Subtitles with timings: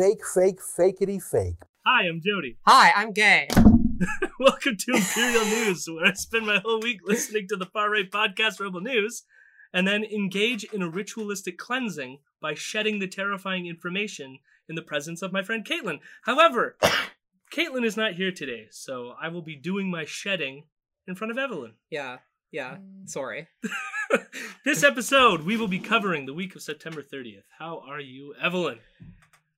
[0.00, 1.62] fake, fake, fakeity fake.
[1.84, 2.56] Hi, I'm Jody.
[2.66, 3.48] Hi, I'm gay.
[4.40, 8.10] Welcome to Imperial News, where I spend my whole week listening to the far right
[8.10, 9.24] podcast Rebel News
[9.74, 14.38] and then engage in a ritualistic cleansing by shedding the terrifying information
[14.70, 15.98] in the presence of my friend Caitlin.
[16.22, 16.78] However,
[17.54, 20.64] Caitlin is not here today, so I will be doing my shedding
[21.06, 21.74] in front of Evelyn.
[21.90, 22.18] Yeah,
[22.50, 22.78] yeah.
[23.04, 23.48] Sorry.
[24.64, 27.44] this episode, we will be covering the week of September 30th.
[27.58, 28.78] How are you, Evelyn?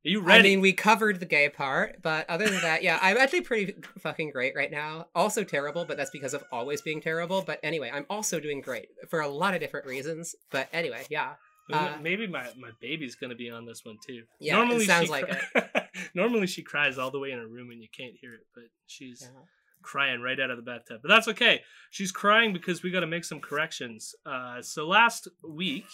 [0.05, 0.41] Are you ready?
[0.41, 3.75] I mean, we covered the gay part, but other than that, yeah, I'm actually pretty
[4.01, 5.07] fucking great right now.
[5.15, 7.43] Also terrible, but that's because of always being terrible.
[7.47, 10.35] But anyway, I'm also doing great for a lot of different reasons.
[10.51, 11.35] But anyway, yeah.
[11.73, 14.23] Uh, Maybe my, my baby's gonna be on this one too.
[14.41, 15.63] Yeah, it sounds like cri-
[16.15, 18.65] Normally she cries all the way in her room and you can't hear it, but
[18.89, 19.39] she's Yeah.
[19.83, 20.99] crying right out of the bathtub.
[21.03, 21.63] But that's okay.
[21.93, 24.15] She's crying because we got to make some corrections.
[24.27, 25.85] Uh, so last week,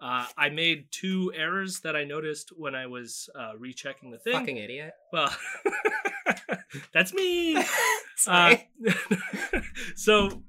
[0.00, 4.34] uh, I made two errors that I noticed when I was uh, rechecking the thing.
[4.34, 4.92] Fucking idiot.
[5.12, 5.34] Well,
[6.92, 7.62] that's me.
[8.16, 8.68] Sorry.
[8.86, 9.60] Uh,
[9.96, 10.42] so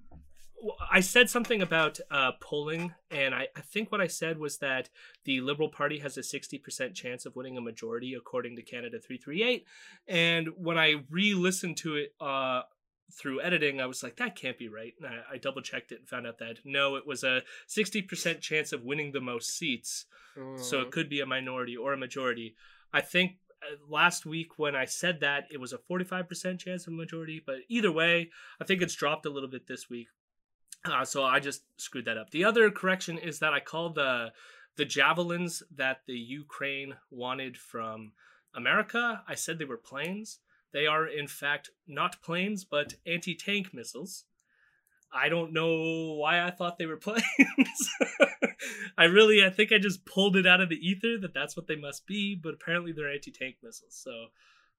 [0.91, 4.89] I said something about uh, polling, and I, I think what I said was that
[5.23, 9.66] the Liberal Party has a 60% chance of winning a majority, according to Canada 338.
[10.08, 12.64] And when I re listened to it uh,
[13.11, 14.94] through editing, I was like, that can't be right.
[15.02, 18.41] And I, I double checked it and found out that no, it was a 60%
[18.41, 20.05] chance of winning the most seats.
[20.58, 20.91] So it Mm.
[20.91, 22.55] could be a minority or a majority.
[22.94, 26.94] I think uh, last week when I said that, it was a 45% chance of
[26.94, 27.41] a majority.
[27.44, 28.30] But either way,
[28.61, 30.09] I think it's dropped a little bit this week.
[30.86, 32.30] Uh, so I just screwed that up.
[32.30, 34.31] The other correction is that I called the
[34.75, 38.11] the javelins that the Ukraine wanted from
[38.53, 39.23] America.
[39.27, 40.38] I said they were planes.
[40.73, 44.25] They are in fact not planes, but anti-tank missiles.
[45.13, 47.23] I don't know why I thought they were planes.
[48.97, 51.67] I really, I think I just pulled it out of the ether that that's what
[51.67, 53.95] they must be, but apparently they're anti-tank missiles.
[53.95, 54.11] So,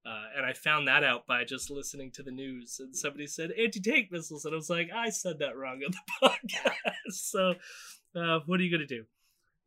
[0.05, 3.53] uh, and I found that out by just listening to the news, and somebody said
[3.53, 7.13] anti-tank missiles, and I was like, I said that wrong on the podcast.
[7.13, 7.55] So,
[8.15, 9.05] uh, what are you gonna do?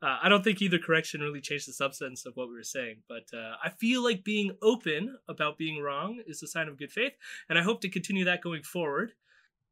[0.02, 2.98] Uh, I don't think either correction really changed the substance of what we were saying,
[3.08, 6.92] but uh, I feel like being open about being wrong is a sign of good
[6.92, 7.14] faith,
[7.50, 9.14] and I hope to continue that going forward.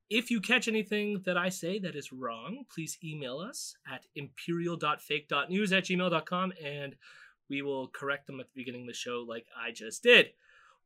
[0.09, 5.72] If you catch anything that I say that is wrong, please email us at imperial.fake.news
[5.72, 6.95] at gmail.com and
[7.47, 10.31] we will correct them at the beginning of the show like I just did.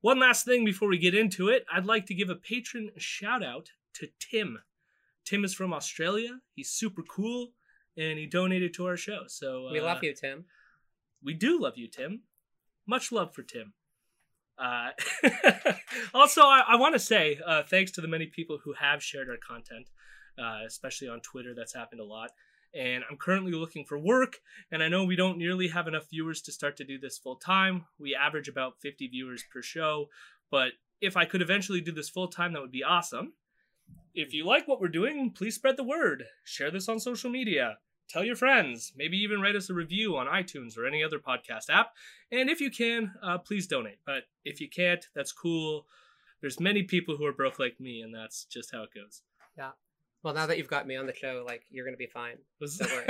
[0.02, 3.42] One last thing before we get into it, I'd like to give a patron shout
[3.42, 4.60] out to Tim.
[5.24, 6.42] Tim is from Australia.
[6.54, 7.54] He's super cool
[7.98, 9.24] and he donated to our show.
[9.28, 10.46] So we uh, love you, Tim.
[11.24, 12.22] we do love you, Tim.
[12.88, 13.74] Much love for Tim.
[14.58, 14.90] Uh,
[16.14, 19.30] also, I, I want to say uh, thanks to the many people who have shared
[19.30, 19.90] our content,
[20.38, 21.54] uh, especially on Twitter.
[21.56, 22.32] That's happened a lot.
[22.76, 24.38] And I'm currently looking for work,
[24.72, 27.36] and I know we don't nearly have enough viewers to start to do this full
[27.36, 27.86] time.
[28.00, 30.10] We average about 50 viewers per show,
[30.50, 33.34] but if I could eventually do this full time, that would be awesome.
[34.16, 36.24] If you like what we're doing, please spread the word.
[36.44, 37.78] Share this on social media.
[38.10, 38.94] Tell your friends.
[38.96, 41.94] Maybe even write us a review on iTunes or any other podcast app.
[42.32, 44.00] And if you can, uh, please donate.
[44.06, 45.86] But if you can't, that's cool.
[46.42, 49.22] There's many people who are broke like me, and that's just how it goes.
[49.58, 49.72] Yeah.
[50.22, 52.38] Well, now that you've got me on the show, like you're gonna be fine.
[52.60, 53.06] Don't worry.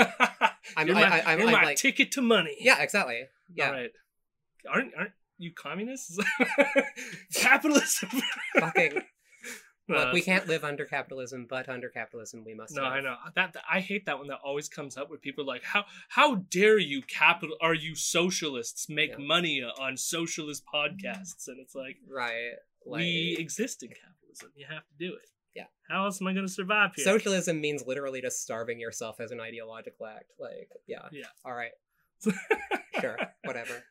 [0.77, 2.55] I'm- you're I- my, I- I'm- you're I'm my like- ticket to money.
[2.59, 3.23] Yeah, exactly.
[3.53, 3.91] Yeah, All right.
[4.71, 6.17] Aren't aren't you communists?
[7.33, 8.09] Capitalism.
[8.59, 9.01] fucking.
[9.89, 12.73] Look, Uh, we can't live under capitalism, but under capitalism we must.
[12.73, 12.91] No, live.
[12.93, 15.63] I know that, that- I hate that one that always comes up with people like,
[15.63, 17.57] "How how dare you capital?
[17.61, 19.17] Are you socialists make Yeah.
[19.17, 22.53] money on socialist podcasts?" And it's like, Right.
[22.85, 24.51] Like, we exist in capitalism.
[24.55, 25.29] You have to do it.
[25.53, 25.67] Yeah.
[25.89, 27.03] How else am I going to survive here?
[27.05, 30.31] Socialism means literally just starving yourself as an ideological act.
[30.39, 31.07] Like, yeah.
[31.11, 31.27] Yeah.
[31.45, 31.71] All right.
[33.01, 33.17] Sure.
[33.43, 33.83] Whatever.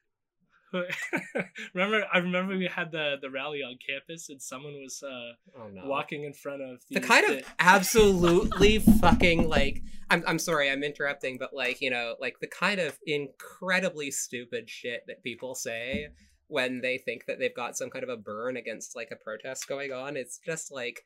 [1.74, 5.68] remember, I remember we had the the rally on campus, and someone was uh, Oh
[5.72, 5.86] no.
[5.86, 11.38] walking in front of the kind of absolutely fucking like I'm I'm sorry I'm interrupting
[11.38, 16.08] but like you know like the kind of incredibly stupid shit that people say
[16.48, 19.66] when they think that they've got some kind of a burn against like a protest
[19.68, 21.04] going on it's just like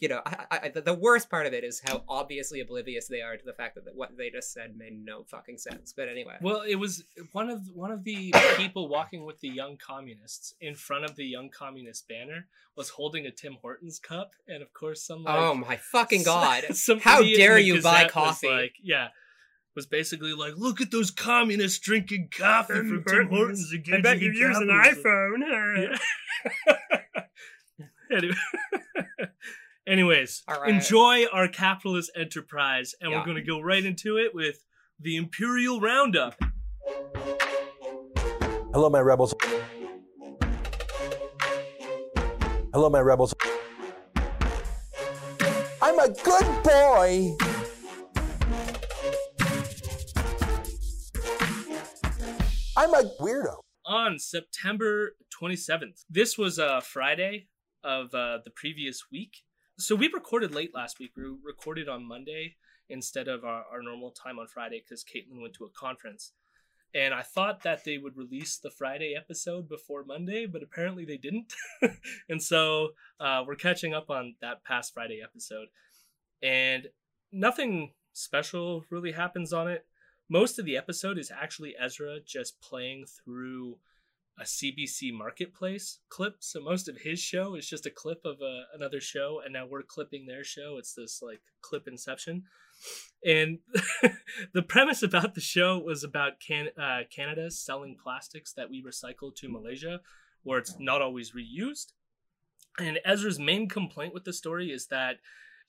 [0.00, 3.22] you know I, I, the- the worst part of it is how obviously oblivious they
[3.22, 6.36] are to the fact that what they just said made no fucking sense but anyway
[6.40, 10.74] Well, it was one of one of the people walking with the young communists in
[10.74, 12.46] front of the young communist banner
[12.76, 16.64] was holding a Tim Hortons cup, and of course, some like, oh my fucking god
[16.76, 18.48] some How dare you buy Gazette was coffee?
[18.50, 19.08] Like, yeah,
[19.74, 23.70] was basically like, look at those communists drinking coffee Tim from Tim Hortons.
[23.72, 23.88] Hortons.
[23.94, 25.96] I bet you engaging in use an capitalism." iPhone.
[26.68, 27.16] Yeah.
[28.16, 28.34] anyway.
[29.88, 33.18] Anyways, enjoy our capitalist enterprise, and yeah.
[33.18, 34.64] we're going to go right into it with
[34.98, 36.34] the Imperial Roundup.
[38.72, 39.32] Hello, my rebels.
[42.72, 43.32] Hello, my rebels.
[45.80, 47.36] I'm a good boy.
[52.76, 53.60] I'm a weirdo.
[53.84, 57.46] On September 27th, this was a Friday
[57.84, 59.44] of uh, the previous week.
[59.78, 61.12] So we recorded late last week.
[61.16, 62.56] We recorded on Monday
[62.88, 66.32] instead of our, our normal time on Friday because Caitlin went to a conference.
[66.94, 71.18] And I thought that they would release the Friday episode before Monday, but apparently they
[71.18, 71.52] didn't.
[72.28, 72.90] and so
[73.20, 75.68] uh, we're catching up on that past Friday episode.
[76.42, 76.86] And
[77.30, 79.84] nothing special really happens on it
[80.28, 83.78] most of the episode is actually Ezra just playing through
[84.38, 86.36] a CBC Marketplace clip.
[86.40, 89.66] So most of his show is just a clip of a, another show, and now
[89.66, 90.76] we're clipping their show.
[90.78, 92.44] It's this like clip inception.
[93.24, 93.60] And
[94.52, 99.34] the premise about the show was about can, uh, Canada selling plastics that we recycle
[99.36, 100.00] to Malaysia,
[100.42, 101.92] where it's not always reused.
[102.78, 105.16] And Ezra's main complaint with the story is that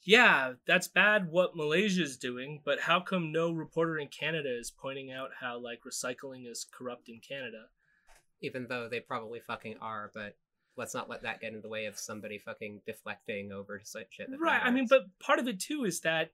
[0.03, 5.11] yeah, that's bad what Malaysia's doing, but how come no reporter in Canada is pointing
[5.11, 7.65] out how like recycling is corrupt in Canada?
[8.41, 10.35] Even though they probably fucking are, but
[10.75, 14.29] let's not let that get in the way of somebody fucking deflecting over such shit.
[14.39, 14.61] Right.
[14.63, 16.31] I mean, but part of it too is that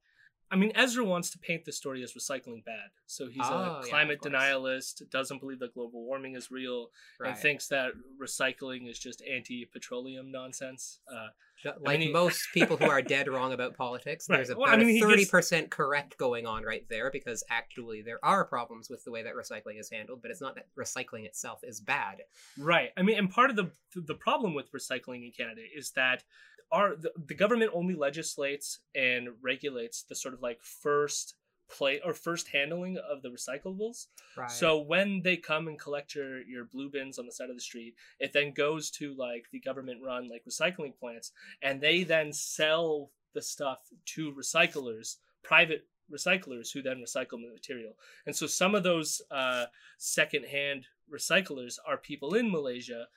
[0.52, 2.92] I mean, Ezra wants to paint the story as recycling bad.
[3.08, 4.34] So he's Oh, a climate course.
[4.36, 6.90] denialist, doesn't believe that global warming is real,
[7.20, 11.00] and thinks that recycling is just anti-petroleum nonsense.
[11.12, 11.30] Uh,
[11.82, 14.38] Like mean, most people who are dead wrong about politics, Right.
[14.38, 18.02] there's Well, about I mean, a thirty percent correct going on right there because actually
[18.02, 21.26] there are problems with the way that recycling is handled, but it's not that recycling
[21.26, 22.18] itself is bad.
[22.58, 22.90] Right.
[22.98, 26.24] I mean, and part of the the problem with recycling in Canada is that
[26.72, 31.36] our the, the government only legislates and regulates the sort of like first
[31.74, 34.08] play or first handling of the recyclables.
[34.38, 34.50] Right.
[34.50, 37.62] So when they come and collect your your blue bins on the side of the
[37.62, 41.32] street, it then goes to like the government run like recycling plants
[41.62, 47.94] and they then sell the stuff to recyclers, private recyclers who then recycle the material.
[48.26, 49.66] And so some of those uh
[49.98, 53.08] secondhand recyclers are people in Malaysia.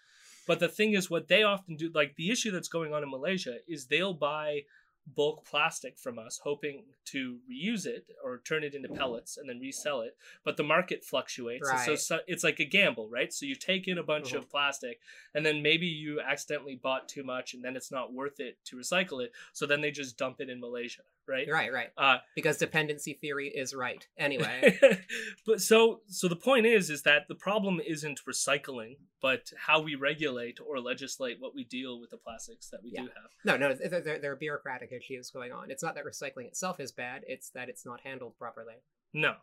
[0.47, 3.11] But the thing is, what they often do, like the issue that's going on in
[3.11, 4.63] Malaysia, is they'll buy
[5.07, 9.61] bulk plastic from us, hoping to reuse it or turn it into pellets and then
[9.61, 10.17] resell it.
[10.45, 11.71] But the market fluctuates.
[11.71, 13.33] and So, so it's like a gamble, right?
[13.33, 14.39] So you take in a bunch Mhm.
[14.39, 15.01] of plastic
[15.35, 18.77] and then maybe you accidentally bought too much and then it's not worth it to
[18.77, 19.33] recycle it.
[19.53, 21.47] So then they just dump it in Malaysia, right?
[21.51, 21.89] right, right.
[21.99, 24.07] Uh, Because dependency theory is right.
[24.19, 24.79] Anyway,
[25.47, 29.95] but so so the point is is that the problem isn't recycling but how we
[29.95, 33.03] regulate or legislate what we deal with the plastics that we Yeah.
[33.03, 35.71] do have no, no, there, there, there are bureaucratic issues going on.
[35.71, 38.75] It's not that recycling itself is bad; it's that it's not handled properly.
[39.13, 39.35] no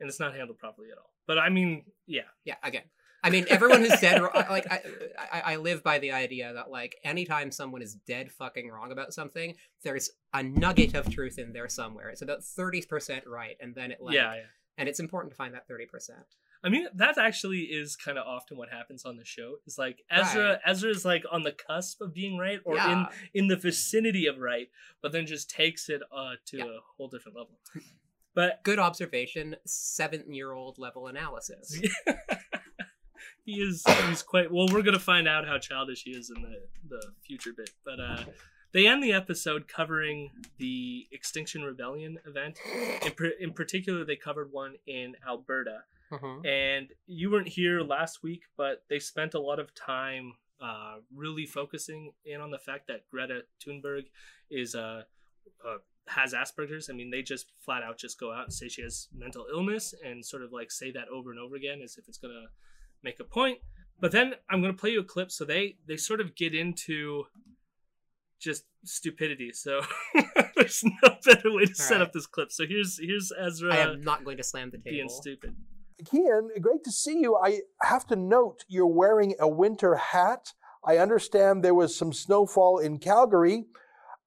[0.00, 2.82] and it's not handled properly at all but i mean yeah Yeah, again.
[3.24, 4.82] I mean, everyone who's dead, like, I,
[5.32, 9.14] I, I live by the idea that, like, anytime someone is dead fucking wrong about
[9.14, 9.54] something,
[9.84, 12.08] there's a nugget of truth in there somewhere.
[12.08, 14.40] It's about 30% right, and then it, like, yeah yeah
[14.78, 15.84] and it's important to find that 30%.
[16.64, 19.98] i mean that actually is kind of often what happens on the show is like
[20.10, 24.26] ezra Ezra is like on the cusp of being right or in in the vicinity
[24.26, 24.68] of right
[25.02, 26.64] but then just takes it uh to Yeah.
[26.64, 27.58] a whole different level
[28.34, 31.78] but Good observation, seven year old level analysis.
[33.44, 36.56] he is he's quite well we're gonna find out how childish he is in the
[36.88, 38.24] the future bit but uh
[38.72, 42.58] they end the episode covering the extinction rebellion event.
[43.04, 45.80] In, per- in particular they covered one in alberta.
[46.10, 46.46] Mhm.
[46.46, 51.44] and you weren't here last week but they spent a lot of time uh, really
[51.46, 54.04] focusing in on the fact that greta thunberg
[54.50, 55.02] is uh,
[55.66, 56.88] uh, has asperger's.
[56.90, 59.94] I mean they just flat out just go out and say she has mental illness
[60.04, 62.46] and sort of like say that over and over again as if it's gonna
[63.02, 63.58] make a point
[64.00, 67.24] but then i'm gonna play you a clip so they they sort of get into
[68.40, 69.80] just stupidity so
[70.56, 72.02] there's no better way to set right.
[72.02, 74.90] up this clip so here's here's ezra I am not going to slam the table.
[74.90, 75.54] being stupid
[76.04, 77.36] Keean, great to see you.
[77.36, 80.52] I have to note you're wearing a winter hat.
[80.84, 83.66] I understand there was some snowfall in Calgary.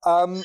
[0.06, 0.44] Um,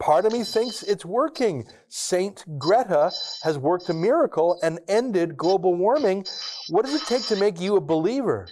[0.00, 1.66] part of me thinks it's working.
[1.88, 6.26] Saint Greta has worked a miracle and ended global warming.
[6.68, 8.48] What does it take to make you a believer?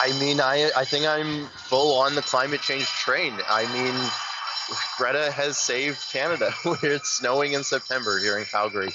[0.00, 3.34] I mean, I I think I'm full on the climate change train.
[3.48, 3.94] I mean,
[4.96, 6.52] Greta has saved Canada.
[6.62, 8.92] where it's snowing in September here in Calgary.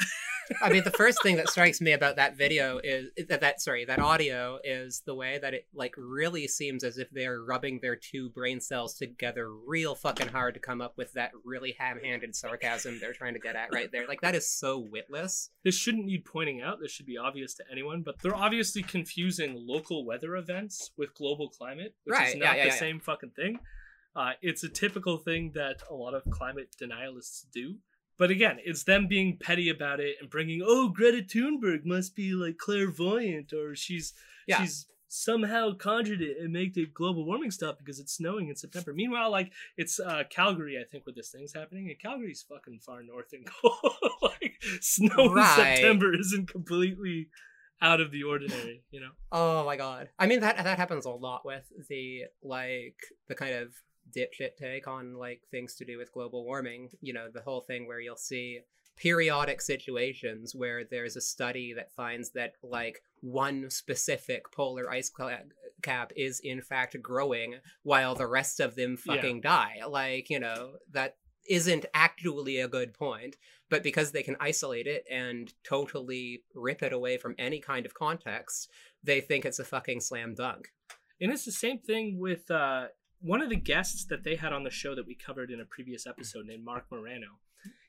[0.62, 3.84] I mean, the first thing that strikes me about that video is that that sorry
[3.84, 7.96] that audio is the way that it like really seems as if they're rubbing their
[7.96, 12.98] two brain cells together real fucking hard to come up with that really ham-handed sarcasm
[13.00, 14.06] they're trying to get at right there.
[14.06, 15.50] Like that is so witless.
[15.64, 16.80] This shouldn't need pointing out.
[16.80, 18.02] This should be obvious to anyone.
[18.02, 22.56] But they're obviously confusing local weather events with global climate, which Right, is yeah, not
[22.56, 22.76] yeah, the yeah.
[22.76, 23.58] same fucking thing.
[24.16, 27.76] Uh, it's a typical thing that a lot of climate denialists do.
[28.18, 32.32] But again, it's them being petty about it and bringing, oh, Greta Thunberg must be
[32.34, 34.12] like clairvoyant or she's
[34.46, 34.60] Yeah.
[34.60, 38.92] she's somehow conjured it and made the global warming stop because it's snowing in September.
[38.92, 43.02] Meanwhile, like it's uh, Calgary, I think, where this thing's happening, and Calgary's fucking far
[43.02, 43.94] north and cold.
[44.22, 45.58] like snow Right.
[45.70, 47.28] in September isn't completely
[47.80, 49.10] out of the ordinary, you know.
[49.32, 50.08] Oh my god.
[50.18, 52.96] I mean that that happens a lot with the like
[53.28, 53.72] the kind of
[54.16, 56.90] dipshit take on like things to do with global warming.
[57.00, 58.60] You know, the whole thing where you'll see
[58.96, 65.10] periodic situations where there's a study that finds that like one specific polar ice
[65.82, 69.14] cap is in fact growing while the rest of them Yeah.
[69.14, 69.76] fucking die.
[69.88, 71.16] Like, you know, that
[71.48, 73.36] isn't actually a good point,
[73.70, 77.94] but because they can isolate it and totally rip it away from any kind of
[77.94, 78.68] context,
[79.04, 80.68] they think it's a fucking slam dunk.
[81.20, 82.88] And it's the same thing with uh,
[83.20, 85.64] one of the guests that they had on the show that we covered in a
[85.64, 87.38] previous episode named Marc Morano.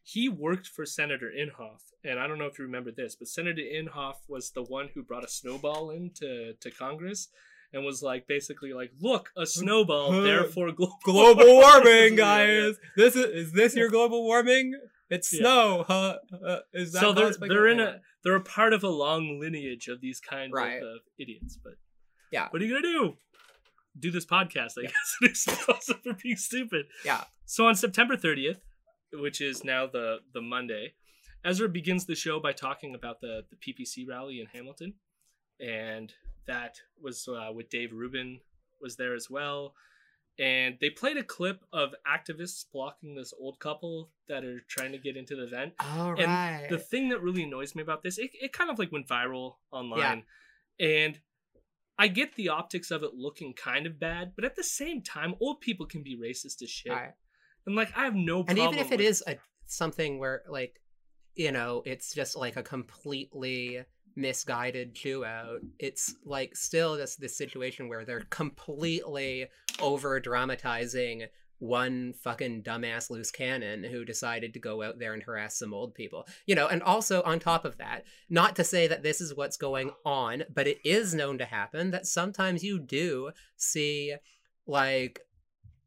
[0.03, 3.61] He worked for Senator Inhofe, and I don't know if you remember this, but Senator
[3.61, 7.27] Inhofe was the one who brought a snowball into to Congress
[7.71, 12.71] and was like basically like, look, a snowball, therefore global, Yeah, yeah.
[12.95, 14.73] This is is this your global warming?
[15.11, 15.39] It's Yeah.
[15.41, 16.17] snow, huh?
[16.43, 19.87] Uh, is that So they're they're in a they're a part of a long lineage
[19.87, 20.81] of these kind Right.
[20.81, 21.57] of uh, idiots.
[21.63, 21.73] But
[22.31, 22.47] Yeah.
[22.49, 23.17] what are you gonna do?
[23.99, 25.17] Do this podcast, I guess.
[25.21, 26.87] It's supposed for being stupid.
[27.03, 27.23] Yeah.
[27.45, 28.59] So on September 30th,
[29.13, 30.93] which is now the the Monday,
[31.43, 34.93] Ezra begins the show by talking about the the PPC rally in Hamilton,
[35.59, 36.13] and
[36.47, 38.39] that was uh, with Dave Rubin
[38.81, 39.73] was there as well.
[40.39, 44.97] And they played a clip of activists blocking this old couple that are trying to
[44.97, 45.73] get into the event.
[45.79, 46.67] All And right.
[46.69, 49.55] The thing that really annoys me about this, it, it kind of like went viral
[49.69, 50.23] online.
[50.79, 51.19] And
[51.99, 55.35] I get the optics of it looking kind of bad, but at the same time,
[55.39, 56.93] old people can be racist as shit.
[56.93, 57.11] Right.
[57.67, 58.65] And like, I have no problem.
[58.65, 59.37] And even if it is a
[59.69, 60.81] something where like
[61.35, 63.79] you know it's just like a completely
[64.15, 69.47] misguided chew out it's like still just this situation where they're completely
[69.79, 71.23] over dramatizing
[71.59, 75.93] one fucking dumbass loose cannon who decided to go out there and harass some old
[75.93, 79.35] people you know and also on top of that not to say that this is
[79.35, 84.15] what's going on but it is known to happen that sometimes you do see
[84.65, 85.19] like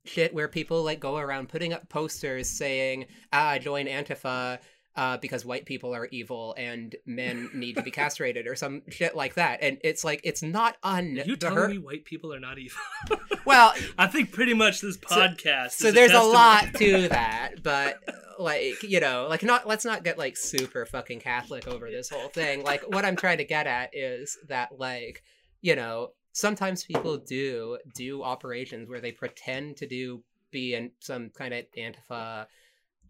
[0.04, 4.58] shit where people like go around putting up posters saying ah join antifa
[4.96, 9.16] uh, because white people are evil and men need to be castrated or some shit
[9.16, 12.40] like that and it's like it's not un Are you telling me white people are
[12.40, 12.78] not evil?
[13.46, 15.72] well I think pretty much this podcast.
[15.72, 17.98] so is there's a testament- lot to that but
[18.38, 22.28] like you know like not let's not get like super fucking catholic over this whole
[22.28, 25.22] thing like what i'm trying to get at is that like
[25.60, 31.28] you know sometimes people do do operations where they pretend to do be in some
[31.30, 32.46] kind of antifa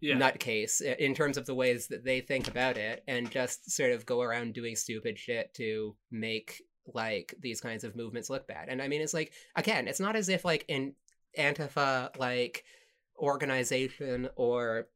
[0.03, 0.17] Yeah.
[0.17, 4.05] nutcase in terms of the ways that they think about it and just sort of
[4.05, 6.61] go around doing stupid shit to make
[6.93, 10.17] like these kinds of movements look bad and i mean it's like again it's not
[10.17, 10.93] as if like in
[11.39, 12.65] antifa like
[13.17, 14.89] organization or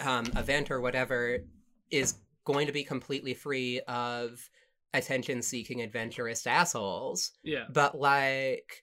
[0.00, 1.38] um, event or whatever
[1.92, 2.14] is
[2.44, 4.50] going to be completely free of
[4.92, 7.66] attention seeking adventurous assholes yeah.
[7.72, 8.82] but like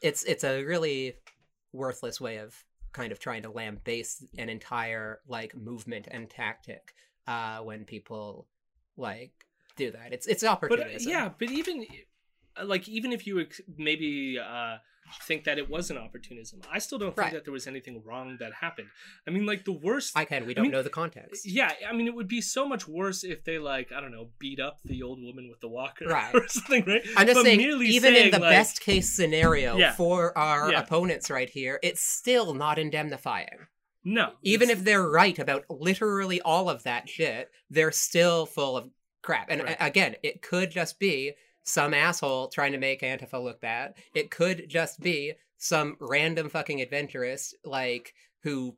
[0.00, 1.14] it's it's a really
[1.74, 2.64] worthless way of
[2.98, 6.94] kind of trying to lambaste an entire like movement and tactic
[7.26, 8.46] uh when people
[8.96, 9.32] like
[9.76, 10.12] do that.
[10.12, 11.86] It's it's But uh, yeah, but even
[12.60, 14.78] uh, like even if you ex- maybe uh
[15.22, 17.32] think that it was an opportunism, I still don't think Right.
[17.32, 18.88] that there was anything wrong that happened.
[19.26, 21.92] I mean, like the worst i can we don't mean, know the context Yeah, I
[21.92, 24.78] mean, it would be so much worse if they like I don't know beat up
[24.84, 26.34] the old woman with the walker Right.
[26.34, 27.02] or something, right?
[27.16, 29.92] i'm just But saying merely even in the like- best case scenario Yeah.
[29.94, 30.80] for our Yeah.
[30.82, 33.66] opponents right here it's still not indemnifying
[34.04, 38.90] No, even if they're right about literally all of that shit, they're still full of
[39.22, 39.48] crap.
[39.50, 39.76] And Right.
[39.80, 41.34] again, it could just be
[41.68, 43.94] some asshole trying to make Antifa look bad.
[44.14, 48.76] It could just be some random fucking adventurist like who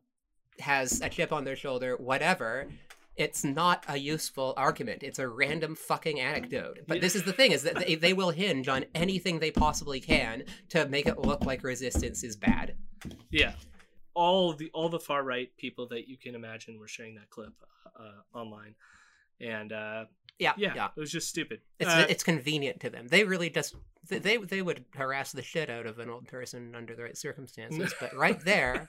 [0.58, 2.68] has a chip on their shoulder, whatever.
[3.16, 5.02] It's not a useful argument.
[5.02, 6.80] It's a random fucking anecdote.
[6.86, 10.00] But this is the thing: is that they, they will hinge on anything they possibly
[10.00, 12.74] can to make it look like resistance is bad.
[13.30, 13.52] yeah,
[14.14, 17.52] all the all the far right people that you can imagine were sharing that clip
[17.98, 18.74] uh, online,
[19.40, 20.04] and uh,
[20.40, 20.88] Yeah, yeah, yeah.
[20.96, 21.60] it was just stupid.
[21.78, 23.06] It's Uh, it's convenient to them.
[23.08, 23.74] They really just
[24.08, 27.16] they they, they would harass the shit out of an old person under the right
[27.16, 28.88] circumstances, but right there,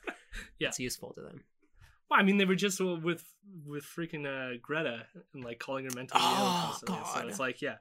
[0.59, 0.69] Yeah.
[0.69, 1.43] it's useful to them.
[2.09, 3.23] well, I mean, they were just with
[3.65, 6.29] with freaking uh, Greta and like calling her mentally ill.
[6.29, 7.75] Oh, constantly, So it's like, yeah.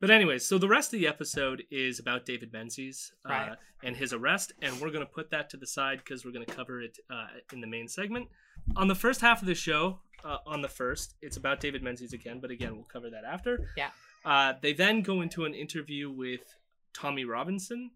[0.00, 3.52] But anyways, so the rest of the episode is about David Menzies uh, Right.
[3.82, 6.44] and his arrest, and we're going to put that to the side because we're going
[6.44, 8.28] to cover it uh, in the main segment.
[8.76, 12.12] On the first half of the show, uh, on the first, it's about David Menzies
[12.12, 13.70] again, but again, we'll cover that after.
[13.76, 13.90] Yeah.
[14.24, 16.56] Uh, they then go into an interview with
[16.94, 17.90] Tommy Robinson.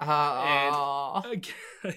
[0.00, 1.22] Oh,
[1.84, 1.90] yeah.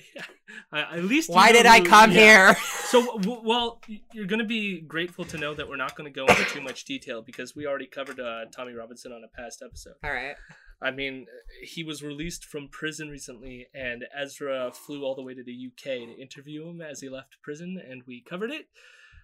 [0.72, 2.18] Uh, at least why did I come yeah.
[2.54, 2.58] here?
[2.86, 3.82] So, w- well,
[4.14, 6.62] you're going to be grateful to know that we're not going to go into too
[6.62, 9.96] much detail because we already covered uh, Tommy Robinson on a past episode.
[10.04, 10.36] All right.
[10.82, 11.28] I mean,
[11.64, 15.84] he was released from prison recently, and Ezra flew all the way to the UK
[15.84, 18.68] to interview him as he left prison, and we covered it.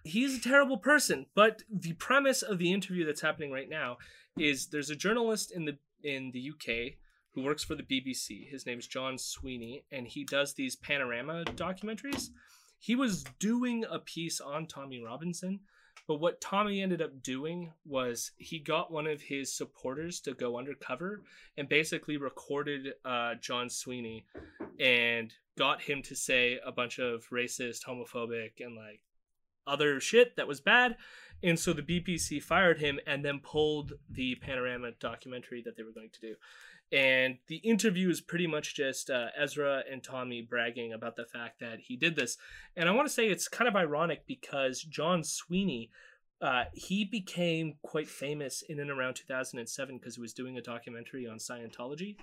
[0.03, 3.97] He's a terrible person, but the premise of the interview that's happening right now
[4.37, 6.93] is there's a journalist in the in the UK
[7.33, 8.49] who works for the BBC.
[8.49, 12.29] His name's John Sweeney, and he does these panorama documentaries.
[12.79, 15.59] He was doing a piece on Tommy Robinson,
[16.11, 20.57] but what Tommy ended up doing was he got one of his supporters to go
[20.57, 21.21] undercover
[21.55, 24.25] and basically recorded uh, John Sweeney
[24.77, 28.99] and got him to say a bunch of racist, homophobic, and like
[29.65, 30.97] other shit that was bad.
[31.41, 35.93] And so the BBC fired him and then pulled the panorama documentary that they were
[35.93, 36.35] going to do.
[36.91, 41.59] And the interview is pretty much just uh, Ezra and Tommy bragging about the fact
[41.61, 42.37] that he did this.
[42.75, 45.89] And I want to say it's kind of ironic because John Sweeney,
[46.41, 51.27] uh, he became quite famous in and around 2007 because he was doing a documentary
[51.27, 52.17] on Scientology.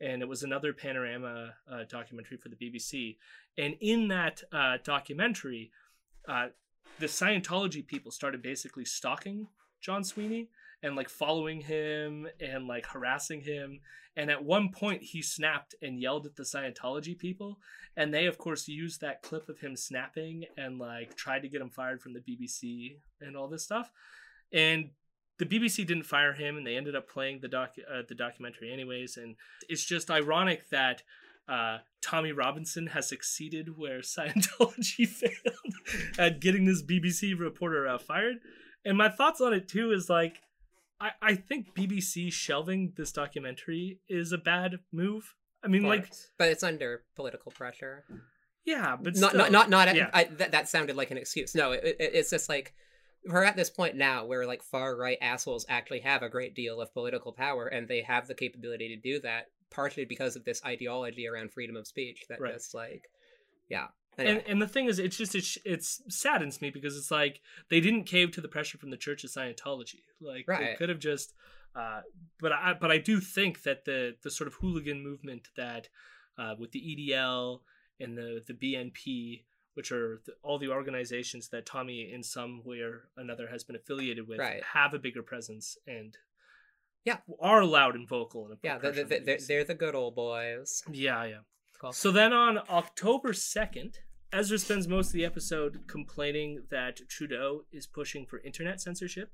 [0.00, 3.16] And it was another panorama uh, documentary for the BBC.
[3.58, 5.72] And in that uh, documentary,
[6.28, 6.48] uh,
[7.00, 9.48] the Scientology people started basically stalking
[9.80, 10.48] John Sweeney
[10.82, 13.80] and like following him and like harassing him.
[14.16, 17.58] And at one point, he snapped and yelled at the Scientology people.
[17.96, 21.62] And they, of course, used that clip of him snapping and like tried to get
[21.62, 23.90] him fired from the BBC and all this stuff.
[24.52, 24.90] And
[25.38, 28.72] the BBC didn't fire him, and they ended up playing the doc uh, the documentary
[28.72, 29.16] anyways.
[29.16, 29.36] And
[29.68, 31.02] it's just ironic that
[31.48, 35.74] uh, Tommy Robinson has succeeded where Scientology failed
[36.18, 38.36] at getting this BBC reporter uh, fired.
[38.84, 40.40] And my thoughts on it too is like,
[41.02, 45.34] I, I think BBC shelving this documentary is a bad move.
[45.64, 48.04] I mean, like, but it's under political pressure.
[48.64, 50.10] yeah, but not, still, not not not yeah.
[50.14, 52.72] I, that, that sounded like an excuse no it, it, it's just like
[53.26, 56.80] we're at this point now where like far right assholes actually have a great deal
[56.80, 60.62] of political power and they have the capability to do that partially because of this
[60.64, 62.52] ideology around freedom of speech that Right.
[62.54, 63.04] just like
[63.68, 64.44] yeah and Anyway.
[64.46, 68.04] and the thing is, it's just it's, it's saddens me because it's like they didn't
[68.04, 70.02] cave to the pressure from the Church of Scientology.
[70.20, 71.32] Like they could have just,
[71.74, 72.02] uh,
[72.40, 75.88] but I but I do think that the the sort of hooligan movement that
[76.38, 77.60] uh, with the EDL
[78.00, 79.44] and the the BNP,
[79.74, 83.76] which are the, all the organizations that Tommy in some way or another has been
[83.76, 84.62] affiliated with, Right.
[84.74, 86.16] have a bigger presence and
[87.04, 87.18] Yeah.
[87.40, 90.82] are loud and vocal and yeah they're, they're, the they're, they're the good old boys
[90.92, 91.38] yeah yeah.
[91.90, 93.96] So then on October 2nd,
[94.32, 99.30] Ezra spends most of the episode complaining that Trudeau is pushing for internet censorship.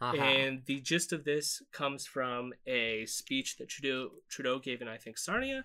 [0.00, 0.16] Uh-huh.
[0.16, 4.98] And the gist of this comes from a speech that Trudeau, Trudeau gave in, I
[4.98, 5.64] think, Sarnia.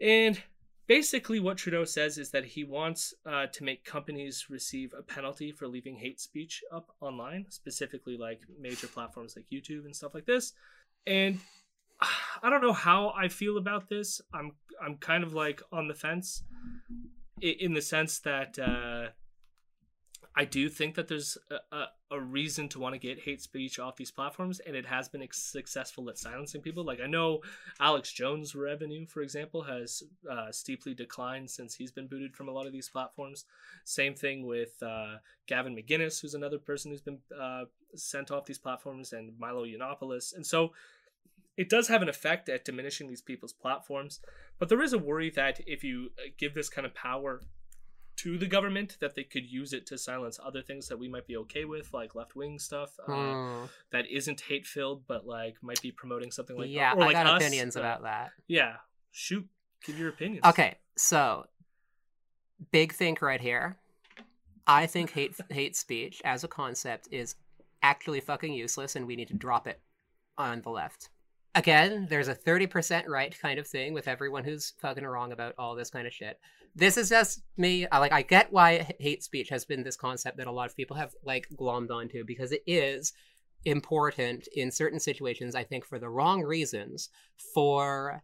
[0.00, 0.40] And
[0.86, 5.52] basically, what Trudeau says is that he wants uh, to make companies receive a penalty
[5.52, 10.26] for leaving hate speech up online, specifically like major platforms like YouTube and stuff like
[10.26, 10.52] this.
[11.06, 11.38] And
[12.42, 14.20] I don't know how I feel about this.
[14.32, 16.42] I'm I'm kind of like on the fence,
[17.40, 19.08] in the sense that uh,
[20.36, 23.78] I do think that there's a, a, a reason to want to get hate speech
[23.78, 26.84] off these platforms, and it has been successful at silencing people.
[26.84, 27.40] Like I know
[27.78, 32.52] Alex Jones' revenue, for example, has uh, steeply declined since he's been booted from a
[32.52, 33.44] lot of these platforms.
[33.84, 37.64] Same thing with uh, Gavin McInnes, who's another person who's been uh,
[37.94, 40.72] sent off these platforms, and Milo Yiannopoulos, and so
[41.56, 44.20] it does have an effect at diminishing these people's platforms.
[44.58, 47.40] But there is a worry that if you uh, give this kind of power
[48.16, 51.26] to the government, that they could use it to silence other things that we might
[51.26, 53.64] be okay with, like left wing stuff uh, Hmm.
[53.90, 57.24] that isn't hate filled, but like might be promoting something like yeah or like i
[57.24, 58.74] got us, opinions uh, about that Yeah,
[59.10, 59.46] shoot,
[59.84, 60.44] give your opinions.
[60.44, 61.46] Okay, so
[62.70, 63.76] big think right here.
[64.66, 67.34] I think hate hate speech as a concept is
[67.82, 69.80] actually fucking useless, and we need to drop it
[70.38, 71.10] on the left.
[71.54, 75.74] Again, there's a 30% right kind of thing with everyone who's fucking wrong about all
[75.74, 76.38] this kind of shit.
[76.74, 77.86] This is just me.
[77.86, 80.76] I like I get why hate speech has been this concept that a lot of
[80.76, 83.12] people have like glommed onto because it is
[83.64, 87.10] important in certain situations, I think for the wrong reasons
[87.54, 88.22] for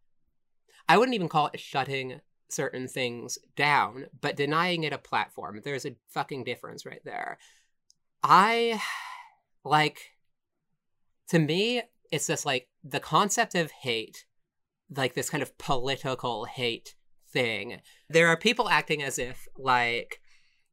[0.88, 5.60] I wouldn't even call it shutting certain things down, but denying it a platform.
[5.62, 7.38] There's a fucking difference right there.
[8.24, 8.82] I
[9.64, 10.00] like
[11.28, 14.24] to me it's just like the concept of hate
[14.96, 16.94] like this kind of political hate
[17.32, 17.80] thing.
[18.08, 20.20] There are people acting as if like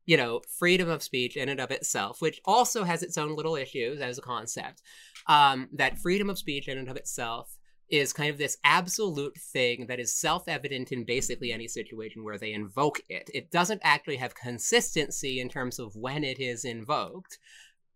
[0.06, 3.58] you know freedom of speech in and of itself which also has its own little
[3.58, 4.82] issues as a concept
[5.28, 7.58] um, that freedom of speech in and of itself
[7.89, 12.52] is kind of this absolute thing that is self-evident in basically any situation where they
[12.52, 13.30] invoke it.
[13.34, 17.38] It doesn't actually have consistency in terms of when it is invoked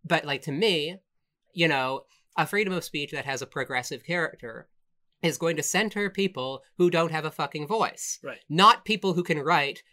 [0.03, 0.97] but like to me
[1.53, 2.01] you know
[2.37, 4.67] a freedom of speech that has a progressive character
[5.21, 8.39] is going to center people who don't have a fucking voice Right.
[8.49, 9.83] not people who can write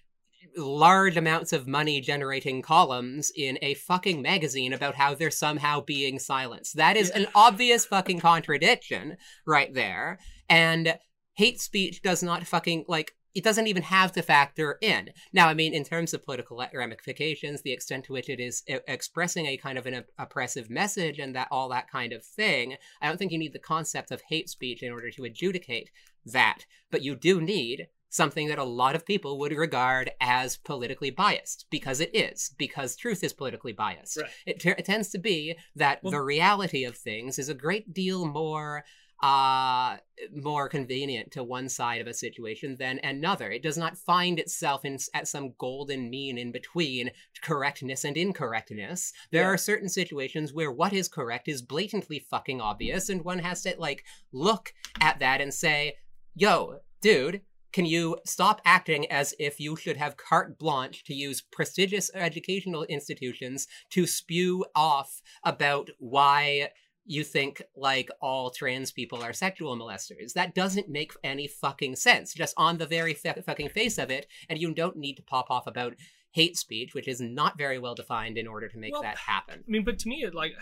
[0.57, 6.18] large amounts of money generating columns in a fucking magazine about how they're somehow being
[6.18, 6.77] silenced.
[6.77, 10.18] That is an obvious fucking contradiction right there.
[10.48, 10.96] And
[11.35, 15.11] hate speech does not fucking like it doesn't even have to factor in.
[15.33, 19.46] Now, I mean, in terms of political ramifications, the extent to which it is expressing
[19.46, 23.07] a kind of an op- oppressive message and that all that kind of thing, I
[23.07, 25.90] don't think you need the concept of hate speech in order to adjudicate
[26.27, 26.66] that.
[26.90, 31.66] But you do need something that a lot of people would regard as politically biased
[31.70, 34.31] because it is because truth is politically biased Right.
[34.46, 37.92] it, t- it tends to be that Well- the reality of things is a great
[37.92, 38.85] deal more
[39.22, 39.96] uh
[40.33, 44.85] more convenient to one side of a situation than another it does not find itself
[44.85, 47.11] in at some golden mean in between
[47.42, 49.48] correctness and incorrectness there Yeah.
[49.48, 53.74] are certain situations where what is correct is blatantly fucking obvious and one has to
[53.78, 55.96] like look at that and say
[56.37, 61.42] yo dude can you stop acting as if you should have carte blanche to use
[61.42, 66.70] prestigious educational institutions to spew off about why
[67.09, 70.33] you think like all trans people are sexual molesters?
[70.35, 74.27] That doesn't make any fucking sense, just on the very fe- fucking face of it.
[74.49, 75.94] And you don't need to pop off about
[76.33, 79.61] hate speech, which is not very well defined, in order to make Well, that happen.
[79.66, 80.53] I mean, but to me, it like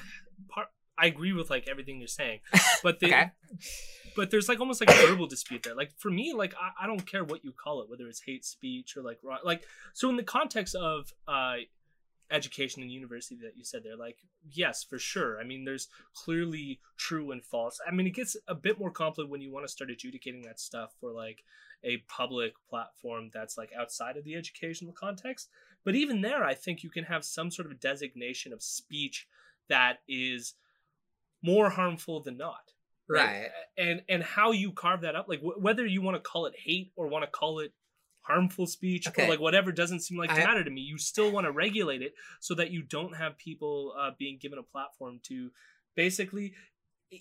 [0.48, 0.68] part.
[0.98, 2.40] I agree with like everything you're saying,
[2.82, 3.30] but the, Okay.
[4.16, 5.74] but there's like almost like a verbal dispute there.
[5.74, 8.46] Like for me, like I, I don't care what you call it, whether it's hate
[8.46, 11.56] speech or like like so in the context of uh
[12.30, 14.18] education and university that you said there, like
[14.50, 15.40] yes, for sure.
[15.40, 17.78] I mean, there's clearly true and false.
[17.86, 20.60] I mean, it gets a bit more complicated when you want to start adjudicating that
[20.60, 21.44] stuff for like
[21.84, 25.48] a public platform that's like outside of the educational context.
[25.84, 29.28] But even there, I think you can have some sort of designation of speech
[29.68, 30.54] that is
[31.42, 32.72] more harmful than not
[33.08, 33.50] Right.
[33.78, 36.54] and and how you carve that up like wh- whether you want to call it
[36.58, 37.72] hate or want to call it
[38.26, 39.24] harmful speech Okay.
[39.24, 42.02] or like whatever doesn't seem like to matter to me you still want to regulate
[42.02, 45.50] it so that you don't have people uh, being given a platform to
[45.94, 46.54] basically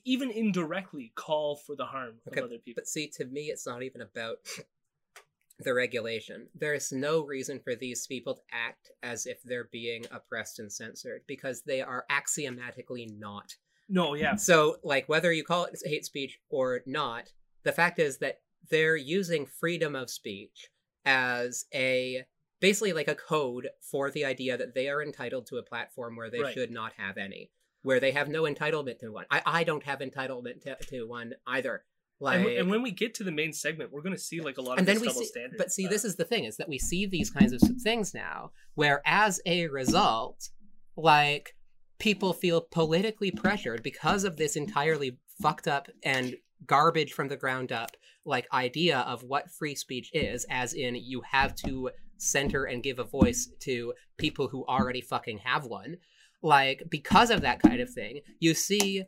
[0.03, 3.67] even indirectly call for the harm Okay, of other people But see, to me, it's
[3.67, 4.37] not even about
[5.59, 6.47] the regulation.
[6.55, 11.21] There's no reason for these people to act as if they're being oppressed and censored
[11.27, 13.55] because they are axiomatically not.
[13.87, 17.31] no yeah So, like, whether you call it hate speech or not,
[17.63, 18.39] the fact is that
[18.69, 20.69] they're using freedom of speech
[21.05, 22.23] as a
[22.59, 26.29] basically like a code for the idea that they are entitled to a platform where
[26.29, 26.53] they Right.
[26.53, 27.51] should not have any,
[27.83, 29.25] where they have no entitlement to one.
[29.29, 31.83] I, I don't have entitlement to, to one either.
[32.19, 34.57] Like, and, and when we get to the main segment we're going to see like
[34.57, 36.45] a lot and of then double see standard but see uh, this is the thing
[36.45, 40.49] is that we see these kinds of things now where as a result
[40.95, 41.55] like
[41.99, 47.71] people feel politically pressured because of this entirely fucked up and garbage from the ground
[47.71, 47.91] up
[48.25, 52.99] like idea of what free speech is as in you have to center and give
[52.99, 55.97] a voice to people who already fucking have one.
[56.41, 59.05] Like because of that kind of thing you see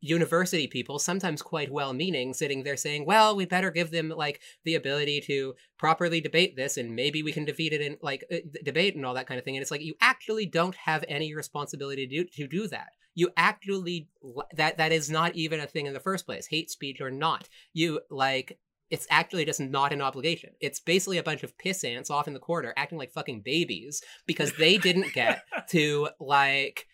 [0.00, 4.38] university people sometimes quite well meaning sitting there saying well we better give them like
[4.64, 8.36] the ability to properly debate this and maybe we can defeat it in like uh,
[8.62, 9.56] debate and all that kind of thing.
[9.56, 13.30] And it's like you actually don't have any responsibility to do, to do that you
[13.36, 14.08] actually
[14.54, 17.48] that that is not even a thing in the first place hate speech or not
[17.72, 18.58] you like
[18.90, 20.50] it's actually just not an obligation.
[20.60, 24.02] It's basically a bunch of piss ants off in the corner acting like fucking babies
[24.26, 26.86] because they didn't get to like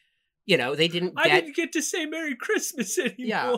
[0.46, 1.26] you know, they didn't get...
[1.26, 3.14] I didn't get to say Merry Christmas anymore.
[3.18, 3.52] Yeah.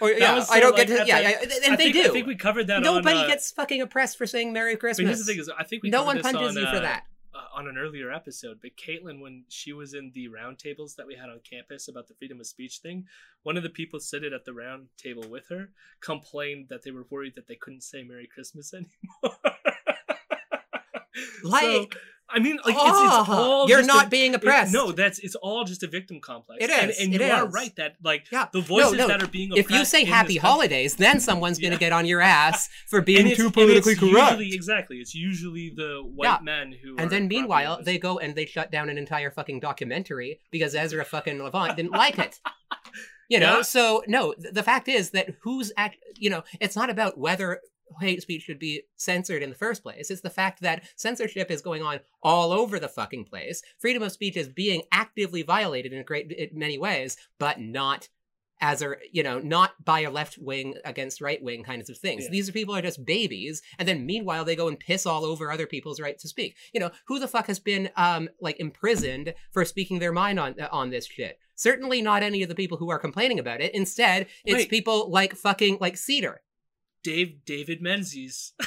[0.00, 2.02] or That yeah, was I don't like, get to yeah, and I they think, do.
[2.02, 2.82] I think we covered that.
[2.82, 5.04] Nobody on, uh, gets fucking oppressed for saying Merry Christmas.
[5.04, 6.80] But here's the thing: is I think we no one punches on, you for uh,
[6.80, 7.04] that.
[7.34, 11.14] Uh, on an earlier episode, but Caitlin, when she was in the roundtables that we
[11.14, 13.06] had on campus about the freedom of speech thing,
[13.42, 17.06] one of the people sitting at the round table with her complained that they were
[17.10, 19.38] worried that they couldn't say Merry Christmas anymore.
[21.42, 21.96] So, Like,
[22.32, 24.72] I mean, like it's, it's oh, all you're just not a- being it- oppressed.
[24.72, 26.64] no, that's it's all just a victim complex.
[26.64, 28.46] It and, and it you are right that like Yeah.
[28.52, 29.08] the voices no.
[29.08, 32.06] that are being if you say happy country- holidays, then someone's going to get on
[32.06, 34.32] your ass for being too politically correct.
[34.38, 36.38] Usually, exactly, it's usually the white Yeah.
[36.42, 36.96] men who.
[36.98, 41.04] And then meanwhile, they go and they shut down an entire fucking documentary because Ezra
[41.04, 42.40] fucking Levant didn't like it.
[43.28, 43.62] You know, Yeah.
[43.62, 47.60] so no, th- the fact is that who's act, you know, it's not about whether
[48.00, 50.10] hate speech should be censored in the first place.
[50.10, 53.62] It's the fact that censorship is going on all over the fucking place.
[53.78, 58.08] Freedom of speech is being actively violated in a great in many ways, but not
[58.62, 62.24] as a you know not by a left wing against right wing kinds of things
[62.24, 62.30] Yeah.
[62.30, 65.50] these are people are just babies and then meanwhile they go and piss all over
[65.50, 69.34] other people's right to speak you know who the fuck has been um like imprisoned
[69.50, 72.88] for speaking their mind on on this shit certainly not any of the people who
[72.88, 74.70] are complaining about it instead it's Wait.
[74.70, 76.40] people like fucking like cedar
[77.02, 78.52] Dave David Menzies.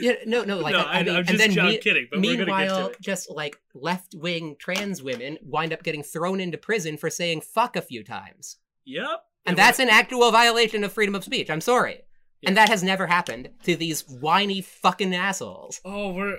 [0.00, 2.20] Yeah no no like no, I, I mean, and just then I'm me- kidding, but
[2.20, 6.98] we're gonna get meanwhile just like left-wing trans women wind up getting thrown into prison
[6.98, 9.22] for saying fuck a few times Yep.
[9.46, 11.48] And that's an actual violation of freedom of speech.
[11.50, 12.02] I'm sorry.
[12.44, 15.80] And that has never happened to these whiny fucking assholes.
[15.86, 16.38] Oh, we're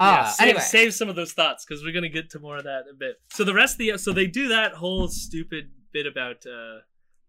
[0.00, 0.60] Ah, yeah, save, anyway.
[0.62, 2.98] save some of those thoughts because we're gonna get to more of that in a
[2.98, 3.16] bit.
[3.30, 6.80] So the rest of the so they do that whole stupid bit about uh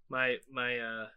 [0.09, 1.07] my my uh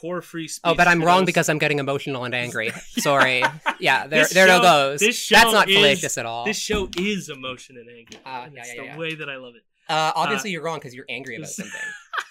[0.00, 0.62] poor free speech.
[0.64, 2.70] Oh, but I'm wrong because I'm getting emotional and angry.
[2.98, 3.42] Sorry.
[3.78, 5.00] Yeah, there, This there show- it goes.
[5.00, 6.44] this show That's not is- fallacious at all.
[6.44, 8.18] this show is emotion and anger.
[8.24, 8.96] And yeah, it's yeah, the yeah.
[8.98, 9.62] way that I love it.
[9.88, 11.80] Uh, obviously, you're wrong because you're angry about something.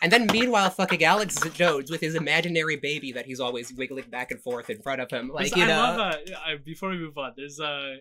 [0.01, 4.32] And then, meanwhile, fucking Alex Jones with his imaginary baby that he's always wiggling back
[4.32, 5.75] and forth in front of him, like you I know.
[5.77, 7.34] love uh, I, before we move on.
[7.36, 7.95] There's uh,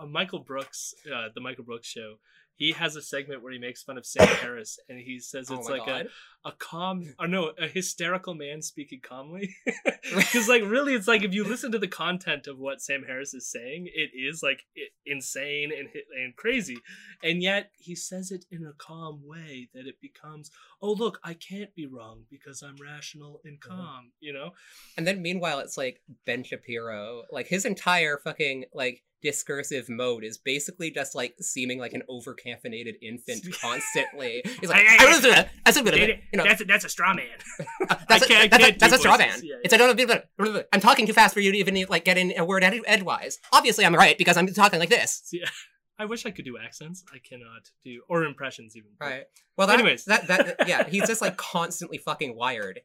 [0.00, 2.14] a Michael Brooks, uh, the Michael Brooks show.
[2.54, 5.56] He has a segment where he makes fun of Sam Harris, and he says oh
[5.56, 6.06] it's my like god.
[6.06, 6.08] a
[6.44, 9.54] a calm or no a hysterical man speaking calmly.
[10.14, 13.34] Because like really it's like if you listen to the content of what sam harris
[13.34, 14.64] is saying it is like
[15.06, 15.88] insane and
[16.20, 16.76] and crazy.
[17.22, 21.34] And yet he says it in a calm way that it becomes oh look i
[21.34, 23.70] can't be wrong because i'm rational and mm-hmm.
[23.70, 24.52] calm you know?
[24.96, 30.38] And then meanwhile, it's like Ben Shapiro, like his entire fucking like discursive mode is
[30.38, 34.42] basically just like seeming like an over caffeinated infant constantly.
[34.60, 35.06] He's like, I hey.
[35.06, 35.48] was doing it.
[35.64, 36.20] That's a bit of it.
[36.32, 37.26] You know, that's a, that's a straw man
[38.08, 39.40] that's I can't- I a, that's a, that's a straw man.
[39.42, 39.96] Yeah, It's I don't
[40.38, 40.62] know.
[40.72, 43.38] I'm talking too fast for you to even like get in a word ed- edgewise.
[43.52, 45.22] Obviously, I'm right because I'm talking like this.
[45.24, 45.42] See,
[45.98, 49.24] i wish i could do accents i cannot do or impressions even Right.
[49.58, 50.06] Well, that, Anyways.
[50.06, 52.80] that that yeah, he's just like constantly fucking wired.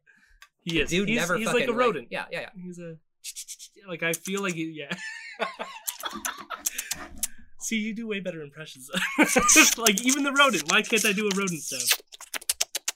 [0.61, 2.49] he is Dude he's, never he's fucking like a rodent yeah, yeah, yeah.
[2.61, 2.97] He's a
[3.87, 4.95] like I feel like he, yeah.
[7.59, 8.89] See, you do way better impressions.
[9.77, 10.71] like even the rodent.
[10.71, 11.89] Why can't I do a rodent sound?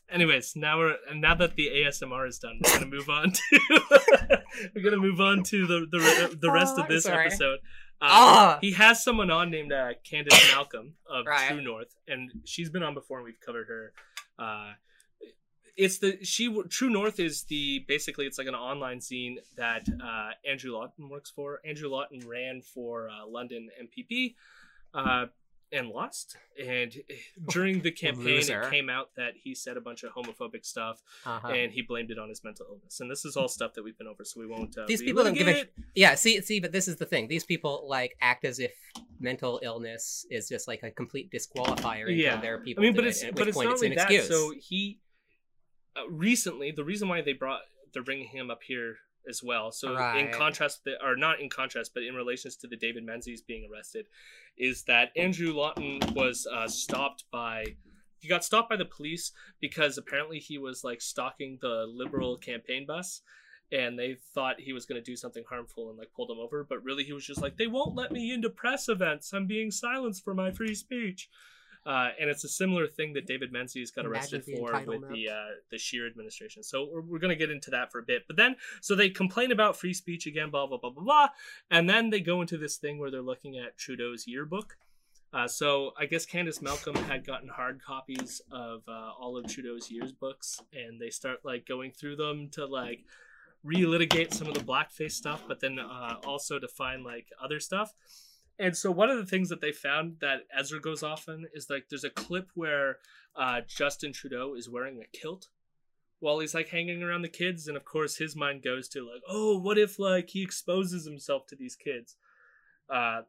[0.10, 3.60] Anyways, now we're now that the ASMR is done, we're gonna move on to
[4.76, 7.28] we're gonna move on to the the, the rest Oh, of this sorry.
[7.28, 7.60] episode.
[8.02, 8.58] Uh, Ah!
[8.62, 11.50] He has someone on named uh, Candice Malcolm of Right.
[11.50, 13.94] True North, and she's been on before, and we've covered her.
[14.40, 14.74] Uh,
[15.86, 20.32] it's the she True North is the basically it's like an online scene that uh,
[20.50, 21.60] Andrew Lawton works for.
[21.65, 24.36] Andrew Lawton ran for uh, London MPP
[24.94, 25.26] uh,
[25.72, 26.36] and lost.
[26.62, 26.94] And
[27.50, 28.62] during the campaign, Loser.
[28.62, 31.48] it came out that he said a bunch of homophobic stuff, Uh-huh.
[31.48, 33.00] and he blamed it on his mental illness.
[33.00, 34.78] And this is all stuff that we've been over, so we won't.
[34.78, 35.65] Uh, These people don't give a
[35.96, 37.28] Yeah, see, see, but this is the thing.
[37.28, 38.74] These people like act as if
[39.20, 42.41] mental illness is just like a complete disqualifier Yeah.
[42.41, 42.84] there are I people.
[42.84, 44.12] mean, but it's at but it's not it's only an that.
[44.12, 44.28] excuse.
[44.28, 45.00] So he
[45.96, 47.62] uh, recently the reason why they brought
[47.94, 48.98] they're bringing him up here
[49.30, 49.72] as well.
[49.72, 53.42] So in contrast, the, or not in contrast, but in relations to the David Menzies
[53.42, 54.08] being arrested,
[54.58, 57.66] is that Andrew Lawton was uh, stopped by.
[58.20, 62.86] He got stopped by the police because apparently he was like stalking the liberal campaign
[62.86, 63.22] bus,
[63.72, 66.64] and they thought he was going to do something harmful and like pulled him over.
[66.68, 69.34] But really, he was just like, "They won't let me into press events.
[69.34, 71.30] I'm being silenced for my free speech."
[71.84, 75.56] Uh, and it's a similar thing that David Menzies got arrested for with the uh,
[75.72, 76.62] the Scheer administration.
[76.62, 78.24] So we're, we're going to get into that for a bit.
[78.28, 81.28] But then, so they complain about free speech again, blah blah blah blah blah,
[81.72, 84.78] and then they go into this thing where they're looking at Trudeau's yearbook.
[85.34, 89.89] Uh, so I guess Candice Malcolm had gotten hard copies of uh, all of Trudeau's
[89.89, 93.06] years books, and they start like going through them to like
[93.65, 97.94] relitigate some of the blackface stuff, but then uh, also to find like other stuff.
[98.62, 101.67] And so one of the things that they found that Ezra goes off on is
[101.67, 103.00] like there's a clip where
[103.36, 105.47] uh, Justin Trudeau is wearing a kilt
[106.19, 109.24] while he's like hanging around the kids, and of course his mind goes to like,
[109.28, 112.15] oh, what if like he exposes himself to these kids?
[112.88, 113.21] Uh,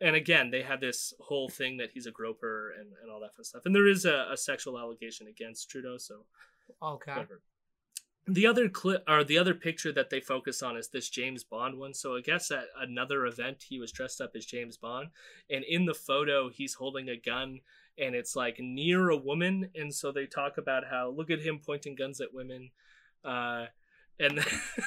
[0.00, 3.36] and again, they had this whole thing that he's a groper and, and all that
[3.36, 3.62] fun stuff.
[3.64, 6.24] And there is a, a sexual allegation against Trudeau, so
[6.82, 7.12] Okay.
[7.12, 7.40] whatever.
[8.26, 11.78] The other clip or the other picture that they focus on is this James Bond
[11.78, 11.92] one.
[11.92, 15.08] So I guess at another event he was dressed up as James Bond,
[15.50, 17.60] and in the photo he's holding a gun,
[17.98, 21.60] and it's like near a woman, and so they talk about how look at him
[21.64, 22.70] pointing guns at women,
[23.24, 23.66] uh,
[24.18, 24.44] and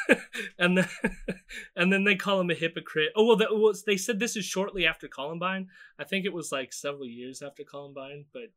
[0.59, 0.89] and then
[1.75, 3.11] and then they call him a hypocrite.
[3.15, 5.67] Oh well, that was they said this is shortly after Columbine.
[5.99, 8.49] I think it was like several years after Columbine, but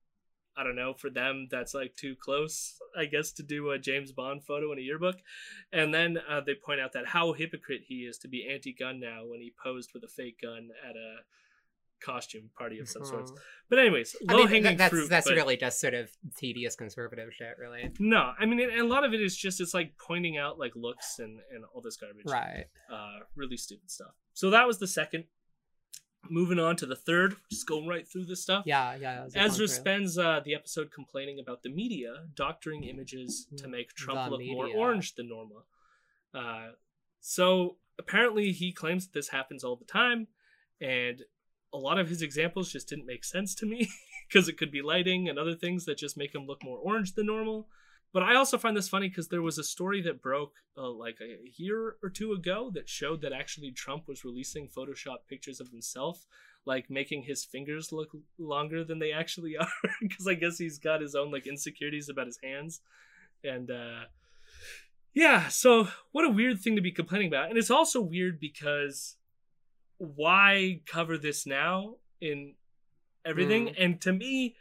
[0.56, 4.12] I don't know, for them, that's like too close, I guess, to do a James
[4.12, 5.16] Bond photo in a yearbook.
[5.72, 9.00] And then uh, they point out that how hypocrite he is to be anti gun
[9.00, 11.18] now when he posed with a fake gun at a
[12.04, 13.30] costume party of some sorts.
[13.30, 13.36] Mhm.
[13.68, 15.08] But, anyways, I low hanging that- that's fruit.
[15.10, 17.90] that's but- really just sort of tedious conservative shit, really.
[17.98, 20.74] No, I mean, and a lot of it is just, it's like pointing out like
[20.74, 22.24] looks and, and all this garbage.
[22.26, 22.66] Right.
[22.90, 24.14] Uh, really stupid stuff.
[24.32, 25.24] So that was the second.
[26.28, 28.64] Moving on to the third, just going right through this stuff.
[28.66, 29.26] Yeah, yeah.
[29.34, 34.36] Ezra spends uh, the episode complaining about the media doctoring images to make Trump The
[34.36, 35.64] look more orange than normal.
[36.34, 36.72] Uh,
[37.20, 40.28] so apparently, he claims that this happens all the time,
[40.80, 41.22] and
[41.72, 43.88] a lot of his examples just didn't make sense to me
[44.28, 47.14] because it could be lighting and other things that just make him look more orange
[47.14, 47.68] than normal.
[48.12, 51.18] But I also find this funny because there was a story that broke uh, like
[51.20, 55.68] a year or two ago that showed that actually Trump was releasing Photoshop pictures of
[55.68, 56.26] himself,
[56.64, 59.68] like making his fingers look longer than they actually are.
[60.00, 62.80] Because I guess he's got his own like insecurities about his hands,
[63.44, 64.04] and uh,
[65.14, 65.46] yeah.
[65.48, 69.16] So what a weird thing to be complaining about, and it's also weird because
[69.98, 72.54] why cover this now in
[73.24, 73.68] everything?
[73.78, 74.56] And to me,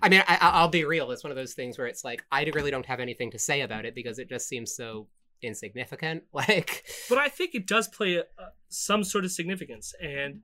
[0.00, 1.10] I mean, I, I- I'll be real.
[1.10, 3.62] It's one of those things where it's like I really don't have anything to say
[3.62, 5.08] about it because it just seems so
[5.42, 6.22] insignificant.
[6.32, 8.24] Like, but I think it does play a,
[8.68, 10.40] some sort of significance, and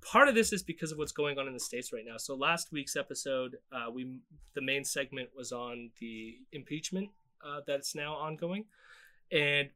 [0.00, 2.16] part of this is because of what's going on in the states right now.
[2.16, 4.18] So last week's episode, uh, we
[4.54, 7.10] the main segment was on the impeachment
[7.46, 8.64] uh, that's now ongoing,
[9.30, 9.68] and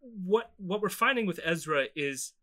[0.00, 2.34] what what we're finding with Ezra is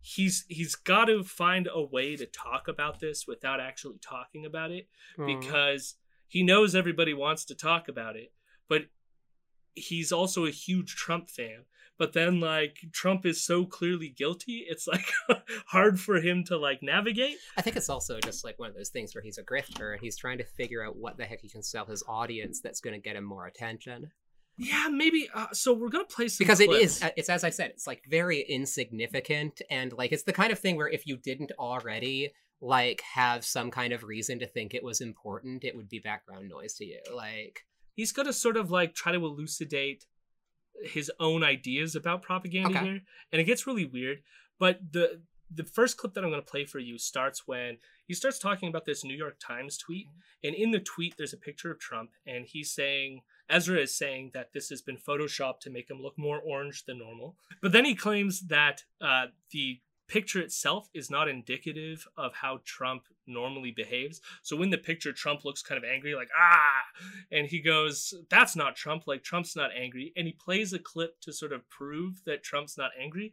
[0.00, 4.70] he's he's got to find a way to talk about this without actually talking about
[4.70, 5.94] it mm, because
[6.26, 8.32] he knows everybody wants to talk about it,
[8.68, 8.82] but
[9.74, 11.64] he's also a huge Trump fan.
[11.98, 15.12] But then like Trump is so clearly guilty, it's like
[15.66, 17.38] hard for him to like navigate.
[17.56, 20.00] I think it's also just like one of those things where he's a grifter and
[20.00, 22.94] he's trying to figure out what the heck he can sell his audience that's going
[22.94, 24.12] to get him more attention.
[24.58, 25.28] Yeah, maybe.
[25.32, 26.84] Uh, so we're gonna play some because it clips.
[26.84, 30.50] is uh, it's as i said it's like very insignificant and like it's the kind
[30.52, 34.74] of thing where if you didn't already like have some kind of reason to think
[34.74, 38.70] it was important it would be background noise to you like he's gonna sort of
[38.70, 40.06] like try to elucidate
[40.82, 42.84] his own ideas about propaganda Okay.
[42.84, 43.00] here
[43.32, 44.18] and it gets really weird
[44.58, 45.22] but the
[45.54, 48.68] the first clip that i'm going to play for you starts when he starts talking
[48.68, 50.06] about this new york times tweet
[50.44, 54.30] and in the tweet there's a picture of trump and he's saying ezra is saying
[54.34, 57.84] that this has been photoshopped to make him look more orange than normal but then
[57.84, 64.20] he claims that uh, the picture itself is not indicative of how trump normally behaves
[64.42, 66.82] so in the picture, Trump looks kind of angry, like, ah.
[67.30, 69.06] And he goes, that's not Trump.
[69.06, 70.12] Like, Trump's not angry.
[70.16, 73.32] And he plays a clip to sort of prove that Trump's not angry.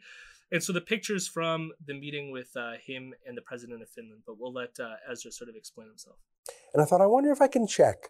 [0.52, 4.22] And so the picture's from the meeting with uh, him and the president of Finland,
[4.26, 6.18] but we'll let uh, Ezra sort of explain himself.
[6.74, 8.10] And I thought, I wonder if I can check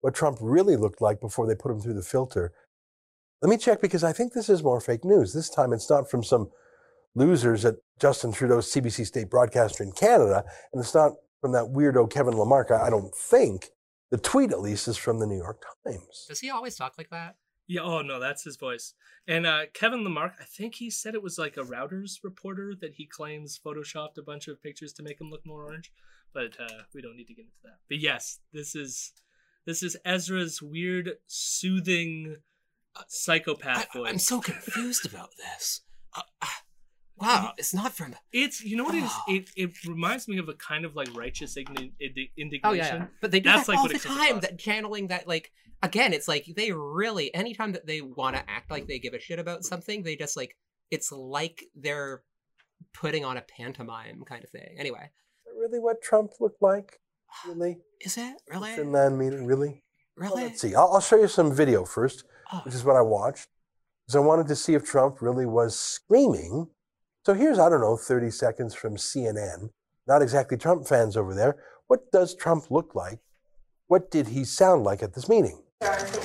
[0.00, 2.52] what Trump really looked like before they put him through the filter.
[3.42, 5.32] Let me check because I think this is more fake news.
[5.32, 6.50] This time it's not from some
[7.14, 12.10] losers at Justin Trudeau's CBC state broadcaster in Canada, and it's not from that weirdo
[12.10, 12.72] Kevin Lamarque.
[12.72, 13.70] I I don't think.
[14.10, 16.24] The tweet, at least, is from the New York Times.
[16.26, 17.36] does he always talk like that
[17.68, 18.94] Yeah, oh no, that's his voice.
[19.26, 22.94] And uh, Kevin Lamarque, I think he said it was like a Reuters reporter that
[22.94, 25.92] he claims photoshopped a bunch of pictures to make him look more orange.
[26.32, 27.78] But uh, we don't need to get into that.
[27.88, 29.12] But yes, this is
[29.66, 32.36] this is Ezra's weird, soothing
[33.06, 34.08] psychopath voice.
[34.10, 35.82] i'm so confused about this
[36.16, 36.46] uh, uh,
[37.20, 39.10] wow it's not from It's you know what it is.
[39.12, 39.22] Oh.
[39.28, 41.92] It it reminds me of a kind of like righteous igni-
[42.36, 42.60] indignation.
[42.64, 43.06] oh yeah, yeah.
[43.20, 45.52] but they do That's that like all what the time that channeling that like
[45.82, 49.20] again it's like they really anytime that they want to act like they give a
[49.20, 50.56] shit about something they just like
[50.90, 52.22] it's like they're
[52.94, 57.00] putting on a pantomime kind of thing anyway Is that really what Trump looked like?
[57.46, 57.78] Really?
[58.00, 59.46] is it really Finland meeting?
[59.46, 59.82] Really?
[60.16, 60.74] Well, really let's see.
[60.74, 62.62] I'll, I'll show you some video first, Oh.
[62.64, 63.48] which is what I watched,
[64.06, 66.68] because I wanted to see if Trump really was screaming.
[67.28, 69.68] So here's, I don't know, 30 seconds from CNN.
[70.06, 71.58] Not exactly Trump fans over there.
[71.86, 73.18] What does Trump look like?
[73.86, 75.60] What did he sound like at this meeting?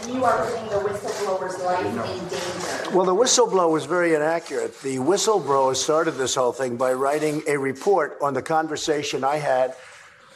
[0.07, 2.95] you are putting the whistleblowers life in danger.
[2.95, 4.79] Well, the whistleblower was very inaccurate.
[4.79, 9.75] The whistleblower started this whole thing by writing a report on the conversation I had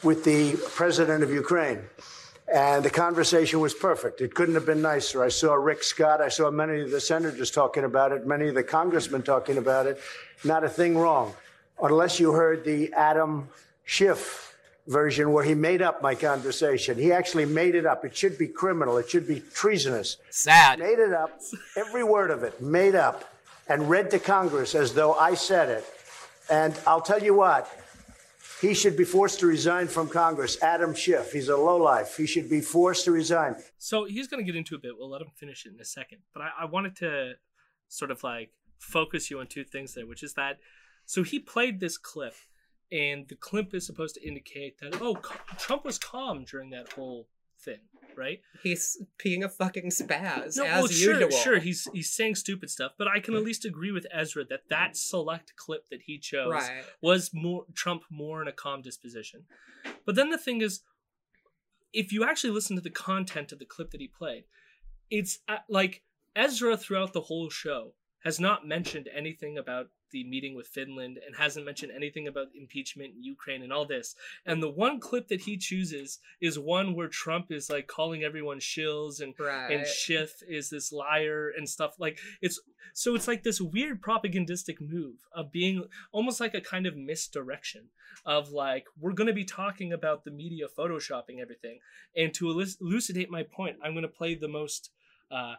[0.03, 1.79] with the president of Ukraine.
[2.53, 4.21] And the conversation was perfect.
[4.21, 5.23] It couldn't have been nicer.
[5.23, 6.21] I saw Rick Scott.
[6.21, 9.85] I saw many of the senators talking about it, many of the congressmen talking about
[9.85, 9.99] it.
[10.43, 11.33] Not a thing wrong.
[11.81, 13.49] Unless you heard the Adam
[13.83, 14.55] Schiff
[14.87, 16.97] version where he made up my conversation.
[16.97, 18.05] He actually made it up.
[18.05, 18.97] It should be criminal.
[18.97, 20.17] It should be treasonous.
[20.29, 20.79] Sad.
[20.79, 21.41] Made it up,
[21.75, 23.25] every word of it, made up,
[23.67, 25.85] and read to Congress as though I said it.
[26.49, 27.69] And I'll tell you what,
[28.61, 30.61] he should be forced to resign from Congress.
[30.61, 32.17] Adam Schiff, he's a lowlife.
[32.17, 33.55] He should be forced to resign.
[33.77, 34.93] So he's going to get into a bit.
[34.97, 36.19] We'll let him finish it in a second.
[36.33, 37.33] But I, I wanted to
[37.87, 40.57] sort of like focus you on two things there, which is that
[41.07, 42.35] so he played this clip,
[42.91, 45.15] and the clip is supposed to indicate that oh,
[45.57, 47.27] Trump was calm during that whole
[47.61, 47.79] thing,
[48.17, 48.41] right?
[48.63, 51.29] He's being a fucking spaz No, as well, sure, usual.
[51.31, 54.69] sure, he's he's saying stupid stuff, but I can at least agree with Ezra that
[54.69, 56.83] that select clip that he chose Right.
[57.01, 59.45] was more Trump more in a calm disposition.
[60.05, 60.81] But then the thing is,
[61.93, 64.45] if you actually listen to the content of the clip that he played,
[65.09, 66.03] it's uh, like
[66.35, 67.93] Ezra throughout the whole show
[68.23, 73.13] has not mentioned anything about the meeting with Finland and hasn't mentioned anything about impeachment
[73.15, 74.15] in Ukraine and all this.
[74.45, 78.59] And the one clip that he chooses is one where Trump is like calling everyone
[78.59, 79.71] shills and Right.
[79.71, 82.59] and Schiff is this liar and stuff like it's
[82.93, 87.89] so it's like this weird propagandistic move of being almost like a kind of misdirection
[88.25, 91.79] of like we're going to be talking about the media photoshopping everything
[92.15, 94.91] and to elucidate my point i'm going to play the most
[95.31, 95.55] uh,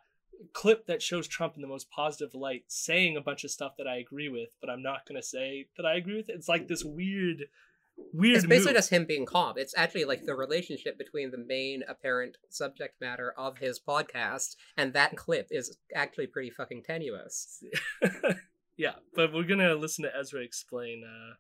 [0.53, 3.87] clip that shows trump in the most positive light saying a bunch of stuff that
[3.87, 6.69] i agree with but i'm not going to say that i agree with it's like
[6.69, 7.45] this weird
[8.13, 8.79] weird It's basically move.
[8.79, 9.55] just him being calm.
[9.57, 14.93] It's actually like the relationship between the main apparent subject matter of his podcast and
[14.93, 17.61] that clip is actually pretty fucking tenuous.
[18.77, 21.35] yeah but we're going to listen to ezra explain uh,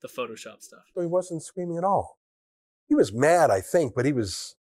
[0.00, 2.18] the photoshop stuff So he wasn't screaming at all.
[2.88, 4.54] He was mad, I think, but he was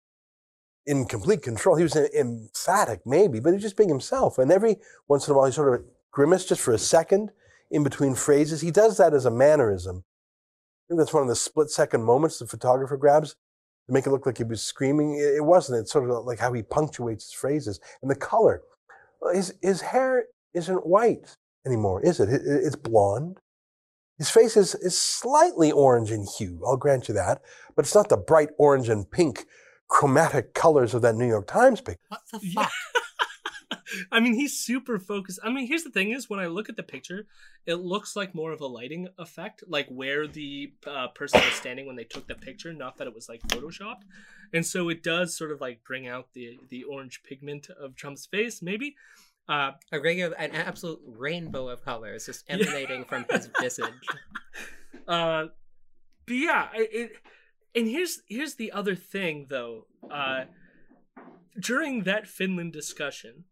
[0.86, 1.76] in complete control.
[1.76, 4.38] He was emphatic, maybe, but he was just being himself.
[4.38, 4.76] And every
[5.08, 7.30] once in a while, he sort of grimaced just for a second
[7.70, 8.60] in between phrases.
[8.60, 10.04] He does that as a mannerism.
[10.04, 13.30] I think that's one of the split second moments the photographer grabs
[13.86, 15.14] to make it look like he was screaming.
[15.18, 15.78] It wasn't.
[15.80, 17.80] It's sort of like how he punctuates his phrases.
[18.02, 18.62] And the color.
[19.24, 22.20] Uh, his, his hair isn't white anymore, is?
[22.20, 23.38] It- It's blonde.
[24.18, 27.40] His face is, is slightly orange in hue, I'll grant you that,
[27.74, 29.46] but it's not the bright orange and pink
[29.92, 32.00] chromatic colors of that New York Times picture.
[32.08, 32.68] What the Yeah.
[34.10, 35.38] I mean, he's super focused.
[35.44, 37.26] I mean, here's the thing: is when I look at the picture,
[37.66, 41.86] it looks like more of a lighting effect, like where the uh, person was standing
[41.86, 44.04] when they took the picture, not that it was like photoshopped.
[44.54, 48.24] And so it does sort of like bring out the the orange pigment of Trump's
[48.24, 48.96] face, maybe.
[49.46, 52.54] Uh, A regular, an absolute rainbow of colors just Yeah.
[52.56, 54.06] emanating from his visage.
[55.08, 55.46] uh,
[56.26, 57.12] but yeah, I- it.
[57.74, 59.86] And here's here's the other thing though.
[60.10, 60.44] Uh,
[61.58, 63.44] during that Finland discussion,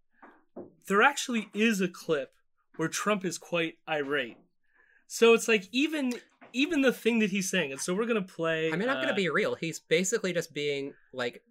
[0.87, 2.33] there actually is a clip
[2.77, 4.39] where Trump is quite irate.
[5.07, 6.15] So it's like even
[6.53, 8.73] even the thing that he's saying, and so we're gonna play.
[8.73, 9.55] I mean, I'm uh, gonna be real.
[9.55, 11.43] He's basically just being like,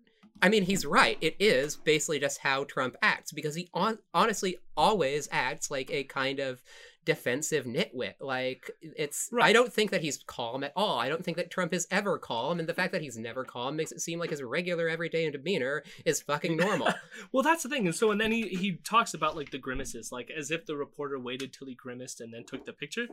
[0.41, 1.17] I mean, he's right.
[1.22, 6.03] It is basically just how Trump acts because he on- honestly always acts like a
[6.05, 6.61] kind of
[7.06, 8.14] defensive nitwit.
[8.20, 9.30] Like it's.
[9.32, 9.45] right.
[9.50, 11.00] I don't think that he's calm at all.
[11.00, 13.76] I don't think that Trump is ever calm, and the fact that he's never calm
[13.76, 16.89] makes it seem like his regular everyday demeanor is fucking normal.
[17.32, 20.12] Well, that's the thing, and so and then he he talks about like the grimaces,
[20.12, 23.08] like as if the reporter waited till he grimaced and then took the picture.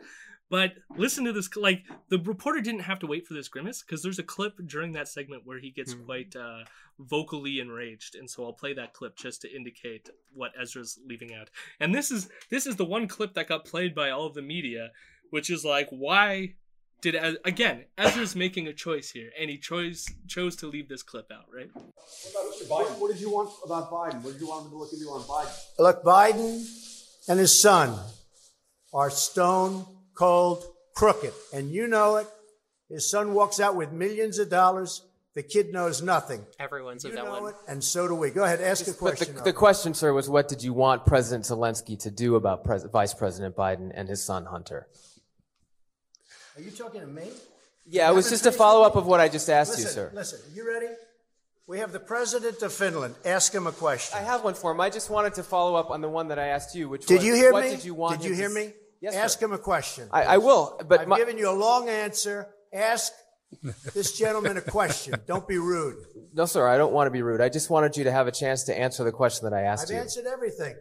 [0.48, 4.02] But listen to this, like the reporter didn't have to wait for this grimace because
[4.02, 6.04] there's a clip during that segment where he gets Hmm.
[6.04, 6.64] quite uh,
[6.98, 11.50] vocally enraged, and so I'll play that clip just to indicate what Ezra's leaving out.
[11.80, 14.42] And this is this is the one clip that got played by all of the
[14.42, 14.90] media,
[15.30, 16.54] which is like why.
[17.02, 17.84] Did Ez- again?
[17.98, 21.70] Ezra's making a choice here, and he chose chose to leave this clip out, right?
[22.68, 24.22] What, what did you want about Biden?
[24.22, 25.54] What did you want me to look into on Biden?
[25.78, 26.66] Look, Biden
[27.28, 27.98] and his son
[28.94, 29.84] are stone
[30.14, 32.26] cold crooked, and you know it.
[32.88, 35.05] His son walks out with millions of dollars.
[35.36, 36.46] The kid knows nothing.
[36.58, 37.42] Everyone's You a villain.
[37.42, 38.30] know it, and so do we.
[38.30, 39.34] Go ahead, ask a But question.
[39.36, 42.84] the, the question, sir, was what did you want President Zelensky to do about Pres-
[42.84, 44.88] Vice President Biden and his son Hunter?
[46.56, 47.28] Are you talking to me?
[47.84, 50.10] Yeah, it was just a follow up of what I just asked listen, you, sir.
[50.14, 50.88] Listen, you ready?
[51.66, 53.14] We have the president of Finland.
[53.26, 54.18] Ask him a question.
[54.18, 54.80] I have one for him.
[54.80, 57.16] I just wanted to follow up on the one that I asked you, which Did
[57.16, 57.70] was you hear what me?
[57.72, 58.72] did you want Did you hear to me?
[59.02, 59.44] Yes, Ask sir.
[59.44, 60.08] him a question.
[60.10, 62.48] I, I will, but I've my, given you a long answer.
[62.72, 63.12] Ask
[63.94, 65.14] this gentleman a question.
[65.26, 65.96] Don't be rude.
[66.34, 67.40] no, sir, I don't want to be rude.
[67.40, 69.88] I just wanted you to have a chance to answer the question that I asked
[69.88, 69.96] you.
[69.96, 70.02] I've you.
[70.02, 70.76] answered everything.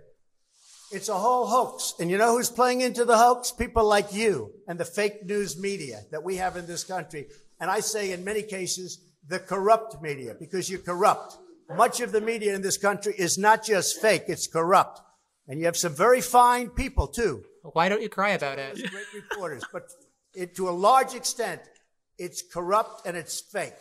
[0.91, 1.93] It's a whole hoax.
[1.99, 3.51] And you know who's playing into the hoax?
[3.51, 7.27] People like you and the fake news media that we have in this country.
[7.59, 11.37] And I say in many cases, the corrupt media, because you're corrupt.
[11.75, 15.01] Much of the media in this country is not just fake, it's corrupt.
[15.47, 17.43] And you have some very fine people too.
[17.73, 18.75] Why don't you cry about it?
[18.75, 19.63] Great reporters.
[19.73, 19.83] But
[20.35, 21.61] it, to a large extent,
[22.17, 23.73] it's corrupt and it's fake.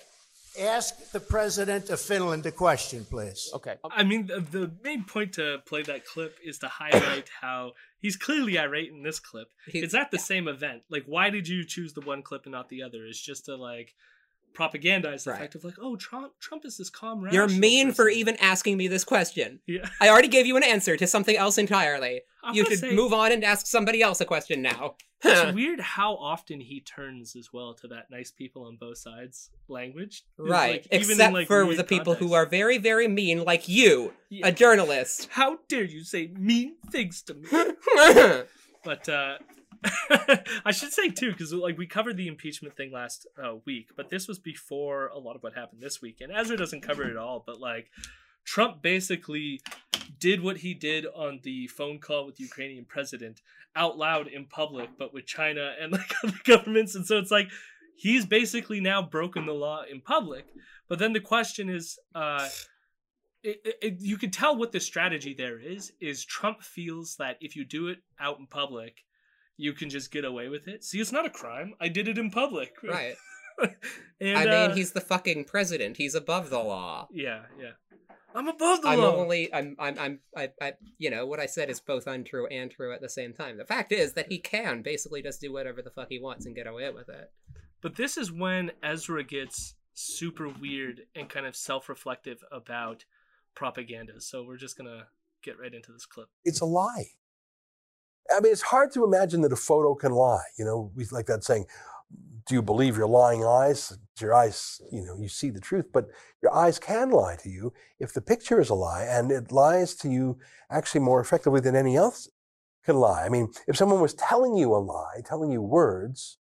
[0.60, 3.50] Ask the president of Finland a question, please.
[3.54, 3.74] Okay.
[3.90, 8.16] I mean, the, the main point to play that clip is to highlight how he's
[8.16, 9.48] clearly irate in this clip.
[9.66, 10.82] He- it's at the same event.
[10.88, 13.04] Like, why did you choose the one clip and not the other?
[13.04, 13.94] It's just to like
[14.54, 15.40] propagandize the Right.
[15.40, 17.26] fact of like, oh, Trump, Trump is this calm.
[17.30, 19.60] You're mean for even asking me this question.
[19.66, 19.88] Yeah.
[20.00, 22.22] I already gave you an answer to something else entirely.
[22.42, 24.96] I'm you should say- move on and ask somebody else a question now.
[25.26, 29.48] It's weird how often he turns as well to that nice people on both sides
[29.68, 30.22] language.
[30.36, 30.82] Right.
[30.82, 34.48] like, Except like, for the people who are very, very mean, like you, Yeah.
[34.48, 35.28] a journalist.
[35.30, 37.48] How dare you say mean things to me?
[38.84, 39.38] But uh
[40.64, 44.10] I should say too, because like we covered the impeachment thing last uh, week, but
[44.10, 47.10] this was before a lot of what happened this week, and Ezra doesn't cover it
[47.10, 47.42] at all.
[47.46, 47.90] But like,
[48.44, 49.60] Trump basically
[50.18, 53.40] did what he did on the phone call with the Ukrainian president
[53.76, 57.48] out loud in public, but with China and like other governments, and so it's like
[57.96, 60.46] he's basically now broken the law in public.
[60.88, 62.48] But then the question is, uh,
[63.42, 65.92] it, it- you can tell what the strategy there is.
[66.00, 69.04] Is Trump feels that if you do it out in public,
[69.56, 70.84] you can just get away with it.
[70.84, 71.74] See, it's not a crime.
[71.80, 72.74] I did it in public.
[72.82, 73.14] right.
[74.20, 75.96] and, I mean, uh, he's the fucking president.
[75.96, 77.08] He's above the law.
[77.12, 77.72] yeah, yeah.
[78.36, 79.14] I'm above the I'm law.
[79.14, 82.68] only, I'm, I'm, I'm, I, I, you know, what I said is both untrue and
[82.68, 83.56] true at the same time.
[83.58, 86.54] The fact is that he can basically just do whatever the fuck he wants and
[86.54, 87.30] get away with it.
[87.80, 93.04] But this is when Ezra gets super weird and kind of self-reflective about
[93.54, 94.20] propaganda.
[94.20, 95.06] So we're just gonna
[95.42, 96.28] get right into this clip.
[96.44, 97.10] It's a lie.
[98.30, 100.44] I mean, it's hard to imagine that a photo can lie.
[100.58, 101.66] You know, we like that saying,
[102.46, 103.96] do you believe your lying eyes?
[104.20, 106.08] Your eyes, you know, you see the truth, but
[106.42, 109.94] your eyes can lie to you if the picture is a lie, and it lies
[109.96, 110.38] to you
[110.70, 112.28] actually more effectively than any else
[112.84, 113.24] can lie.
[113.24, 116.38] I mean, if someone was telling you a lie, telling you words,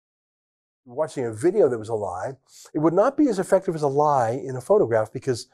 [0.86, 2.32] watching a video that was a lie,
[2.74, 5.48] it would not be as effective as a lie in a photograph because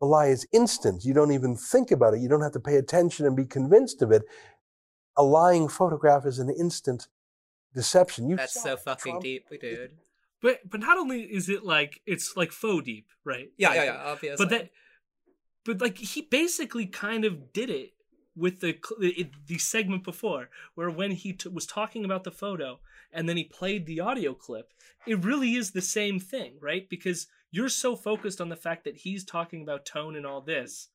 [0.00, 1.04] the lie is instant.
[1.04, 2.20] You don't even think about it.
[2.20, 4.22] You don't have to pay attention and be convinced of it.
[5.16, 7.08] A lying photograph is an instant
[7.74, 8.28] deception.
[8.28, 9.22] You That's so fucking Trump.
[9.22, 9.92] deep, dude.
[10.40, 13.50] But but not only is it like it's like faux deep, right?
[13.56, 14.02] Yeah, Like, yeah, yeah.
[14.04, 14.44] Obviously.
[14.44, 14.70] But that,
[15.64, 17.92] but like he basically kind of did it
[18.34, 22.80] with the the, the segment before, where when he t- was talking about the photo
[23.12, 24.72] and then he played the audio clip,
[25.06, 26.88] it really is the same thing, right?
[26.88, 30.88] Because you're so focused on the fact that he's talking about tone and all this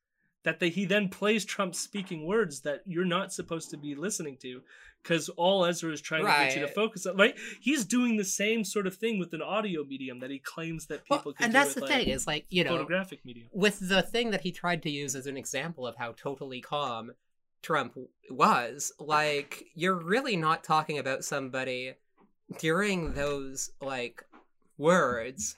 [0.48, 4.38] that they, he then plays Trump speaking words that you're not supposed to be listening
[4.38, 4.62] to
[5.04, 7.18] because all Ezra is trying to get you to focus on.
[7.18, 7.36] Right?
[7.60, 11.04] He's doing the same sort of thing with an audio medium that he claims that
[11.04, 13.26] people Well, can and do that's with, the like, thing is like you know photographic
[13.26, 13.50] medium.
[13.52, 17.12] with the thing that he tried to use as an example of how totally calm
[17.62, 17.98] Trump
[18.32, 21.96] was, like you're really not talking about somebody
[22.58, 24.24] during those like
[24.78, 25.58] words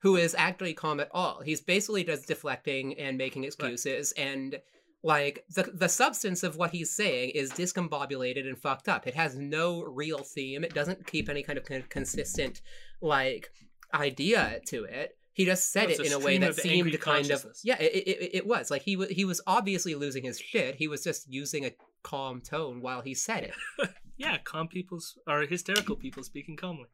[0.00, 1.40] who is actually calm at all.
[1.44, 4.60] He's basically just deflecting and making excuses and
[5.02, 9.06] like the the substance of what he's saying is discombobulated and fucked up.
[9.06, 10.64] It has no real theme.
[10.64, 12.62] It doesn't keep any kind of con- consistent
[13.00, 13.50] like
[13.94, 15.16] idea to it.
[15.32, 17.78] He just said it in a way that seemed kind of yeah.
[17.78, 20.74] It, it, it was like he was he was obviously losing his shit.
[20.74, 23.88] He was just using a calm tone while he said it.
[24.18, 26.88] Yeah, calm people's or hysterical people speaking calmly.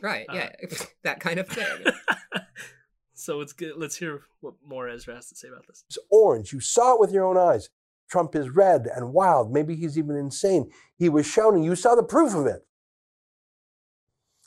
[0.00, 0.26] Right?
[0.28, 0.50] Uh, Yeah,
[1.02, 1.66] that kind of thing.
[3.14, 3.74] so it's good.
[3.76, 5.84] Let's hear what more Ezra has to say about this.
[5.88, 6.52] It's orange.
[6.52, 7.68] You saw it with your own eyes.
[8.10, 9.52] Trump is red and wild.
[9.52, 10.70] Maybe he's even insane.
[10.96, 11.62] He was shouting.
[11.62, 12.64] You saw the proof of it.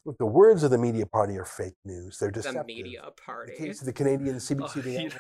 [0.04, 2.18] Look, the words of the media party are fake news.
[2.18, 2.76] They're just the deceptive.
[2.76, 3.54] media The party.
[3.56, 4.82] case of the Canadian Oh, CBC.
[4.84, 5.12] the you-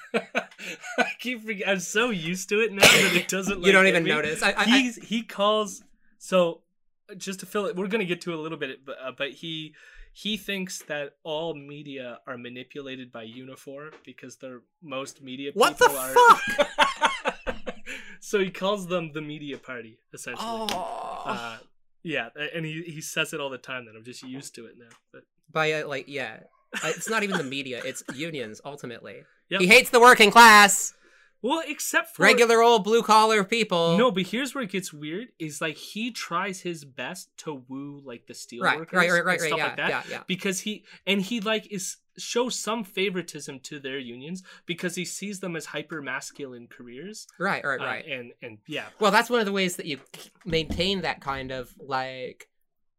[0.97, 3.59] I keep forget- I'm so used to it now that it doesn't.
[3.59, 4.09] You like, don't even me.
[4.09, 4.41] notice.
[4.41, 5.83] I, I, I, He's he calls
[6.17, 6.61] so
[7.15, 7.75] just to fill it.
[7.75, 9.75] We're gonna get to it a little bit, but, uh, but he
[10.13, 15.51] he thinks that all media are manipulated by Unifor because they're most media.
[15.53, 17.63] What the people are,
[18.19, 20.45] so he calls them the media party essentially.
[20.47, 21.23] oh.
[21.25, 21.57] Uh,
[22.03, 24.75] yeah, and he, he says it all the time that I'm just used to it
[24.77, 24.89] now.
[25.13, 26.39] But by uh, like yeah,
[26.83, 27.81] it's not even the media.
[27.85, 29.23] It's unions ultimately.
[29.51, 29.59] Yep.
[29.59, 30.93] He hates the working class.
[31.43, 33.97] Well, except for Regular old blue collar people.
[33.97, 38.01] No, but here's where it gets weird: is like he tries his best to woo
[38.05, 39.89] like the steel Right, workers right, right, and right, right, stuff yeah, like that.
[39.89, 40.23] yeah, yeah.
[40.27, 45.39] Because he and he like is shows some favoritism to their unions because he sees
[45.39, 47.25] them as hyper masculine careers.
[47.39, 48.05] Right, right, Uh, right.
[48.05, 49.99] and and yeah, Well, that's one of the ways that you
[50.45, 52.49] maintain that kind of like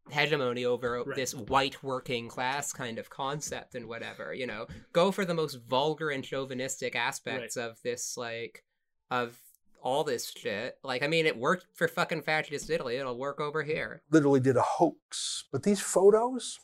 [0.09, 1.15] hegemony over Right.
[1.15, 4.33] this white working class kind of concept and whatever.
[4.33, 8.63] You know, go for the most vulgar and chauvinistic aspects of this, like,
[9.09, 9.39] of
[9.81, 10.77] all this shit.
[10.83, 12.95] Like, I mean, it worked for fucking fascist Italy.
[12.97, 14.01] It'll work over here.
[14.11, 15.43] literally did a hoax.
[15.51, 16.59] But these photos,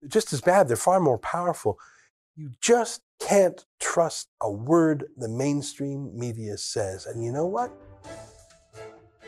[0.00, 0.68] they're just as bad.
[0.68, 1.78] They're far more powerful.
[2.36, 7.06] You just can't trust a word the mainstream media says.
[7.06, 7.72] And you know what?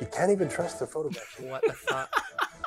[0.05, 1.40] You can't even trust their photographs.
[1.40, 2.11] What the fuck?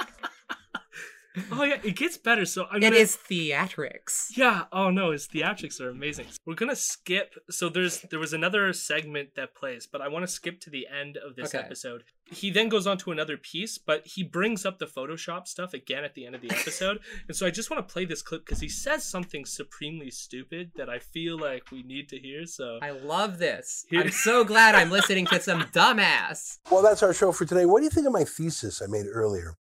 [1.51, 2.45] oh yeah, it gets better.
[2.45, 4.35] So I'm it gonna, is theatrics.
[4.35, 4.65] Yeah.
[4.71, 6.25] Oh no, his theatrics are amazing.
[6.45, 7.35] We're gonna skip.
[7.49, 10.87] So there's there was another segment that plays, but I want to skip to the
[10.87, 11.63] end of this Okay.
[11.63, 12.03] episode.
[12.29, 16.03] He then goes on to another piece, but he brings up the Photoshop stuff again
[16.03, 16.99] at the end of the episode.
[17.27, 20.71] and so I just want to play this clip because he says something supremely stupid
[20.75, 22.45] that I feel like we need to hear.
[22.45, 23.85] So I love this.
[23.89, 26.57] Here- I'm so glad I'm listening to some dumbass.
[26.69, 27.65] Well, that's our show for today.
[27.65, 29.55] What do you think of my thesis I made earlier?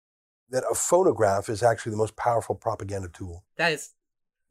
[0.55, 3.45] That a photograph is actually the most powerful propaganda tool.
[3.57, 3.91] That is,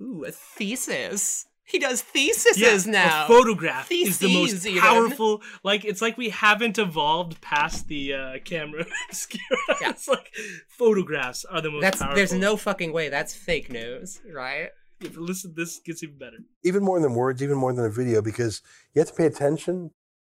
[0.02, 1.46] ooh, a thesis.
[1.64, 3.24] He does theses Yeah, now.
[3.24, 4.82] a photograph is the most even.
[4.82, 5.42] powerful.
[5.64, 9.42] Like it's like we haven't evolved past the uh, camera obscura.
[9.82, 9.90] Yeah.
[9.92, 10.30] it's like
[10.68, 12.16] photographs are the most That's powerful.
[12.18, 13.08] there's no fucking way.
[13.08, 14.70] That's fake news, right?
[15.00, 16.38] If, listen, this gets even better.
[16.66, 18.62] Even more than words, even more than a video, because
[18.94, 19.92] you have to pay attention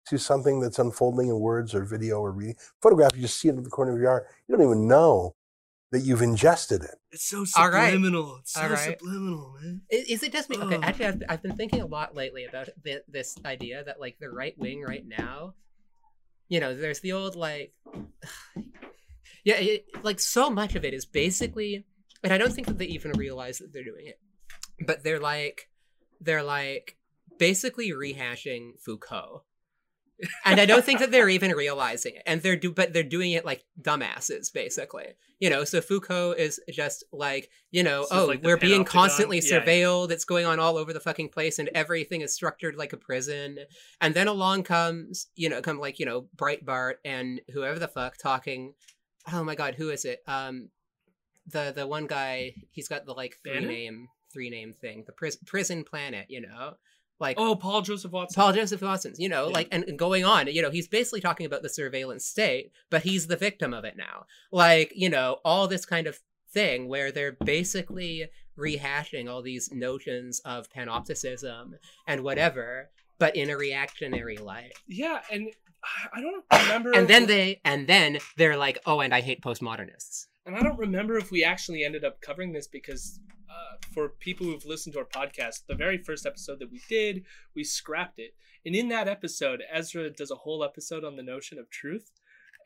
[0.09, 2.57] to something that's unfolding in words or video or reading.
[2.81, 4.25] Photograph, you just see it in the corner of your eye.
[4.49, 5.35] You don't even know
[5.93, 6.97] that you've ingested it.
[7.13, 7.93] It's so All right.
[7.93, 8.39] subliminal.
[8.41, 8.99] It's so All right.
[8.99, 9.83] subliminal, man.
[9.91, 10.59] Is, is it just me?
[10.59, 14.19] Okay, actually, I've, I've been thinking a lot lately about thi- this idea that like
[14.19, 15.55] the right wing right now,
[16.49, 17.73] you know, there's the old like,
[19.45, 21.87] yeah, it, like so much of it is basically,
[22.23, 24.19] and I don't think that they even realize that they're doing it,
[24.85, 25.69] but they're like,
[26.21, 26.97] they're like
[27.39, 29.45] basically rehashing Foucault.
[30.45, 32.23] And I don't think that they're even realizing it.
[32.27, 35.07] And they're do but they're doing it like dumbasses, basically.
[35.39, 39.57] You know, so Foucault is just like, you know, oh, like we're being constantly Yeah,
[39.57, 39.65] yeah.
[39.65, 40.11] surveilled.
[40.11, 43.59] It's going on all over the fucking place, and everything is structured like a prison.
[44.01, 48.17] And then along comes, you know, come like, you know, Breitbart and whoever the fuck
[48.17, 48.73] talking.
[49.33, 50.21] Oh my god, who is it?
[50.27, 50.71] Um
[51.49, 55.05] the the one guy, he's got the like three name three name thing.
[55.07, 56.75] The pris- prison planet, you know?
[57.19, 58.41] Like Oh, Paul Joseph Watson.
[58.41, 59.53] Paul Joseph Watson, you know, Yeah.
[59.55, 63.03] like, and, and going on, you know, he's basically talking about the surveillance state, but
[63.05, 64.27] he's the victim of it now.
[64.53, 66.19] Like, you know, all this kind of
[66.53, 71.73] thing where they're basically rehashing all these notions of panopticism
[72.07, 74.73] and whatever, but in a reactionary light.
[74.87, 75.49] Yeah, and
[76.13, 76.93] I- don't remember.
[76.93, 80.27] And then they, and then they're like, oh, and I hate postmodernists.
[80.45, 83.21] and I don't remember if we actually ended up covering this because
[83.93, 87.25] for people who've listened to our podcast, the very first episode that we did,
[87.55, 88.35] we scrapped it.
[88.65, 92.11] And in that episode, Ezra does a whole episode on the notion of truth.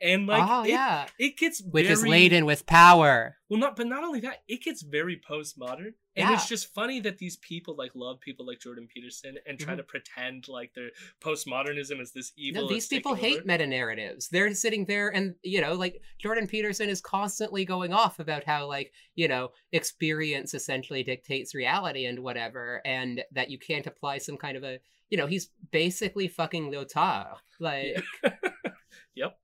[0.01, 1.05] And like, oh, it, yeah.
[1.19, 3.37] it gets Which is laden with power.
[3.49, 6.33] Well, not, but not only that, it gets very postmodern, and Yeah.
[6.33, 9.77] it's just funny that these people like love people like Jordan Peterson and try Mhm.
[9.77, 10.89] to pretend like their
[11.23, 12.63] postmodernism is this evil.
[12.63, 13.45] No, these people hate over.
[13.45, 14.29] meta narratives.
[14.29, 18.67] They're sitting there and, you know, like Jordan Peterson is constantly going off about how,
[18.67, 24.37] like, you know, experience essentially dictates reality and whatever, and that you can't apply some
[24.37, 24.79] kind of a,
[25.09, 27.35] you know, he's basically fucking Lyotard.
[27.59, 28.01] Like,
[29.15, 29.37] yep.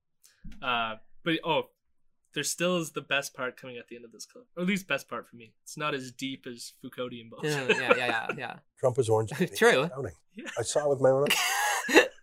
[0.62, 1.70] Uh, but oh,
[2.34, 4.68] there still is the best part coming at the end of this clip, or at
[4.68, 5.54] least best part for me.
[5.64, 7.78] It's not as deep as Foucauldian yeah, bullshit.
[7.78, 8.56] yeah, yeah, yeah.
[8.80, 9.32] Trump is orange.
[9.56, 9.90] True.
[10.36, 10.46] Yeah.
[10.58, 12.06] I saw it with my own eyes.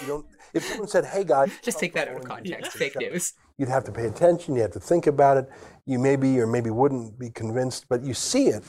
[0.00, 0.26] You don't.
[0.54, 2.52] If someone said, "Hey, guys," Just take that out of context.
[2.52, 3.34] orange," Fake news.
[3.58, 4.56] You'd have to pay attention.
[4.56, 5.48] You have to think about it.
[5.86, 8.64] You maybe or maybe wouldn't be convinced, but you see it.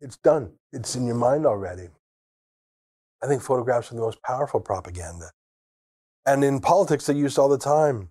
[0.00, 0.52] It's done.
[0.72, 1.88] It's in your mind already.
[3.22, 5.30] I think photographs are the most powerful propaganda.
[6.26, 8.10] And in politics, they're used all the time.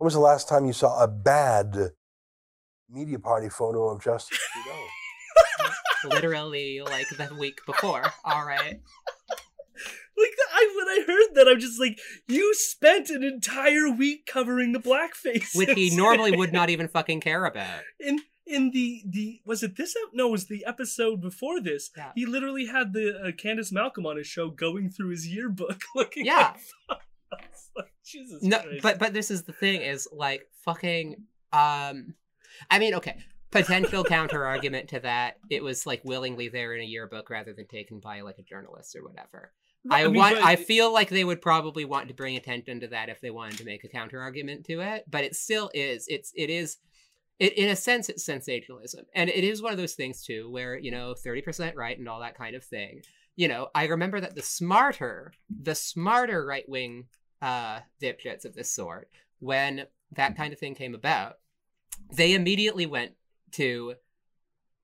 [0.00, 1.76] When was the last time you saw a bad
[2.88, 6.14] media party photo of Justin Trudeau?
[6.14, 8.02] Literally, like, the week before.
[8.24, 8.80] All right.
[10.16, 11.98] Like I, when I heard that, I'm just like,
[12.28, 17.20] you spent an entire week covering the blackface, Which he normally would not even fucking
[17.20, 17.80] care about.
[17.98, 21.90] in in the the was it this ep- no it was the episode before this
[21.96, 22.10] Yeah.
[22.16, 26.24] he literally had the uh, Candice Malcolm on his show going through his yearbook looking
[26.26, 26.54] Yeah.
[26.54, 27.04] at photos.
[27.76, 28.82] Like, Jesus no Christ.
[28.82, 31.16] but but this is the thing is like fucking
[31.52, 32.14] um
[32.70, 33.16] i mean okay
[33.50, 37.66] potential counter argument to that it was like willingly there in a yearbook rather than
[37.66, 39.52] taken by like a journalist or whatever
[39.90, 40.34] I, I mean, want.
[40.34, 43.30] but- I feel like they would probably want to bring attention to that if they
[43.30, 45.04] wanted to make a counter argument to it.
[45.10, 46.04] But it still is.
[46.06, 46.32] It's.
[46.36, 46.76] It is.
[47.38, 50.76] It, in a sense, it's sensationalism, and it is one of those things too, where
[50.78, 53.00] you know, thirty percent right and all that kind of thing.
[53.36, 57.06] You know, I remember that the smarter, the smarter right wing
[57.42, 61.38] uh, dipshits of this sort, when that kind of thing came about,
[62.12, 63.12] they immediately went
[63.52, 63.94] to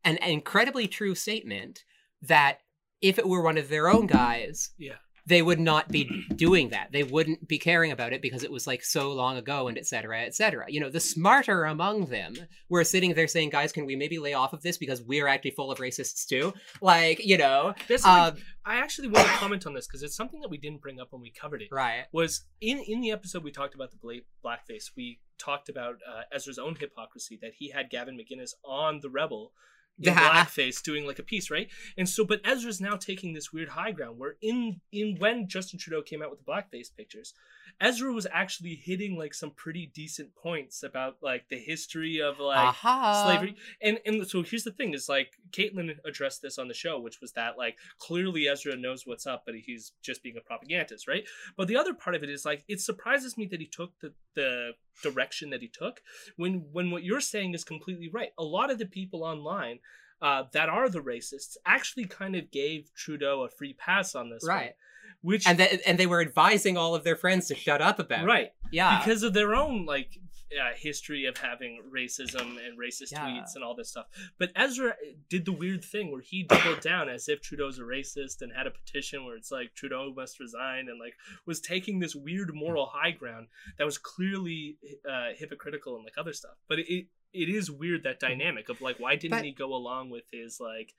[0.04, 1.84] an incredibly true statement
[2.22, 2.60] that
[3.00, 4.94] if it were one of their own guys, Yeah.
[5.26, 6.92] They would not be doing that.
[6.92, 9.86] They wouldn't be caring about it because it was like so long ago and et
[9.86, 10.66] cetera, et cetera.
[10.68, 12.34] You know, the smarter among them
[12.68, 15.50] were sitting there saying, guys, can we maybe lay off of this because we're actually
[15.52, 16.54] full of racists too?
[16.80, 20.40] Like, you know, This um, I actually want to comment on this because it's something
[20.40, 21.68] that we didn't bring up when we covered it.
[21.72, 22.04] right.
[22.12, 24.90] Was in in the episode we talked about the blackface.
[24.96, 29.52] We talked about uh, Ezra's own hypocrisy that he had Gavin McInnes on the Rebel.
[29.98, 30.44] In Yeah.
[30.44, 33.92] blackface doing like a piece right and so but ezra's now taking this weird high
[33.92, 37.32] ground where in in when justin trudeau came out with the blackface pictures
[37.80, 42.58] ezra was actually hitting like some pretty decent points about like the history of like
[42.58, 43.22] Aha.
[43.24, 43.56] slavery.
[43.82, 47.20] And and so here's the thing is like caitlin addressed this on the show which
[47.20, 51.24] was that like clearly ezra knows what's up but he's just being a propagandist right?
[51.56, 54.12] But the other part of it is like it surprises me that he took the
[54.34, 56.00] the direction that he took
[56.36, 58.30] when when what you're saying is completely right.
[58.38, 59.78] A lot of the people online
[60.22, 64.42] uh, that are the racists actually kind of gave trudeau a free pass on this
[64.42, 64.74] one, Right.
[65.20, 68.22] which And, they, and they were advising all of their friends to shut up about
[68.22, 68.26] it.
[68.26, 68.98] right Yeah.
[68.98, 70.18] because of their own like
[70.52, 73.26] uh, history of having racism and racist Yeah.
[73.26, 74.06] tweets and all this stuff.
[74.38, 74.94] But Ezra
[75.28, 78.68] did the weird thing where he doubled down as if Trudeau's a racist and had
[78.68, 81.14] a petition where it's like Trudeau must resign and like
[81.46, 84.78] was taking this weird moral high ground that was clearly
[85.10, 86.54] uh, hypocritical and like other stuff.
[86.68, 90.10] But it it is weird that dynamic of like why didn't But- he go along
[90.10, 90.94] with his like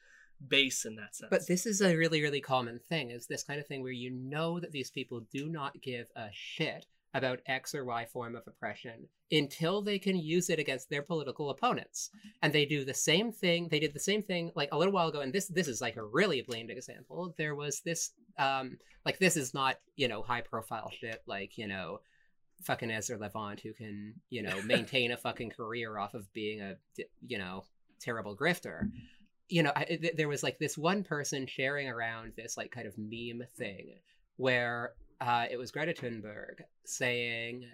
[0.47, 1.29] base in that sense?
[1.31, 4.11] But this is a really, really common thing, is this kind of thing where you
[4.11, 8.43] know that these people do not give a shit about X or Y form of
[8.45, 12.11] oppression until they can use it against their political opponents.
[12.43, 13.69] And they do the same thing.
[13.69, 15.95] They did the same thing like a little while ago, and this this is like
[15.95, 17.33] a really blamed example.
[17.37, 21.67] There was this um like this is not, you know, high profile shit like, you
[21.67, 22.01] know,
[22.63, 26.75] fucking Ezra Levant who can, you know, maintain a fucking career off of being a
[27.25, 27.63] you know,
[27.99, 28.89] terrible grifter.
[29.49, 32.87] You know, I, th- there was like this one person sharing around this like kind
[32.87, 33.95] of meme thing
[34.35, 37.65] where uh, it was Greta Thunberg saying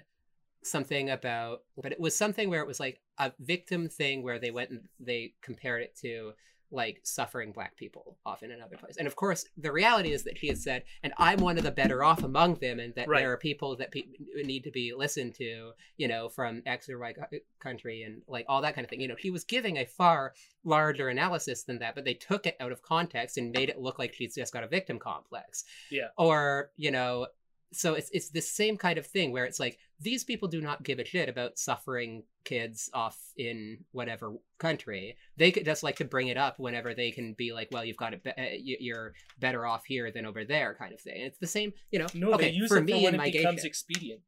[0.63, 4.51] something about, but it was something where it was like a victim thing where they
[4.51, 6.33] went and they compared it to
[6.73, 8.97] like suffering black people often in other places.
[8.97, 11.71] And of course, the reality is that he has said, and I'm one of the
[11.71, 13.19] better off among them, and that Right.
[13.19, 14.07] there are people that pe-
[14.43, 17.13] need to be listened to, you know, from X or Y
[17.59, 19.01] country and like all that kind of thing.
[19.01, 22.57] You know, he was giving a far larger analysis than that, but they took it
[22.59, 25.63] out of context and made it look like she's just got a victim complex.
[25.91, 26.07] Yeah.
[26.17, 27.27] Or, you know,
[27.71, 30.83] so it's it's the same kind of thing where it's like these people do not
[30.83, 35.15] give a shit about suffering kids off in whatever country.
[35.37, 37.97] They could just like to bring it up whenever they can be like, well, you've
[37.97, 41.15] got it, be- uh, you- you're better off here than over there, kind of thing.
[41.15, 42.07] And it's the same, you know.
[42.13, 43.65] no, okay, they use for it me for when and it my gay becomes shit
[43.69, 44.21] expedient.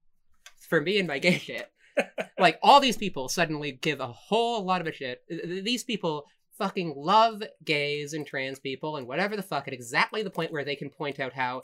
[0.69, 1.69] for me and my gay shit.
[2.39, 5.23] like all these people suddenly give a whole lot of a shit.
[5.29, 6.25] These people
[6.57, 10.63] fucking love gays and trans people and whatever the fuck at exactly the point where
[10.63, 11.63] they can point out how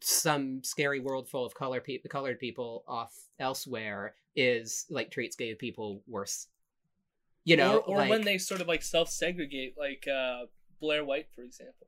[0.00, 5.54] some scary world full of color pe- colored people off elsewhere is like treats gay
[5.54, 6.46] people worse.
[7.44, 10.46] You know, or, or like, when they sort of like self-segregate, like uh,
[10.80, 11.86] Blair White, for example.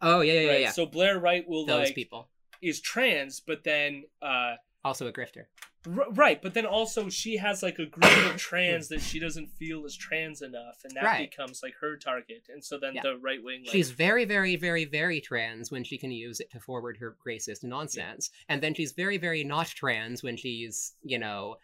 [0.00, 0.70] oh yeah yeah yeah, yeah.
[0.70, 2.28] So Blair White will those like people
[2.60, 4.54] is trans, but then uh,
[4.84, 5.44] also a grifter.
[5.86, 9.48] r- right, but then also she has like a group of trans that she doesn't
[9.48, 11.30] feel is trans enough, and that Right.
[11.30, 12.46] becomes like her target.
[12.48, 13.02] And so then Yeah.
[13.02, 16.50] the right wing, like, She's very, very, very, very trans when she can use it
[16.52, 18.30] to forward her racist nonsense.
[18.48, 21.56] And then she's very, very not trans when she's, you know,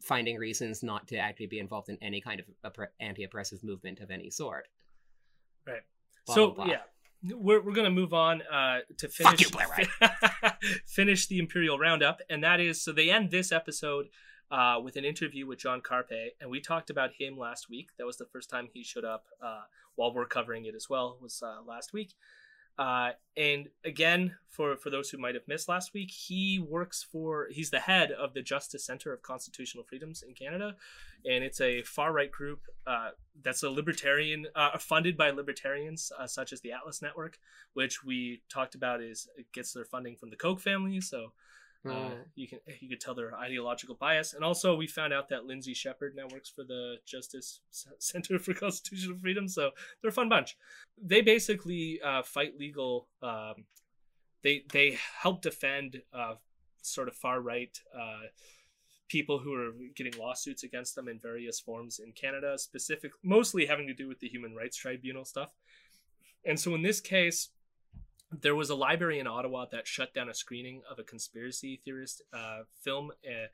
[0.00, 4.10] finding reasons not to actually be involved in any kind of oppre- anti-oppressive movement of
[4.10, 4.66] any sort.
[5.66, 5.82] Right.
[6.26, 6.72] Blah, so blah, blah.
[6.74, 6.82] yeah.
[7.36, 9.30] We're, we're gonna move on uh, to finish.
[9.30, 10.49] Fuck you, Blair
[10.86, 14.08] finish the Imperial Roundup, and that is so they end this episode
[14.50, 17.90] uh, with an interview with John Carpay, and we talked about him last week.
[17.98, 19.62] That was the first time he showed up uh,
[19.94, 21.18] while we're covering it as well.
[21.20, 22.14] Was uh, last week,
[22.80, 27.48] uh, and again for for those who might have missed last week, he works for
[27.50, 30.76] he's the head of the Justice Center of Constitutional Freedoms in Canada,
[31.26, 33.10] and it's a far right group uh,
[33.42, 37.38] that's a libertarian uh, funded by libertarians uh, such as the Atlas Network,
[37.74, 41.02] which we talked about is gets their funding from the Koch family.
[41.02, 41.32] So
[41.88, 45.46] uh, you can you could tell their ideological bias, and also we found out that
[45.46, 47.60] Lindsay Shepherd now works for the Justice
[47.98, 49.48] Center for Constitutional Freedom.
[49.48, 49.70] So
[50.00, 50.56] they're a fun bunch.
[51.02, 53.08] They basically uh, fight legal.
[53.22, 53.64] Um,
[54.42, 56.34] they they help defend uh,
[56.82, 58.26] sort of far right uh,
[59.08, 63.86] people who are getting lawsuits against them in various forms in Canada, specific mostly having
[63.86, 65.50] to do with the Human Rights Tribunal stuff.
[66.44, 67.48] And so in this case,
[68.32, 72.22] there was a library in Ottawa that shut down a screening of a conspiracy theorist
[72.32, 73.10] uh, film.
[73.26, 73.48] Uh,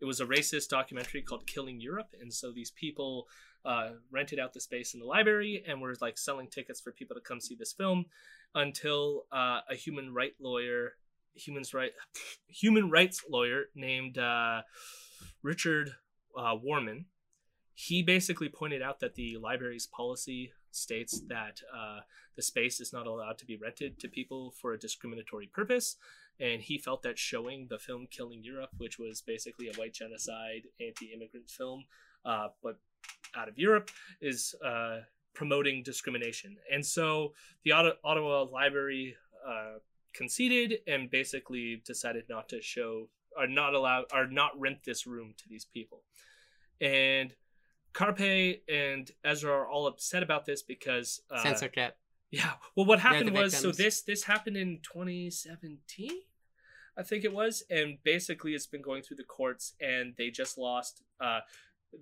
[0.00, 3.26] it was a racist documentary called Killing Europe, and so these people
[3.64, 7.14] uh, rented out the space in the library and were like selling tickets for people
[7.14, 8.04] to come see this film
[8.54, 10.92] until uh, a human right lawyer,
[11.34, 11.92] human right,
[12.48, 14.62] human rights lawyer named uh,
[15.42, 15.90] Richard
[16.36, 17.06] uh, Warman,
[17.74, 22.00] he basically pointed out that the library's policy states that uh,
[22.36, 25.96] the space is not allowed to be rented to people for a discriminatory purpose.
[26.40, 30.62] And he felt that showing the film Killing Europe, which was basically a white genocide
[30.80, 31.84] anti immigrant film,
[32.24, 32.78] uh, but
[33.36, 35.00] out of Europe, is uh,
[35.34, 36.56] promoting discrimination.
[36.72, 39.16] And so the Ottawa Library
[39.46, 39.78] uh,
[40.12, 45.34] conceded and basically decided not to show, or not allow, or not rent this room
[45.36, 46.02] to these people.
[46.80, 47.32] And
[47.94, 51.96] Carpay and Ezra are all upset about this because uh, censorship.
[52.30, 52.50] Yeah.
[52.76, 56.10] Well, what happened the was so this this happened in 2017,
[56.98, 60.58] I think it was, and basically it's been going through the courts, and they just
[60.58, 61.02] lost.
[61.20, 61.40] Uh,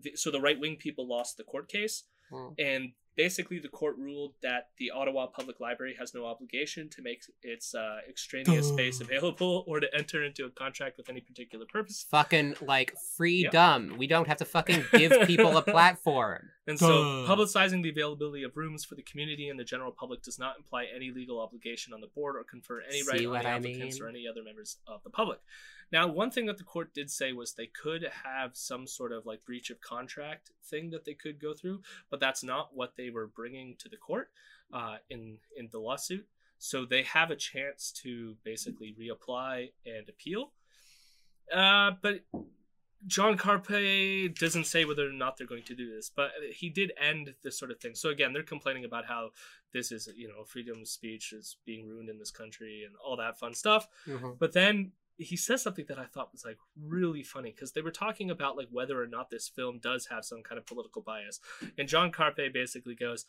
[0.01, 2.49] the, so the right wing people lost the court case, Hmm.
[2.59, 7.23] and basically the court ruled that the Ottawa Public Library has no obligation to make
[7.43, 12.07] its uh, extraneous space available or to enter into a contract with any particular purpose.
[12.11, 13.97] Fucking like freedom.
[13.99, 16.51] We don't have to fucking give people a platform.
[16.67, 20.39] And so, publicizing the availability of rooms for the community and the general public does
[20.39, 23.39] not imply any legal obligation on the board or confer any right See on the
[23.49, 24.03] I applicants mean?
[24.03, 25.41] or any other members of the public.
[25.93, 29.27] Now, one thing that the court did say was they could have some sort of
[29.27, 33.11] like breach of contract thing that they could go through, but that's not what they
[33.11, 34.31] were bringing to the court
[34.73, 36.27] uh, in in the lawsuit.
[36.59, 40.53] So they have a chance to basically reapply and appeal.
[41.53, 42.21] Uh, but
[43.07, 46.93] John Carpay doesn't say whether or not they're going to do this, but he did
[47.01, 47.95] end this sort of thing.
[47.95, 49.31] So again, they're complaining about how
[49.73, 53.17] this is, you know, freedom of speech is being ruined in this country and all
[53.17, 53.89] that fun stuff.
[54.07, 54.39] Mhm.
[54.39, 57.91] But then he says something that I thought was like really funny because they were
[57.91, 61.39] talking about like whether or not this film does have some kind of political bias.
[61.79, 63.25] And John Carpay basically goes,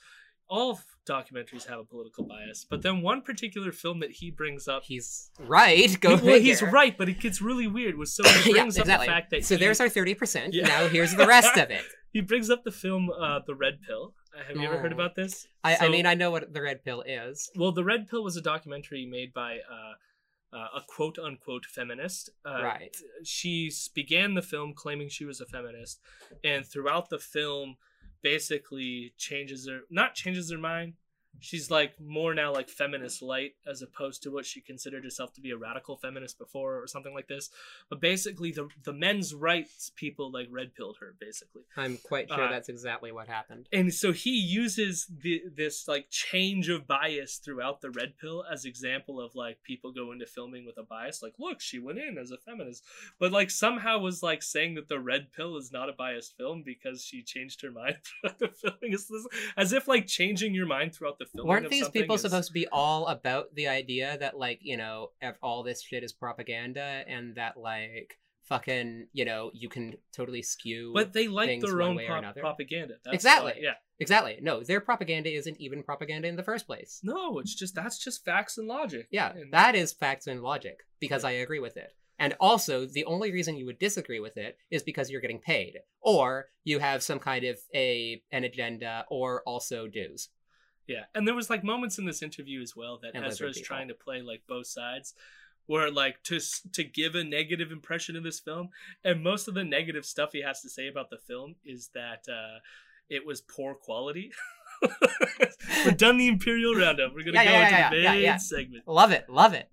[0.49, 4.83] all documentaries have a political bias, but then one particular film that he brings up
[4.83, 5.97] He's right.
[6.01, 7.97] Go well, he's right, but it gets really weird.
[7.97, 10.53] Was so he yeah, brings up the fact that so he, there's our thirty percent.
[10.53, 10.67] Yeah.
[10.67, 11.83] Now here's the rest of it.
[12.11, 14.13] he brings up the film uh, The Red Pill.
[14.37, 14.95] Uh, Have you ever heard Oh.
[14.95, 15.47] about this?
[15.63, 17.49] I, I mean, I know what the red pill is.
[17.55, 19.93] well, The Red Pill was a documentary made by uh,
[20.53, 22.29] uh, a quote unquote feminist.
[22.45, 22.95] Uh, Right.
[23.23, 25.99] She began the film claiming she was a feminist,
[26.43, 27.77] and throughout the film,
[28.21, 30.93] basically changes her not changes her mind.
[31.39, 35.41] She's like more now like feminist light as opposed to what she considered herself to
[35.41, 37.49] be a radical feminist before or something like this.
[37.89, 41.63] But basically, the the men's rights people like red pilled her basically.
[41.75, 43.67] I'm quite sure Uh, that's exactly what happened.
[43.73, 48.63] and so he uses the, this like change of bias throughout the red pill as
[48.65, 52.17] example of like people go into filming with a bias like look she went in
[52.17, 52.83] as a feminist
[53.19, 56.63] but like somehow was like saying that the red pill is not a biased film
[56.65, 58.95] because she changed her mind throughout the filming
[59.57, 62.53] as if like changing your mind throughout the filming Weren't these people is- supposed to
[62.53, 65.11] be all about the idea that like you know
[65.41, 70.91] all this shit is propaganda and that like fucking you know you can totally skew
[70.93, 72.95] but they like their own prop- propaganda.
[73.03, 73.51] That's uh, Exactly.
[73.53, 73.73] why- yeah.
[73.99, 74.37] Exactly.
[74.41, 76.99] No their propaganda isn't even propaganda in the first place.
[77.03, 79.07] No it's just that's just facts and logic.
[79.11, 81.93] Yeah And- that is facts and logic because i agree with it.
[82.19, 85.79] And also the only reason you would disagree with it is because you're getting paid
[86.01, 90.29] or you have some kind of a an agenda or also dues
[90.87, 93.61] Yeah, and there was like moments in this interview as well that And Ezra is
[93.61, 95.13] trying to play like both sides,
[95.65, 96.39] where like to
[96.73, 98.69] to give a negative impression of this film,
[99.03, 102.25] and most of the negative stuff he has to say about the film is that
[102.29, 102.59] uh,
[103.09, 104.31] it was poor quality.
[105.85, 107.13] We're done the Imperial Roundup.
[107.15, 108.37] We're gonna Yeah, go yeah, into yeah, the main yeah.
[108.37, 108.87] segment.
[108.87, 109.69] love it love it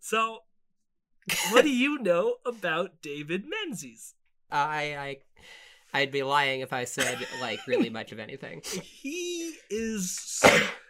[0.00, 0.41] So,
[1.50, 4.14] what do you know about David Menzies?
[4.50, 5.16] i
[5.94, 10.42] i i'd be lying if i said like really much of anything He is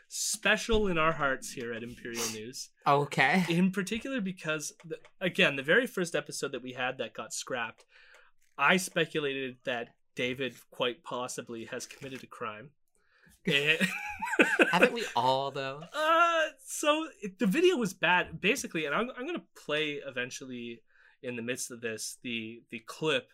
[0.08, 2.70] special in our hearts here at Imperial News.
[2.86, 7.32] okay in particular because the, again the very first episode that we had that got
[7.32, 7.84] scrapped
[8.58, 12.70] i speculated that david quite possibly has committed a crime
[13.46, 13.78] and,
[14.70, 15.80] haven't we all though?
[15.92, 17.06] Uh so
[17.38, 20.80] the video was bad basically and i'm, I'm gonna play eventually
[21.22, 23.28] in the midst of this the the clip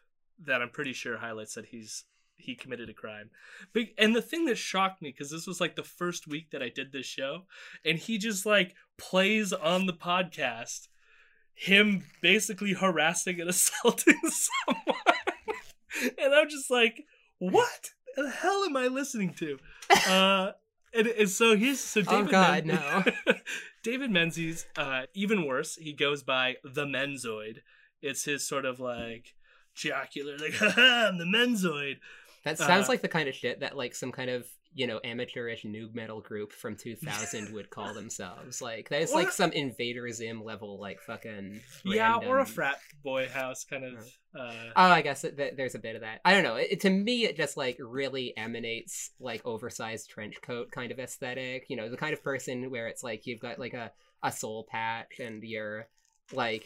[0.45, 2.05] that I'm pretty sure highlights that he's
[2.37, 3.31] he committed a crime.
[3.73, 6.63] But and the thing that shocked me because this was like the first week that
[6.63, 7.47] I did this show,
[7.85, 10.89] and he just like plays on the podcast
[11.55, 14.21] him basically harassing and assaulting
[14.67, 14.97] someone,
[16.19, 17.05] and I'm just like,
[17.39, 17.91] what
[18.23, 19.59] the hell am I listening to?
[20.09, 20.53] Uh,
[20.95, 22.31] and, and so here's so Oh, David.
[22.31, 22.77] God, Men-
[23.27, 23.35] no.
[23.83, 27.59] David Menzies, uh, even worse, he goes by the Menzoid.
[28.03, 29.35] It's his sort of like
[29.75, 31.97] jocular, like, I'm the Menzoid.
[32.45, 34.47] That sounds Uh, like the kind of shit that like some kind of
[34.79, 38.63] you know amateurish noob metal group from 2000 would call themselves.
[38.63, 43.29] Like that's like Or- some Invader Zim level like fucking Yeah, or a frat boy
[43.29, 43.95] house kind of.
[44.39, 46.21] Uh, Oh, I guess that that there's a bit of that.
[46.25, 46.55] I don't know.
[46.55, 51.65] It, to me, it just like really emanates like oversized trench coat kind of aesthetic.
[51.69, 53.91] You know, the kind of person where it's like you've got like a
[54.23, 55.89] a soul patch and you're
[56.33, 56.65] like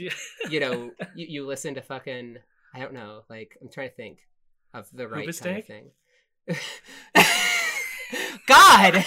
[0.51, 2.37] you know you, you listen to fucking
[2.75, 3.23] I don't know.
[3.31, 4.19] Like I'm trying to think
[4.75, 5.91] of the right kind of thing.
[8.47, 9.05] God.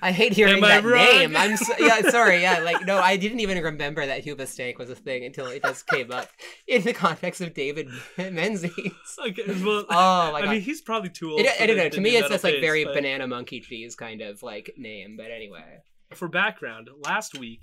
[0.00, 1.36] I hate hearing Am that name.
[1.36, 2.40] I'm so, yeah, sorry.
[2.42, 5.88] Yeah, like no, I didn't even remember that Hoobastank was a thing until it just
[5.88, 6.28] came up
[6.68, 8.70] in the context of David Menzies.
[9.26, 10.50] okay, well, Oh my I god.
[10.50, 11.40] mean, he's probably too old.
[11.40, 11.88] It, I don't know.
[11.88, 15.16] To me, it's just like very but- banana monkey cheese kind of like name.
[15.16, 15.78] But anyway,
[16.14, 17.62] for background, last week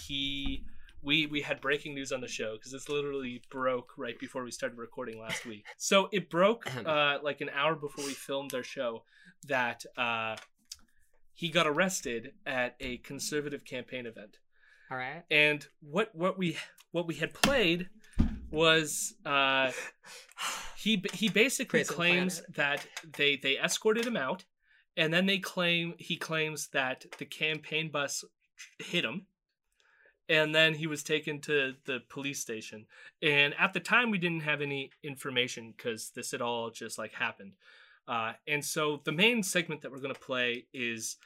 [0.00, 0.64] he
[1.02, 4.50] we we had breaking news on the show because it's literally broke right before we
[4.50, 5.64] started recording last week.
[5.76, 9.04] So it broke uh, like an hour before we filmed our show
[9.46, 10.36] that uh,
[11.32, 14.38] he got arrested at a conservative campaign event.
[14.90, 15.22] all right.
[15.30, 16.56] And what what we
[16.90, 17.88] what we had played
[18.50, 19.70] was uh,
[20.76, 22.56] he he basically Prison claims Planet.
[22.56, 22.86] that
[23.16, 24.44] they they escorted him out,
[24.96, 28.24] and then they claim he claims that the campaign bus
[28.80, 29.26] hit him,
[30.28, 32.86] and then he was taken to the police station.
[33.22, 37.12] And at the time, we didn't have any information because this had all just like
[37.14, 37.52] happened.
[38.06, 41.16] Uh, and so the main segment that we're going to play is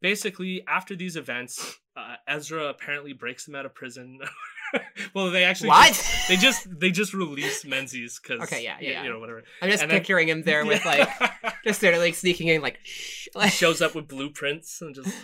[0.00, 4.18] basically after these events, uh, Ezra apparently breaks them out of prison.
[5.14, 5.88] well, they actually What?
[5.88, 9.02] just- they just they just released Menzies because Okay, yeah, yeah.
[9.04, 9.42] you know whatever.
[9.62, 11.08] I'm just And then- picturing him there with like
[11.64, 13.28] just sort of like sneaking in like shh.
[13.50, 15.14] Shows up with blueprints and just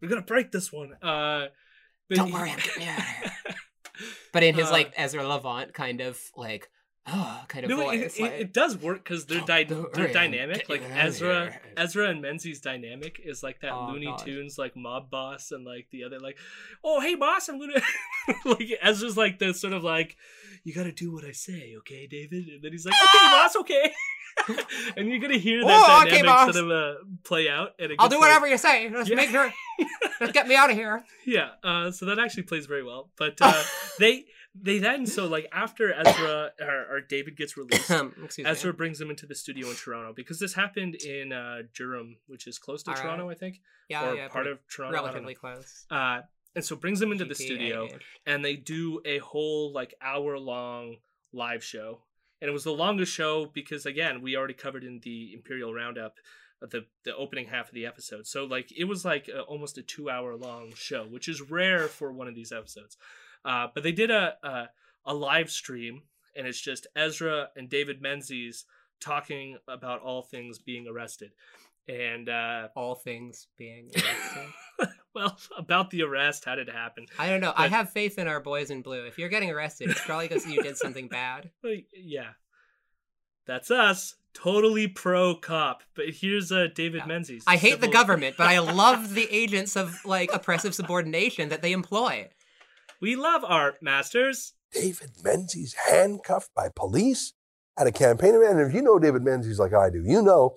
[0.00, 0.92] we're gonna break this one.
[1.02, 1.46] Uh,
[2.08, 3.32] but Don't he- worry, I'm getting out of here.
[4.32, 6.70] But in his Uh, like Ezra Levant kind of like
[7.06, 8.16] oh kind of No, it, voice.
[8.18, 10.68] it, like, it does work because they're worry, they're dynamic.
[10.68, 11.60] Like you out of Ezra.
[11.76, 14.18] Ezra and Menzies' dynamic is like that Oh, Looney God.
[14.24, 16.38] Tunes like mob boss and like the other like,
[16.82, 17.80] oh hey boss, I'm gonna
[18.46, 20.16] like Ezra's like the sort of like,
[20.64, 23.92] you gotta do what I say, okay, David, and then he's like, okay boss, okay.
[24.96, 26.54] and you're gonna hear that Oh, okay, dynamic boss.
[26.54, 28.88] sort of uh, play out, and it I'll do like- whatever you say.
[28.90, 29.16] Just Yeah.
[29.16, 29.52] make sure.
[30.20, 31.04] Just get me out of here.
[31.26, 33.60] yeah uh so that actually plays very well but uh
[33.98, 34.24] they
[34.54, 37.90] they then so like after ezra or, or david gets released
[38.44, 38.76] ezra me.
[38.76, 42.58] brings him into the studio in toronto because this happened in uh durham which is
[42.58, 43.02] close to All right.
[43.02, 45.86] toronto i think Yeah, or yeah, part of toronto relatively close.
[45.90, 46.20] uh
[46.54, 47.88] and so brings him into the studio
[48.26, 50.96] and they do a whole like hour long
[51.32, 52.02] live show
[52.42, 56.16] and it was the longest show because again we already covered in the imperial roundup
[56.60, 58.26] uh, the the opening half of the episode.
[58.26, 61.86] So like it was like uh almost a two hour long show which is rare
[61.86, 62.98] for one of these episodes.
[63.44, 64.68] Uh, but they did a, a
[65.06, 66.02] a live stream
[66.36, 68.64] and it's just ezra and david menzies
[69.00, 71.30] talking about all things being arrested.
[71.88, 74.94] And uh All things being arrested.
[75.14, 77.52] well about the arrest how did it happen I don't know.
[77.56, 79.04] I have faith in our boys in blue.
[79.06, 81.50] If you're getting arrested, it's probably because you did something bad.
[81.94, 82.30] Yeah,
[83.46, 84.16] that's us.
[84.34, 85.82] Totally pro cop.
[85.94, 87.06] But here's uh, David Yeah.
[87.06, 87.44] Menzies.
[87.46, 91.72] I hate the government, but I love the agents of like oppressive subordination that they
[91.72, 92.30] employ.
[93.00, 94.54] We love our masters.
[94.72, 97.34] David Menzies handcuffed by police
[97.78, 98.58] at a campaign event.
[98.58, 100.54] And if you know David Menzies like I do, you know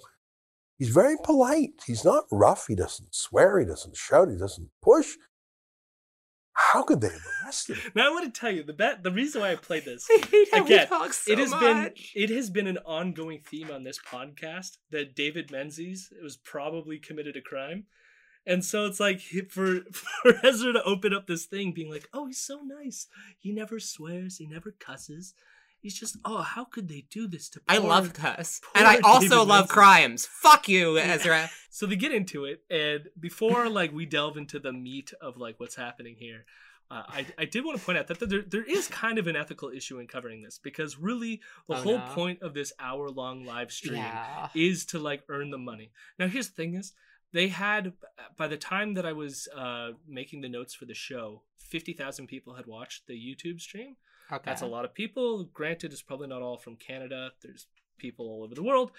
[0.77, 1.81] he's very polite.
[1.85, 2.67] He's not rough.
[2.67, 3.59] He doesn't swear.
[3.59, 4.29] He doesn't shout.
[4.29, 5.15] He doesn't push.
[6.53, 7.91] How could they have arrested him?
[7.95, 9.03] Now I want to tell you the bet.
[9.03, 10.07] The reason why I played this.
[10.09, 11.61] I hate how Again, so it has much.
[11.61, 16.97] been it has been an ongoing theme on this podcast that David Menzies was probably
[16.97, 17.87] committed a crime.
[18.47, 19.19] And so it's like
[19.49, 23.07] for for Ezra to open up this thing being like, "Oh, he's so nice.
[23.37, 25.33] He never swears, he never cusses.
[25.85, 29.27] He's just, oh, how could they do this to I love cuss, and I also
[29.29, 30.25] David love crimes.
[30.25, 31.47] Fuck you, Ezra.
[31.69, 35.59] so they get into it and before like we delve into the meat of like
[35.59, 36.45] what's happening here
[36.89, 39.35] uh, I, I did want to point out that there, there is kind of an
[39.35, 42.05] ethical issue in covering this because really the Oh, whole no.
[42.15, 44.47] point of this hour long live stream Yeah.
[44.55, 46.93] is to like earn the money now here's the thing is
[47.33, 47.93] they had
[48.37, 52.53] by the time that i was uh, making the notes for the show 50000 people
[52.55, 53.97] had watched the youtube stream
[54.31, 54.43] Okay.
[54.45, 55.43] That's a lot of people.
[55.53, 57.31] Granted, it's probably not all from Canada.
[57.41, 57.67] There's
[57.97, 58.91] people all over the world.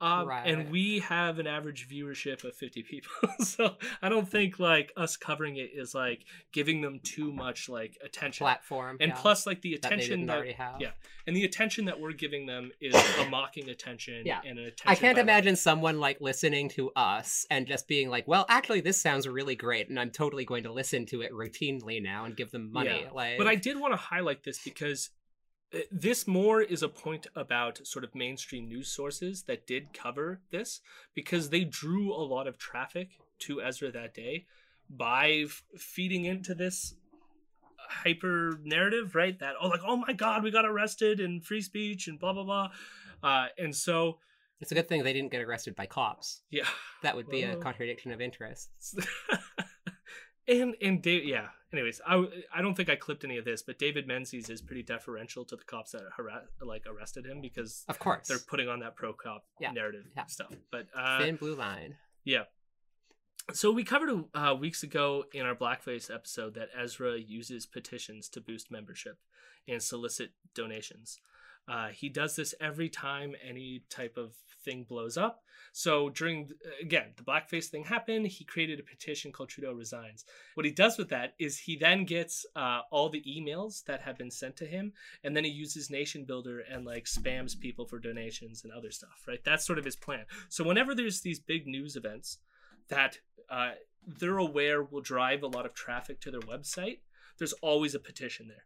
[0.00, 0.46] Um, Right.
[0.46, 3.10] And we have an average viewership of 50 people.
[3.44, 7.98] so I don't think like us covering it is like giving them too much like
[8.04, 8.44] attention.
[8.44, 8.96] platform.
[9.00, 10.80] and yeah, plus like the that attention that, have.
[10.80, 10.90] yeah
[11.26, 14.40] and the attention that we're giving them is a mocking attention Yeah.
[14.44, 18.26] and an attention I can't imagine someone like listening to us and just being like,
[18.26, 22.02] "Well, actually, this sounds really great, and I'm totally going to listen to it routinely
[22.02, 23.10] now and give them money." Yeah.
[23.12, 25.10] Like, But I did want to highlight this because
[25.90, 30.80] this more is a point about sort of mainstream news sources that did cover this
[31.14, 33.10] because they drew a lot of traffic
[33.40, 34.46] to Ezra that day
[34.88, 36.94] by f- feeding into this
[37.78, 39.38] hyper narrative, right?
[39.38, 42.44] That oh, like oh my god, we got arrested and free speech and blah blah
[42.44, 42.70] blah,
[43.22, 44.18] uh, and so
[44.60, 46.42] it's a good thing they didn't get arrested by cops.
[46.50, 46.68] yeah.
[47.02, 48.94] That would be a contradiction of interests.
[50.48, 51.48] and and Dave, yeah.
[51.72, 54.82] Anyways, I I don't think I clipped any of this, but David Menzies is pretty
[54.82, 56.02] deferential to the cops that
[56.60, 60.26] like arrested him because Of course, they're putting on that pro cop Yeah, narrative yeah.
[60.26, 60.52] stuff.
[60.72, 61.96] But uh, thin blue line.
[62.24, 62.44] yeah.
[63.52, 68.40] So we covered uh, weeks ago in our blackface episode that Ezra uses petitions to
[68.40, 69.18] boost membership
[69.66, 71.18] and solicit donations.
[71.66, 75.42] Uh, he does this every time any type of thing blows up.
[75.72, 76.50] So during
[76.80, 80.24] again the blackface thing happened, he created a petition called Trudeau resigns.
[80.54, 84.18] What he does with that is he then gets uh, all the emails that have
[84.18, 84.92] been sent to him,
[85.22, 89.24] and then he uses Nation Builder and like spams people for donations and other stuff.
[89.26, 90.24] Right, that's sort of his plan.
[90.48, 92.38] So whenever there's these big news events
[92.88, 93.72] that uh,
[94.06, 96.98] they're aware will drive a lot of traffic to their website,
[97.38, 98.64] there's always a petition there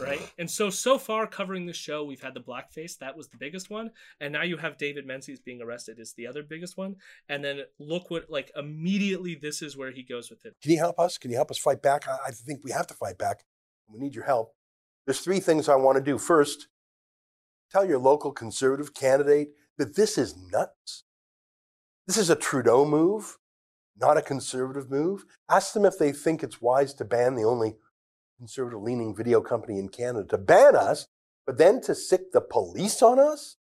[0.00, 0.20] right?
[0.38, 3.70] And so so far covering the show, we've had the blackface, that was the biggest
[3.70, 6.96] one, and now you have David Menzies being arrested is the other biggest one,
[7.28, 10.54] and then look what like immediately this is where he goes with it.
[10.62, 11.18] Can you help us?
[11.18, 12.08] Can you help us fight back?
[12.08, 13.44] I, I think we have to fight back.
[13.88, 14.54] We need your help.
[15.06, 16.18] There's three things I want to do.
[16.18, 16.68] First,
[17.70, 21.04] tell your local conservative candidate that this is nuts.
[22.06, 23.38] This is a Trudeau move,
[23.98, 25.24] not a conservative move.
[25.48, 27.76] Ask them if they think it's wise to ban the only
[28.42, 31.06] conservative leaning video company in Canada to ban us,
[31.46, 33.56] but then to sick the police on us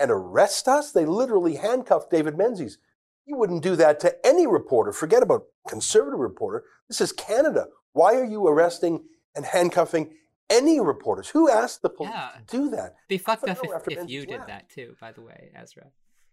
[0.00, 0.90] and arrest us.
[0.90, 2.78] They literally handcuffed David Menzies.
[3.24, 4.92] You wouldn't do that to any reporter.
[4.92, 6.64] Forget about conservative reporter.
[6.88, 7.68] This is Canada.
[7.92, 9.04] Why are you arresting
[9.36, 10.12] and handcuffing
[10.50, 11.28] any reporters?
[11.28, 12.30] Who asked the police Yeah.
[12.34, 12.96] to do that?
[13.06, 14.48] Be fucked up if, if you did left.
[14.48, 14.96] that too.
[15.00, 15.86] By the way, Ezra.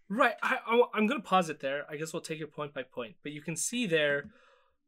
[0.08, 1.84] Right, I, I, am going to pause it there.
[1.88, 4.30] I guess we'll take it point by point, but you can see there.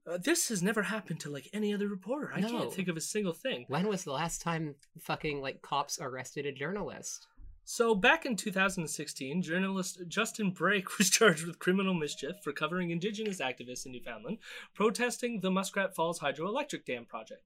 [0.06, 2.32] Uh, this has never happened to like any other reporter.
[2.34, 2.48] I No.
[2.48, 3.64] can't think of a single thing.
[3.68, 7.26] When was the last time fucking like cops arrested a journalist?
[7.64, 13.38] So, back in 2016, journalist Justin Brake was charged with criminal mischief for covering Indigenous
[13.40, 14.38] activists in Newfoundland
[14.74, 17.42] protesting the Muskrat Falls hydroelectric dam project.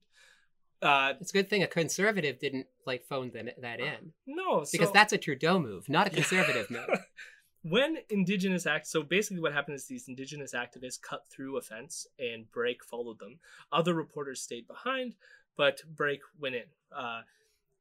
[0.81, 4.87] Uh, It's a good thing a conservative didn't like phone them, that in no, because
[4.87, 6.87] so- that's a Trudeau move, not a conservative move.
[7.67, 12.05] when indigenous act so basically what happened is these indigenous activists cut through a fence
[12.19, 13.39] and Brake followed them.
[13.71, 15.15] Other reporters stayed behind
[15.57, 16.63] but Brake went in.
[16.95, 17.21] Uh,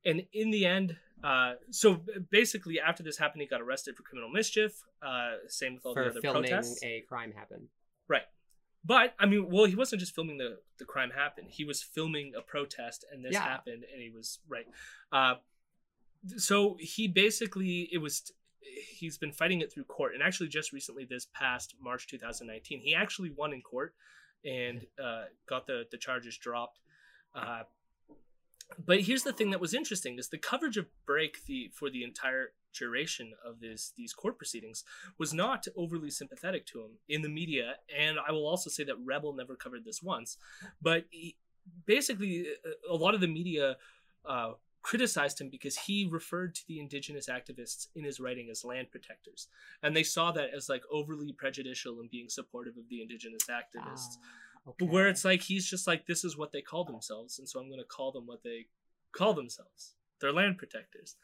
[0.06, 4.30] and in the end uh, so basically after this happened he got arrested for criminal
[4.30, 4.72] mischief
[5.02, 6.82] uh, same with all the for other filming protests.
[6.82, 7.68] a crime happen.
[8.08, 8.22] right.
[8.86, 11.48] But i mean well he wasn't just filming the the crime happened.
[11.50, 13.42] He was filming a protest and this Yeah.
[13.42, 14.66] happened and he was right.
[15.12, 15.34] Uh
[16.38, 18.32] so he basically it was
[18.88, 22.94] he's been fighting it through court and actually just recently this past march 2019 he
[22.94, 23.94] actually won in court
[24.44, 26.80] and uh got the the charges dropped.
[27.34, 27.62] Uh
[28.86, 32.02] but here's the thing that was interesting is the coverage of Brake the for the
[32.02, 34.84] entire duration of this these court proceedings
[35.18, 38.96] was not overly sympathetic to him in the media and i will also say that
[39.04, 40.38] rebel never covered this once
[40.82, 41.36] but he,
[41.86, 42.46] basically
[42.90, 43.76] a lot of the media
[44.26, 44.50] uh,
[44.84, 49.48] criticized him because he referred to the indigenous activists in his writing as land protectors.
[49.82, 54.18] And they saw that as like overly prejudicial and being supportive of the indigenous activists.
[54.66, 54.84] Ah, okay.
[54.84, 57.68] where it's like he's just like this is what they call themselves and so i'm
[57.68, 58.66] going to call them what they
[59.12, 59.94] call themselves.
[60.20, 61.16] They're land protectors.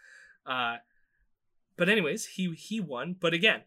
[0.47, 0.77] Uh
[1.77, 3.15] but anyways he he won.
[3.21, 3.63] But again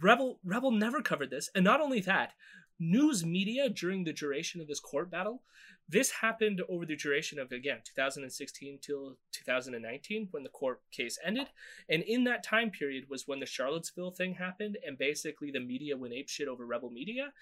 [0.00, 2.32] rebel rebel never covered this and not only that
[2.80, 5.42] news media during the duration of this court battle.
[5.86, 11.48] This happened over the duration of again 2016 till 2019 when the court case ended.
[11.88, 15.96] And in that time period was when the charlottesville thing happened and basically the media
[15.96, 17.32] went apeshit over rebel media.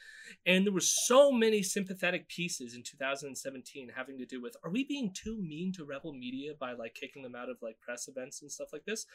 [0.45, 4.85] And there were so many sympathetic pieces in 2017 having to do with are we
[4.85, 8.43] being too mean to rebel media by like kicking them out of like press events
[8.43, 9.07] and stuff like this?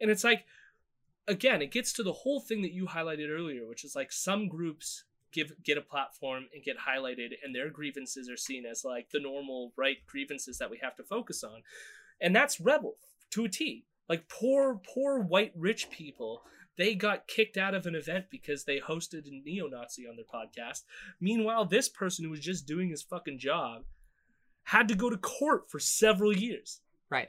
[0.00, 0.46] And it's like
[1.28, 4.48] again it gets to the whole thing that you highlighted earlier which is like some
[4.48, 9.10] groups give get a platform and get highlighted and their grievances are seen as like
[9.10, 11.62] the normal right grievances that we have to focus on
[12.20, 12.96] and that's rebel
[13.30, 16.42] to a t like poor poor white rich people
[16.78, 20.82] they got kicked out of an event because they hosted a neo-nazi on their podcast
[21.20, 23.82] meanwhile this person who was just doing his fucking job
[24.64, 26.80] had to go to court for several years
[27.10, 27.28] Right.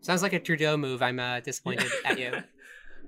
[0.00, 1.00] Sounds like a Trudeau move.
[1.00, 2.32] I'm uh, disappointed at you.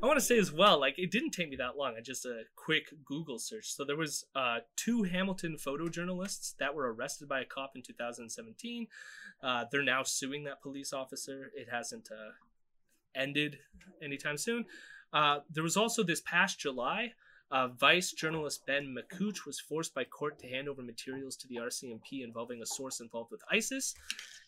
[0.02, 1.94] I want to say as well, like it didn't take me that long.
[1.96, 3.72] I just a quick Google search.
[3.72, 8.88] So there was uh, two Hamilton photojournalists that were arrested by a cop in 2017.
[9.42, 11.50] Uh, they're now suing that police officer.
[11.54, 12.32] It hasn't uh,
[13.14, 13.58] ended
[14.02, 14.66] anytime soon.
[15.14, 17.14] Uh, there was also this past July,
[17.50, 21.56] uh, Vice journalist Ben Makuch was forced by court to hand over materials to the
[21.56, 23.94] RCMP involving a source involved with ISIS.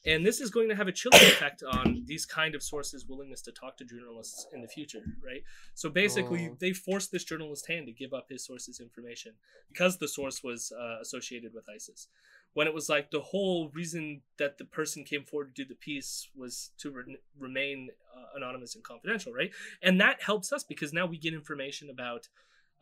[0.07, 3.43] And this is going to have a chilling effect on these kind of sources' willingness
[3.43, 5.43] to talk to journalists in the future, right?
[5.75, 6.57] So basically, Oh.
[6.61, 9.33] they forced this journalist's hand to give up his source's information
[9.69, 12.09] because the source was uh, associated with ISIS.
[12.55, 15.75] When it was like the whole reason that the person came forward to do the
[15.75, 19.51] piece was to re- remain uh, anonymous and confidential, right?
[19.83, 22.29] And that helps us because now we get information about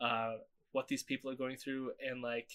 [0.01, 0.33] uh,
[0.71, 2.49] what these people are going through and like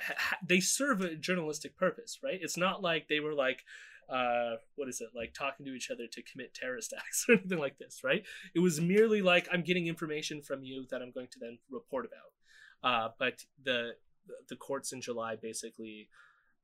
[0.00, 2.38] ha- ha- they serve a journalistic purpose, right?
[2.40, 3.64] It's not like they were like
[4.10, 7.58] uh what is it like talking to each other to commit terrorist acts or anything
[7.58, 11.26] like this right it was merely like i'm getting information from you that i'm going
[11.30, 13.90] to then report about uh but the
[14.48, 16.08] the courts in july basically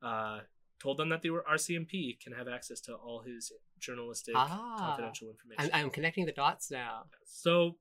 [0.01, 0.39] uh
[0.81, 4.77] told them that they were rcmp can have access to all his journalistic Ah.
[4.79, 7.03] confidential information I'm, I'm connecting the dots now.
[7.27, 7.75] so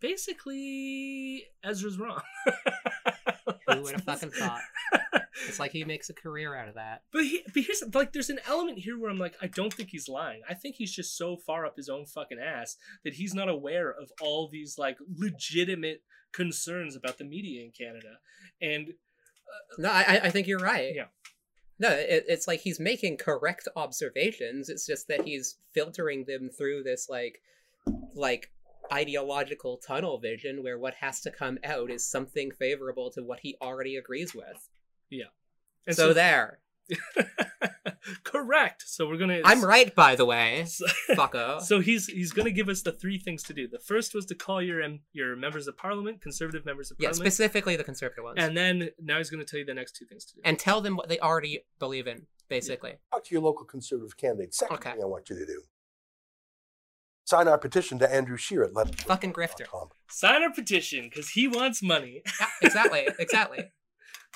[0.00, 2.20] basically ezra's wrong
[3.68, 4.60] Who would have fucking thought?
[5.48, 7.02] It's like he makes a career out of that.
[7.12, 9.88] But, he, but here's like, there's an element here where I'm like, I don't think
[9.88, 10.42] he's lying.
[10.48, 13.90] I think he's just so far up his own fucking ass that he's not aware
[13.90, 16.02] of all these like legitimate
[16.32, 18.18] concerns about the media in Canada.
[18.60, 20.92] And uh, No, I, I- I think you're right.
[20.94, 21.06] Yeah.
[21.78, 24.68] No, it, it's like he's making correct observations.
[24.68, 27.40] It's just that he's filtering them through this like,
[28.14, 28.52] like
[28.92, 33.56] ideological tunnel vision where what has to come out is something favorable to what he
[33.60, 34.68] already agrees with.
[35.10, 35.24] Yeah.
[35.86, 36.60] and so, there,
[38.24, 38.84] correct.
[38.86, 39.40] So we're gonna.
[39.44, 41.60] I'm right, by the way, So, fucko.
[41.62, 43.68] so he's he's gonna give us the three things to do.
[43.68, 47.08] The first was to call your M- your members of parliament, conservative members of yeah,
[47.08, 49.96] parliament, yeah, specifically the conservative ones, and then now he's gonna tell you the next
[49.96, 50.40] two things to do.
[50.44, 52.94] and tell them what they already believe in, basically.
[53.12, 54.54] Talk to your local conservative candidate.
[54.54, 54.92] Second Okay.
[54.92, 55.62] thing I want you to do.
[57.34, 59.66] Sign our petition to Andrew Scheer at let Fucking grifter.
[60.08, 62.22] Sign our petition because he wants money.
[62.40, 63.64] Yeah, exactly, exactly.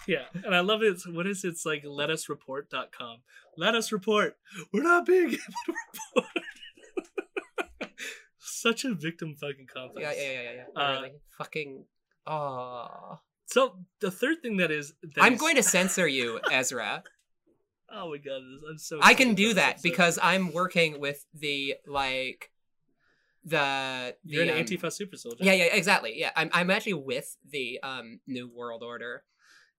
[0.06, 1.00] Yeah, and I love it.
[1.06, 1.48] What is it?
[1.48, 3.18] It's like letusreport.com.
[3.58, 4.36] Let us report.
[4.72, 5.74] We're not being able to
[6.16, 7.90] report.
[8.38, 10.00] Such a victim fucking complex.
[10.16, 10.62] Yeah, yeah, yeah, yeah.
[10.74, 10.82] yeah.
[10.82, 11.12] Uh, really.
[11.36, 11.84] Fucking.
[12.26, 13.18] Oh.
[13.46, 17.02] So the third thing that is, that I'm is- going to censor you, Ezra.
[17.92, 19.00] Oh my god, I'm so.
[19.02, 19.82] I can do that episode.
[19.82, 22.50] because I'm working with the like
[23.44, 25.44] the, the you're an um, Antifa super soldier.
[25.44, 26.14] Yeah, yeah, exactly.
[26.16, 29.24] Yeah, I'm I'm actually with the um New World Order.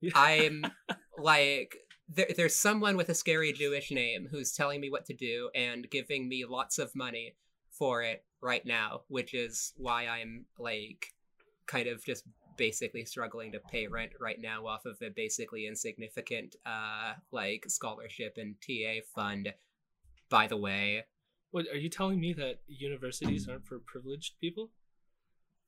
[0.02, 0.11] Yeah.
[0.15, 0.65] I'm
[1.18, 1.76] like
[2.07, 5.90] there, there's someone with a scary Jewish name who's telling me what to do and
[5.90, 7.36] giving me lots of money
[7.72, 11.14] for it right now, which is why I'm like
[11.68, 12.23] kind of just
[12.57, 18.38] basically struggling to pay rent right now off of a basically insignificant uh like scholarship
[18.38, 19.53] and TA fund.
[20.30, 21.06] By the way,
[21.52, 24.70] What are you telling me that universities aren't for privileged people?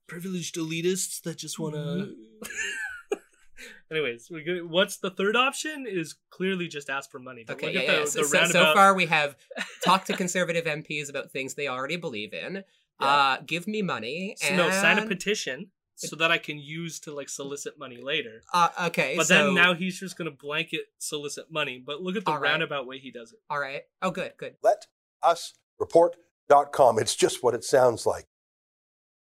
[0.08, 2.16] Privileged elitists that just want to.
[3.91, 5.86] Anyways, we go, what's the third option?
[5.88, 7.44] Is clearly just ask for money.
[7.45, 8.06] But Okay, look yeah, at yeah.
[8.06, 9.36] So, the so, so far we have
[9.84, 12.64] talked to conservative MPs about things they already believe in.
[12.99, 14.36] Uh, give me money.
[14.38, 18.44] So, no, sign a petition so that I can use to like solicit money later.
[18.53, 21.84] Uh, okay, But so, then now he's just gonna blanket solicit money.
[21.84, 22.52] But look at the All right.
[22.52, 23.40] roundabout way he does it.
[23.49, 23.82] all right.
[24.02, 24.56] Oh, good, good.
[24.64, 24.86] Let
[25.24, 26.99] us report.com.
[26.99, 28.26] It's just what it sounds like.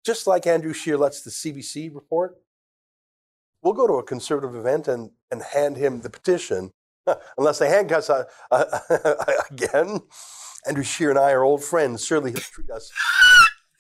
[0.05, 2.37] Just like Andrew Scheer lets the CBC report,
[3.63, 6.71] we'll go to a conservative event and, and hand him the petition.
[7.37, 10.01] Unless they handcuff us uh, again.
[10.67, 12.05] Andrew Scheer and I are old friends.
[12.05, 12.91] Surely he'll treat us.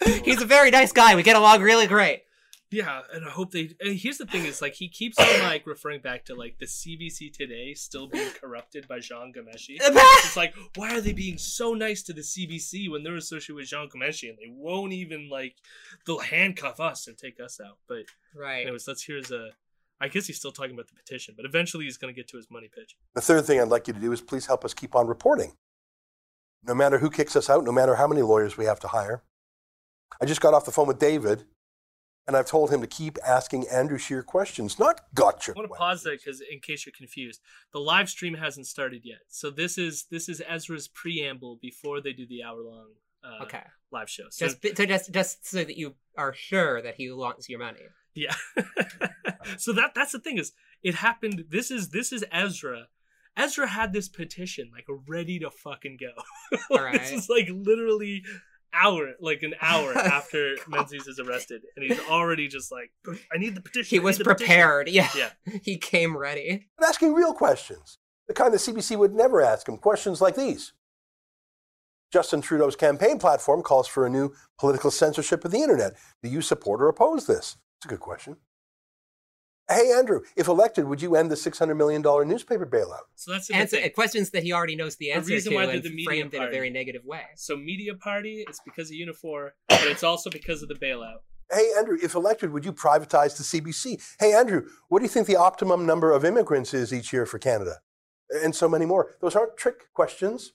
[0.24, 1.14] He's a very nice guy.
[1.14, 2.22] We get along really great.
[2.74, 3.70] Yeah, and I hope they.
[3.80, 6.66] And here's the thing: is like he keeps on like referring back to like the
[6.66, 9.78] CBC today still being corrupted by Jian Ghomeshi.
[10.24, 13.66] It's like, why are they being so nice to the CBC when they're associated with
[13.66, 15.54] Jian Ghomeshi and they won't even like
[16.04, 17.78] they'll handcuff us and take us out.
[17.86, 18.62] But right.
[18.62, 19.30] anyways, let's hear his.
[19.30, 19.50] Uh,
[20.00, 22.36] I guess he's still talking about the petition, but eventually he's going to get to
[22.36, 22.96] his money pitch.
[23.14, 25.52] The third thing I'd like you to do is please help us keep on reporting.
[26.64, 29.22] No matter who kicks us out, no matter how many lawyers we have to hire.
[30.20, 31.44] I just got off the phone with David.
[32.26, 35.52] And I've told him to keep asking Andrew Scheer questions, not gotcha.
[35.52, 35.78] I want to questions.
[35.78, 37.40] pause there because, in case you're confused,
[37.72, 39.18] the live stream hasn't started yet.
[39.28, 42.88] So this is this is Ezra's preamble before they do the hour long
[43.22, 43.62] uh, Okay.
[43.92, 44.24] live show.
[44.30, 47.80] So Just so just just so that you are sure that he wants your money.
[48.14, 48.34] yeah.
[49.58, 50.52] so that that's the thing is
[50.82, 51.44] it happened.
[51.50, 52.88] This is this is Ezra.
[53.36, 56.22] Ezra had this petition like ready to fucking go.
[56.52, 57.12] This Alright.
[57.12, 58.24] is like literally
[58.74, 62.90] hour, like an hour after oh, Menzies is arrested, and he's already just like,
[63.32, 63.96] I need the petition.
[63.96, 64.88] He I was the petition." prepared.
[64.88, 65.08] Yeah.
[65.16, 65.30] Yeah.
[65.62, 66.66] He came ready.
[66.78, 67.98] But asking real questions,
[68.28, 70.72] the kind the CBC would never ask him, questions like these.
[72.12, 75.94] Justin Trudeau's campaign platform calls for a new political censorship of the internet.
[76.22, 77.56] Do you support or oppose this?
[77.78, 78.36] It's a good question.
[79.68, 83.04] Hey, Andrew, if elected, would you end the $600 million newspaper bailout?
[83.14, 85.66] So that's the Answer questions that he already knows the The answer reason to why
[85.66, 87.22] they're and the media framed in a very negative way.
[87.36, 91.20] So media party, it's because of Unifor, but it's also because of the bailout.
[91.50, 94.02] Hey, Andrew, if elected, would you privatize the CBC?
[94.18, 97.38] Hey, Andrew, what do you think the optimum number of immigrants is each year for
[97.38, 97.80] Canada?
[98.42, 99.16] And so many more.
[99.20, 100.52] Those aren't trick questions.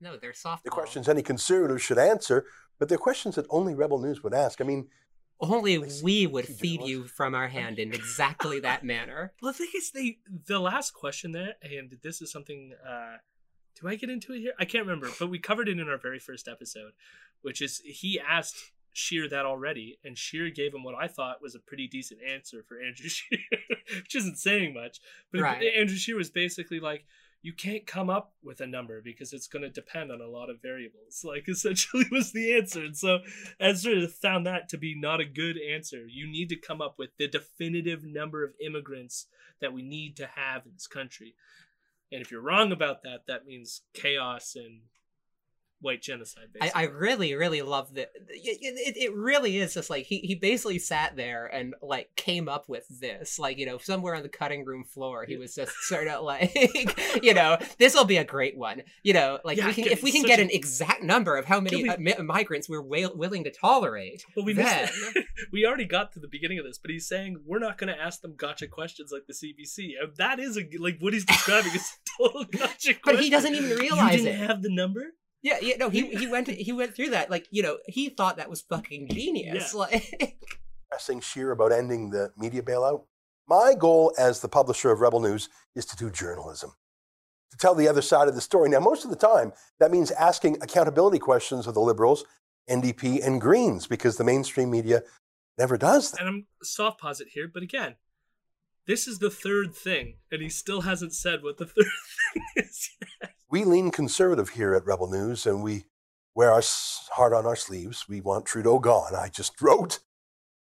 [0.00, 0.64] No, they're soft.
[0.64, 2.46] They're questions any conservative should answer,
[2.78, 4.60] but they're questions that only Rebel News would ask.
[4.60, 4.88] I mean,
[5.40, 6.60] Only Like, we would journalist.
[6.60, 9.32] feed you from our hand in exactly that manner.
[9.42, 12.72] Well, the thing is, they the last question there, and this is something.
[12.86, 13.16] uh
[13.80, 14.52] Do I get into it here?
[14.58, 16.92] I can't remember, but we covered it in our very first episode,
[17.42, 21.56] which is he asked Scheer that already, and Scheer gave him what I thought was
[21.56, 23.40] a pretty decent answer for Andrew Scheer,
[23.96, 25.00] which isn't saying much.
[25.32, 25.66] But Right.
[25.76, 27.04] Andrew Scheer was basically like,
[27.44, 30.48] "You can't come up with a number because it's going to depend on a lot
[30.48, 33.18] of variables." Like essentially was the answer, and so
[33.60, 36.06] Ezra found that to be not a good answer.
[36.08, 39.26] You need to come up with the definitive number of immigrants
[39.60, 41.34] that we need to have in this country.
[42.10, 44.82] And if you're wrong about that, that means chaos and
[45.84, 46.48] white genocide.
[46.60, 46.82] I, Basically.
[46.82, 48.02] I really, really love the.
[48.02, 52.48] It, it, it really is just like he, he basically sat there and like came
[52.48, 55.72] up with this, like you know, somewhere on the cutting room floor, he was just
[55.82, 56.52] sort of like,
[57.22, 60.02] you know, this will be a great one, you know, like Yeah, we can if
[60.02, 62.80] we can get a- an exact number of how many we- uh, mi- migrants we're
[62.82, 64.88] wa- willing to tolerate, we then
[65.52, 68.00] we already got to the beginning of this, but he's saying we're not going to
[68.00, 69.92] ask them gotcha questions like the CBC.
[70.02, 72.94] And that is a like what he's describing is a total gotcha.
[73.04, 74.46] But he doesn't even realize you didn't it.
[74.46, 75.12] have the number.
[75.44, 78.38] Yeah, yeah, no, he he went he went through that, like you know, he thought
[78.38, 79.78] that was fucking genius, Yeah.
[79.78, 80.38] like.
[80.88, 83.04] pressing Scheer about ending the media bailout.
[83.46, 86.72] My goal as the publisher of Rebel News is to do journalism,
[87.50, 88.70] to tell the other side of the story.
[88.70, 92.24] Now, most of the time, that means asking accountability questions of the Liberals,
[92.70, 95.02] NDP, and Greens, because the mainstream media
[95.58, 96.20] never does that.
[96.20, 97.96] And I'm soft posit here, but again,
[98.86, 101.84] this is the third thing, and he still hasn't said what the third
[102.34, 102.88] thing is.
[103.20, 103.32] yet.
[103.54, 105.84] We lean conservative here at Rebel News, and we
[106.34, 106.62] wear our
[107.12, 108.08] heart on our sleeves.
[108.08, 109.14] We want Trudeau gone.
[109.14, 110.00] I just wrote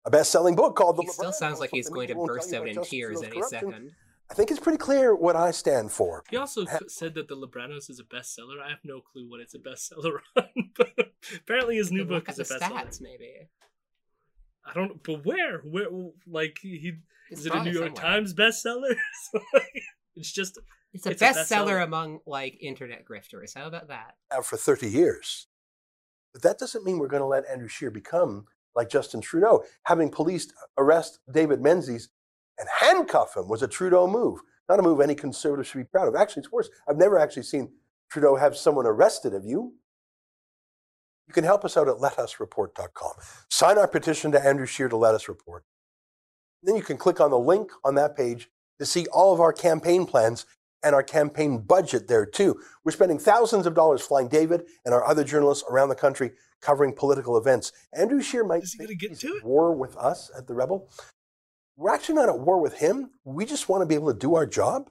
[0.05, 2.35] a best-selling book called The He still sounds like he's going to media won't tell
[2.37, 3.61] burst out in tears any corruption.
[3.61, 3.91] second.
[4.29, 6.25] I think it's pretty clear what I stand for.
[6.31, 8.61] He also Ha- said that The Libranos is a bestseller.
[8.61, 12.41] I have no clue what it's a bestseller on, but apparently his new book is
[12.41, 12.73] a bestseller.
[12.73, 13.51] stats, maybe.
[14.67, 15.59] I don't, but where?
[15.61, 15.87] Where?
[16.27, 16.95] Like he
[17.31, 18.15] It's is it a New York somewhere.
[18.15, 18.97] Times bestseller?
[20.17, 20.59] it's just
[20.93, 21.83] It's a It's a bestseller bestseller.
[21.85, 23.55] among like internet grifters.
[23.55, 24.15] How about that?
[24.33, 25.47] have for 30 years.
[26.33, 29.65] But that doesn't mean we're going to let Andrew Scheer become like Justin Trudeau.
[29.85, 32.09] Having police arrest David Menzies
[32.59, 36.09] and handcuff him was a Trudeau move, not a move any conservative should be proud
[36.09, 36.15] of.
[36.15, 36.71] Actually, it's worse.
[36.89, 37.73] I've never actually seen
[38.11, 39.33] Trudeau have someone arrested.
[39.33, 39.75] Have you?
[41.27, 43.13] You can help us out at letusreport.com.
[43.51, 45.65] Sign our petition to Andrew Scheer to let us report.
[46.63, 48.49] Then you can click on the link on that page
[48.79, 50.47] to see all of our campaign plans
[50.83, 52.61] and our campaign budget there too.
[52.85, 56.93] We're spending thousands of dollars flying David and our other journalists around the country covering
[56.93, 57.73] political events.
[57.93, 59.45] Andrew Scheer might Is he think gonna get he's to at it?
[59.45, 60.89] war with us at the Rebel.
[61.77, 63.11] We're actually not at war with him.
[63.25, 64.91] We just want to be able to do our job,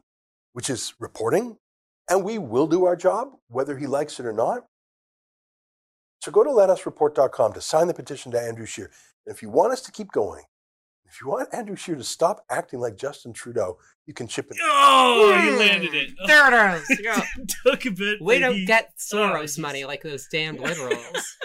[0.53, 1.57] which is reporting,
[2.09, 4.65] and we will do our job whether he likes it or not.
[6.21, 8.91] So go to letusreport.com to sign the petition to Andrew Scheer.
[9.25, 10.43] And if you want us to keep going,
[11.09, 14.57] if you want Andrew Scheer to stop acting like Justin Trudeau, you can chip in.
[14.61, 16.09] oh, he landed it.
[16.11, 16.99] Mm, There it is.
[17.03, 17.21] Yeah.
[17.37, 18.21] It took a bit.
[18.21, 21.37] We but don't he- get oh, Soros he's- money like those damned liberals.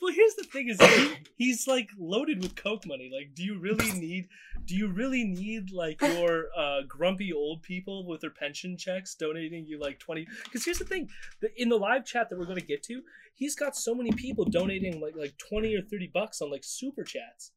[0.00, 3.10] Well, here's the thing: is he, he's like loaded with coke money.
[3.14, 4.28] Like, do you really need?
[4.66, 9.64] Do you really need like your uh, grumpy old people with their pension checks donating
[9.66, 10.26] you like twenty?
[10.44, 11.08] Because here's the thing:
[11.40, 13.00] the, in the live chat that we're going to get to,
[13.34, 17.02] he's got so many people donating like like twenty or thirty bucks on like super
[17.02, 17.52] chats.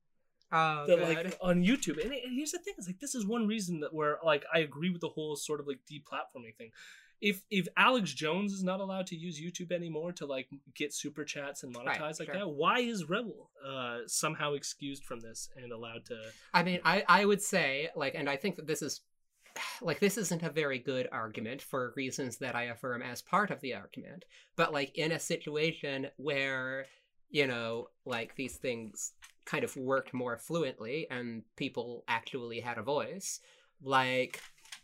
[0.51, 2.01] Oh, that like on YouTube.
[2.03, 4.59] And, and here's the thing: is like this is one reason that where like I
[4.59, 6.71] agree with the whole sort of like deplatforming thing.
[7.19, 11.25] if if Alex Jones is not allowed to use YouTube anymore to like get super
[11.25, 12.35] chats and monetize Right, like sure.
[12.35, 16.17] that, why is Rebel uh somehow excused from this and allowed to?
[16.53, 19.01] I mean, I, I would say, like, and I think that this is,
[19.81, 23.61] like, this isn't a very good argument for reasons that I affirm as part of
[23.61, 24.25] the argument.
[24.55, 26.85] But, like, in a situation where,
[27.29, 29.13] you know, like, these things
[29.45, 33.39] kind of worked more fluently and people actually had a voice,
[33.81, 34.41] like,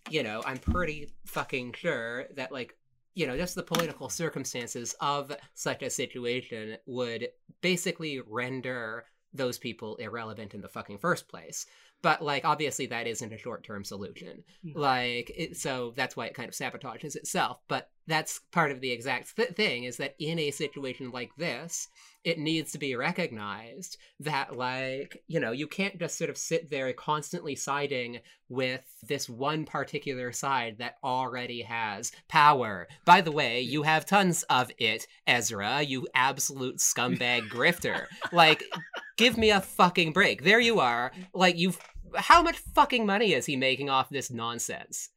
[0.10, 2.76] you know, I'm pretty fucking sure that, like,
[3.16, 7.28] you know, just the political circumstances of such a situation would
[7.62, 11.66] basically render those people irrelevant in the fucking first place.
[12.04, 14.44] But like, obviously, that isn't a short-term solution.
[14.64, 14.76] Mhm.
[14.76, 17.58] Like, it, so that's why it kind of sabotages itself.
[17.68, 21.88] But that's part of the exact th- thing is that in a situation like this,
[22.26, 26.70] it needs to be recognized that, like, you know, you can't just sort of sit
[26.70, 28.20] there constantly siding
[28.50, 32.88] with this one particular side that already has power.
[33.06, 38.06] By the way, you have tons of it, Ezra, you absolute scumbag grifter.
[38.34, 38.64] Like,
[39.18, 40.44] give me a fucking break.
[40.44, 41.12] There you are.
[41.34, 41.80] Like, you've.
[42.16, 45.10] How much fucking money is he making off this nonsense?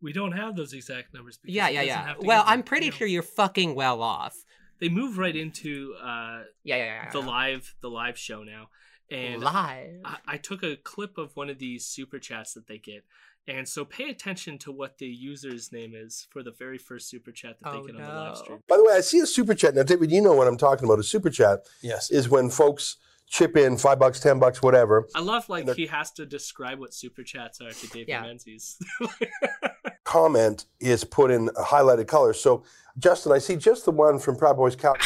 [0.00, 1.38] We don't have those exact numbers.
[1.38, 2.06] because Yeah, yeah, yeah.
[2.08, 2.96] have to Well, I'm pretty you know.
[2.98, 4.36] sure you're fucking well off.
[4.78, 7.10] they move right into uh Yeah, yeah, yeah.
[7.10, 7.26] the yeah.
[7.26, 8.68] live the live show now,
[9.10, 10.00] and live.
[10.04, 13.04] I, I took a clip of one of these super chats that they get.
[13.48, 17.30] And so pay attention to what the user's name is for the very first super
[17.30, 18.58] chat that Oh, they get on the live stream.
[18.68, 20.10] By the way, I see a super chat now, David.
[20.10, 20.98] You know what I'm talking about?
[20.98, 22.10] A super chat Yes.
[22.10, 22.96] is when folks
[23.28, 25.06] chip in five bucks, ten bucks, whatever.
[25.14, 28.22] I love like he has to describe what super chats are to Dave Yeah.
[28.22, 28.78] Menzies.
[30.04, 32.32] Comment is put in a highlighted color.
[32.32, 32.62] So,
[32.98, 35.02] Justin, I see just the one from Proud Boys Calgary.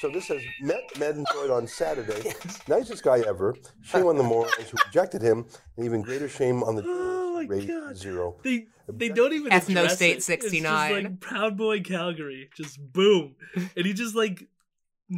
[0.00, 2.32] so this says met Menzoid on Saturday.
[2.68, 3.54] Nicest guy ever.
[3.82, 5.46] Shame on the morons who rejected him,
[5.76, 7.96] and even greater shame on the Oh rate God.
[7.96, 8.36] zero.
[8.42, 10.16] they they don't even Ethno address State it.
[10.18, 11.04] It's just 69.
[11.04, 14.48] like Proud Boy Calgary, just boom, and he just like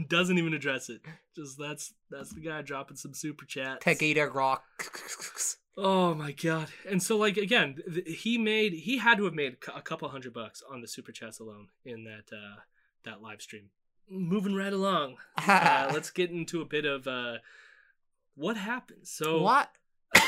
[0.08, 1.00] doesn't even address it.
[1.34, 3.84] Just that's that's the guy dropping some super chats.
[3.84, 4.64] Pegida Rock.
[5.76, 6.68] Oh my god!
[6.88, 10.34] And so like again, th- he made he had to have made a couple hundred
[10.34, 12.60] bucks on the super chats alone in that uh
[13.04, 13.70] that live stream.
[14.10, 17.36] Moving right along, uh, let's get into a bit of uh
[18.34, 19.06] what happened.
[19.06, 19.70] So what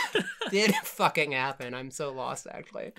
[0.50, 1.74] did fucking happen?
[1.74, 2.92] I'm so lost, actually.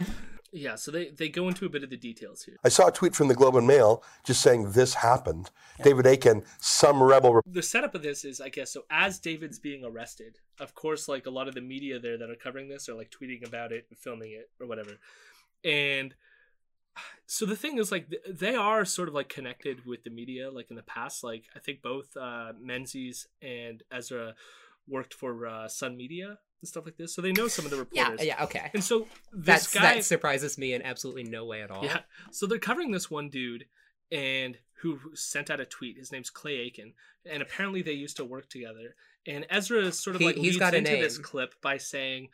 [0.54, 2.58] Yeah, so they they go into a bit of the details here.
[2.64, 5.50] I saw a tweet from the Globe and Mail just saying this happened.
[5.82, 7.42] David Akin, some rebel.
[7.46, 11.26] the setup of this is, I guess, so as David's being arrested, of course, like
[11.26, 13.86] a lot of the media there that are covering this are like tweeting about it
[13.90, 15.00] and filming it or whatever.
[15.64, 16.16] And
[17.26, 20.70] so the thing is, like, they are sort of like connected with the media, like
[20.70, 21.24] in the past.
[21.24, 24.36] Like, I think both uh, Menzies and Ezra
[24.88, 27.78] worked for uh, Sun Media and stuff like this, so they know some of the
[27.78, 28.20] reporters.
[28.20, 28.70] yeah, yeah, okay.
[28.74, 31.84] And so this That's guy, that surprises me in absolutely no way at all.
[31.84, 32.02] yeah.
[32.32, 33.66] So they're covering this one dude
[34.12, 35.98] and who sent out a tweet.
[35.98, 36.94] His name's Clay Aiken.
[37.32, 38.96] And apparently they used to work together.
[39.28, 42.30] And Ezra is sort of He- like leads into this clip by saying,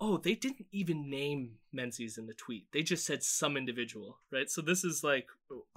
[0.00, 2.66] Oh, they didn't even name Menzies in the tweet.
[2.72, 4.50] They just said some individual, right?
[4.50, 5.28] So this is like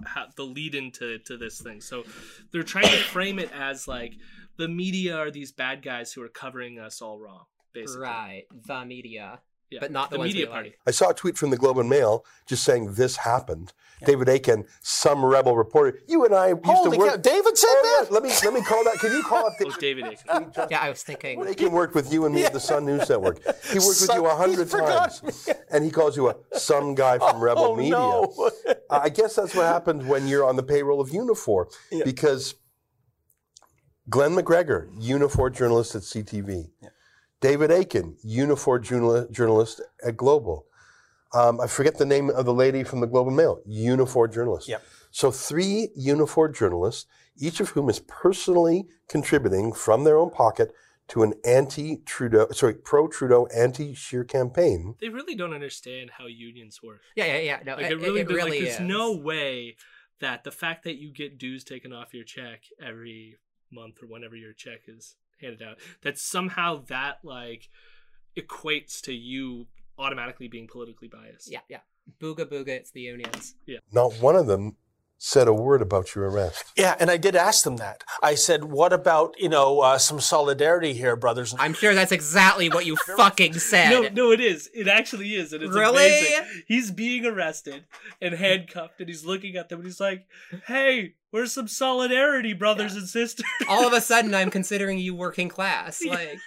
[0.04, 1.80] how, the lead into to this thing.
[1.80, 2.02] So
[2.50, 4.14] they're trying to frame it as like
[4.56, 7.44] the media are these bad guys who are covering us all wrong,
[7.76, 8.02] basically.
[8.02, 9.40] Right, the media,
[9.70, 9.78] Yeah.
[9.80, 10.68] but not the, the ones media we party.
[10.70, 10.78] like.
[10.86, 13.72] I saw a tweet from the Globe and Mail just saying this happened.
[14.04, 15.98] David Akin, some rebel reporter.
[16.06, 17.10] You and I used Holy to work.
[17.12, 18.06] cow, David said Oh, that?
[18.10, 18.98] yeah, Let me let me call that.
[19.00, 19.54] Can you call it?
[19.66, 20.52] Oh, David Akin.
[20.70, 21.38] Yeah, I was thinking.
[21.40, 23.38] David Akin worked with you and me at the Sun News Network.
[23.72, 26.94] He worked with you a hundred he's forgotten times, and he calls you a some
[26.94, 27.92] guy from Rebel oh, Media.
[27.92, 28.50] no.
[28.90, 31.72] I guess that's what happens when you're on the payroll of Unifor,
[32.04, 32.54] because
[34.10, 36.70] Glen McGregor, Unifor journalist at CTV,
[37.40, 40.66] David Akin, Unifor journal- journalist at Global.
[41.34, 44.68] Um, I forget the name of the lady from the Global Mail, Unifor journalist.
[44.68, 44.82] Yep.
[45.10, 47.06] So three Unifor journalists,
[47.38, 50.72] each of whom is personally contributing from their own pocket
[51.08, 54.96] to an anti-Trudeau, sorry, pro-Trudeau, anti-Scheer campaign.
[55.00, 57.00] They really don't understand how unions work.
[57.14, 57.60] Yeah, yeah, yeah.
[57.64, 58.80] No, Like it, it really, it does- really like, there's is.
[58.80, 59.76] no way
[60.20, 63.36] that the fact that you get dues taken off your check every
[63.70, 67.68] month or whenever your check is handed out, that somehow that like
[68.36, 69.66] equates to you
[69.98, 71.50] automatically being politically biased.
[71.50, 71.80] Yeah, yeah.
[72.20, 73.54] Booga booga, it's the unions.
[73.66, 73.78] Yeah.
[73.92, 74.76] Not one of them
[75.18, 76.64] said a word about your arrest.
[76.76, 78.04] Yeah, and I did ask them that.
[78.22, 81.64] I said, "What about you know uh, some solidarity here, brothers?" And sisters?
[81.64, 83.90] I'm sure that's exactly what you fucking said.
[83.90, 84.68] No, no, it is.
[84.74, 86.06] It actually is, and it's Really?
[86.06, 86.62] amazing.
[86.66, 87.84] He's being arrested
[88.20, 90.26] and handcuffed, and he's looking at them, and he's like,
[90.66, 95.48] "Hey, where's some solidarity, brothers and sisters?" All of a sudden, I'm considering you working
[95.48, 96.02] class.
[96.04, 96.38] Like,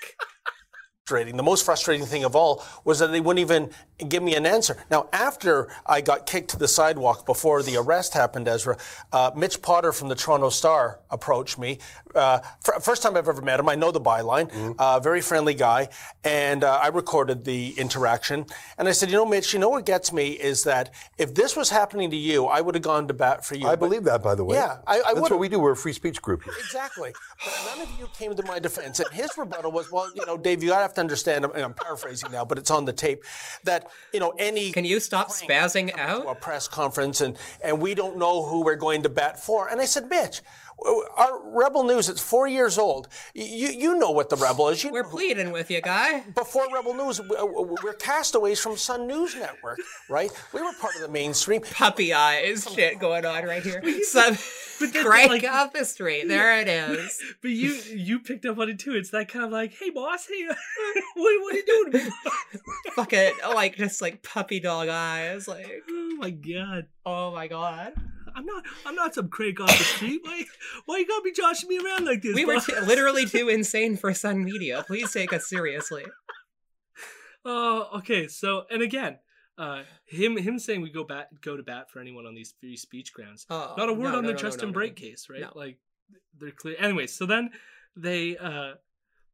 [1.10, 1.38] frustrating.
[1.38, 3.72] The most frustrating thing of all was that they wouldn't even
[4.08, 4.78] give me an answer.
[4.92, 8.78] Now, after I got kicked to the sidewalk before the arrest happened, Ezra,
[9.12, 11.80] uh, Mitch Potter from the Toronto Star approached me.
[12.16, 13.68] Uh, f- first time I've ever met him.
[13.68, 14.76] I know the byline.
[14.78, 15.90] Uh, very friendly guy.
[16.24, 18.46] And uh, I recorded the interaction.
[18.78, 21.56] And I said, you know, Mitch, you know what gets me is that if this
[21.56, 23.66] was happening to you, I would have gone to bat for you.
[23.68, 24.56] I But- believe that, by the way.
[24.58, 25.60] Yeah, I- I That's would've- what we do.
[25.60, 26.54] We're a free speech group here.
[26.60, 27.14] Exactly.
[27.44, 29.00] But none of you came to my defense.
[29.00, 32.32] And his rebuttal was, well, you know, Dave, you have to understand, and I'm paraphrasing
[32.32, 33.24] now, but it's on the tape,
[33.64, 34.72] that, you know, any.
[34.72, 36.30] Can you stop spazzing out?
[36.30, 39.68] a press conference and, and we don't know who we're going to bat for.
[39.68, 40.42] And I said, Mitch,
[41.18, 43.08] our Rebel News, it's four years old.
[43.34, 44.84] You, you know what the Rebel is.
[44.84, 46.22] You We're pleading with you, guy.
[46.36, 47.28] before Rebel News, we-
[47.84, 49.80] we're castaways from Sun News Network,
[50.10, 50.32] right?
[50.54, 51.62] We were part of the mainstream.
[51.62, 53.82] Puppy eyes shit going on right here.
[54.04, 54.38] Some
[54.80, 56.28] then, crank like- off the street.
[56.28, 57.22] There it is.
[57.42, 58.94] But you you picked up on it too.
[58.96, 60.46] It's that kind of like, hey boss, hey,
[61.16, 61.92] what, what are you doing?
[61.92, 62.60] to me?"
[62.94, 65.48] Fucking like just like puppy dog eyes.
[65.48, 67.94] Like oh my god, oh my god.
[68.36, 70.22] I'm not I'm not some crank off the street.
[70.24, 70.44] Why
[70.86, 72.36] why you gotta be joshing me around like this?
[72.36, 74.84] We were t- literally too insane for Sun Media.
[74.88, 76.06] Please take us seriously.
[77.46, 78.28] Oh, okay.
[78.28, 79.18] So, and again,
[79.58, 82.76] uh, him him saying we go bat go to bat for anyone on these free
[82.76, 83.46] speech grounds.
[83.50, 84.74] Oh, Not a word no, on no, the no, no, Justin no, no.
[84.74, 85.56] Bright case, right?
[85.56, 85.78] Like
[86.38, 86.76] they're clear.
[86.80, 87.52] Anyway, so then
[87.96, 88.74] they uh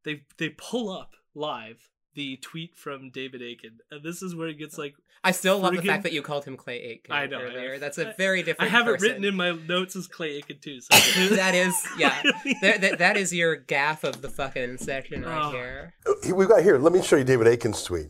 [0.04, 4.58] they they pull up live the tweet from David Akin, and this is where it
[4.58, 4.82] gets oh.
[4.82, 7.74] like I still love the fact that you called him Clay Aiken I know, earlier.
[7.74, 7.78] know.
[7.78, 8.72] That's a very different.
[8.72, 8.86] I different.
[8.86, 10.80] have it written in my notes as Clay Aiken too.
[10.80, 10.88] So
[11.36, 12.20] that is yeah.
[12.62, 15.50] that, that, that is your gaff of the fucking session right Oh.
[15.50, 15.94] here.
[16.22, 16.78] Here- We've got here.
[16.78, 18.08] Let me show you David Akin's tweet.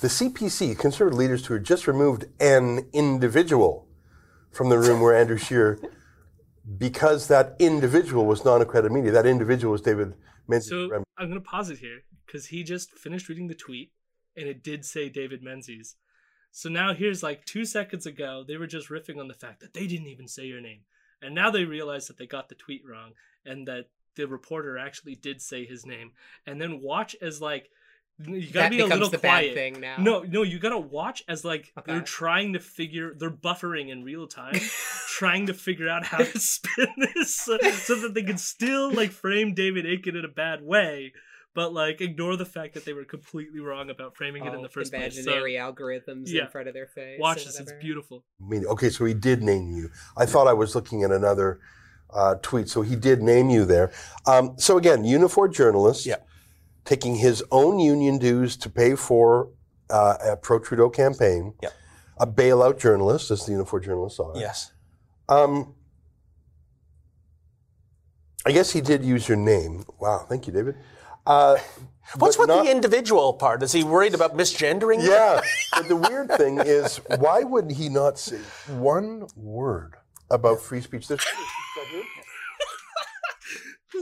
[0.00, 3.88] The CPC, conservative leaders to have just removed an individual
[4.52, 5.80] from the room where Andrew Scheer,
[6.78, 9.10] because that individual was non-accredited media.
[9.10, 10.14] That individual was David
[10.46, 10.68] Menzies.
[10.70, 13.92] So I'm gonna pause it here because he just finished reading the tweet
[14.36, 15.96] and it did say David Menzies.
[16.50, 19.74] So now here's like two seconds ago they were just riffing on the fact that
[19.74, 20.80] they didn't even say your name,
[21.20, 23.12] and now they realize that they got the tweet wrong
[23.44, 23.86] and that
[24.16, 26.12] the reporter actually did say his name.
[26.46, 27.70] And then watch as like
[28.22, 29.54] you gotta That be a becomes little the bad quiet.
[29.54, 29.96] thing now.
[29.98, 34.28] No, no, you gotta watch as like they're trying to figure they're buffering in real
[34.28, 34.54] time,
[35.08, 36.86] trying to figure out how to spin
[37.16, 41.12] this so, so that they can still like frame David Akin in a bad way,
[41.54, 44.68] but like ignore the fact that they were completely wrong about framing it in the
[44.68, 45.14] first place.
[45.14, 46.44] So, imaginary algorithms yeah.
[46.44, 47.18] in front of their face.
[47.20, 47.80] watch and this; it's whatever.
[47.80, 48.24] beautiful.
[48.40, 48.68] media.
[48.68, 49.90] Okay, so he did name you.
[50.16, 51.60] I thought I was looking at another
[52.14, 52.68] uh, tweet.
[52.68, 53.92] So he did name you there.
[54.26, 56.06] Um, so again, Unifor journalist.
[56.06, 56.16] Yeah.
[56.84, 59.48] Taking his own union dues to pay for
[59.88, 61.54] uh, a pro Trudeau campaign.
[61.62, 61.70] Yeah.
[62.18, 64.32] A bailout journalist, as the Unifor journalists are.
[64.36, 64.70] Yes.
[65.28, 65.74] Um,
[68.46, 69.84] I guess he did use your name.
[69.98, 70.76] Wow, thank you, David.
[71.26, 71.58] Uh,
[72.18, 73.62] What's with not- the individual part?
[73.62, 75.02] Is he worried about misgendering?
[75.02, 75.40] Yeah,
[75.72, 78.38] but the weird thing is, why would he not say
[78.68, 79.94] one word
[80.30, 81.08] about free speech?
[81.08, 81.20] There's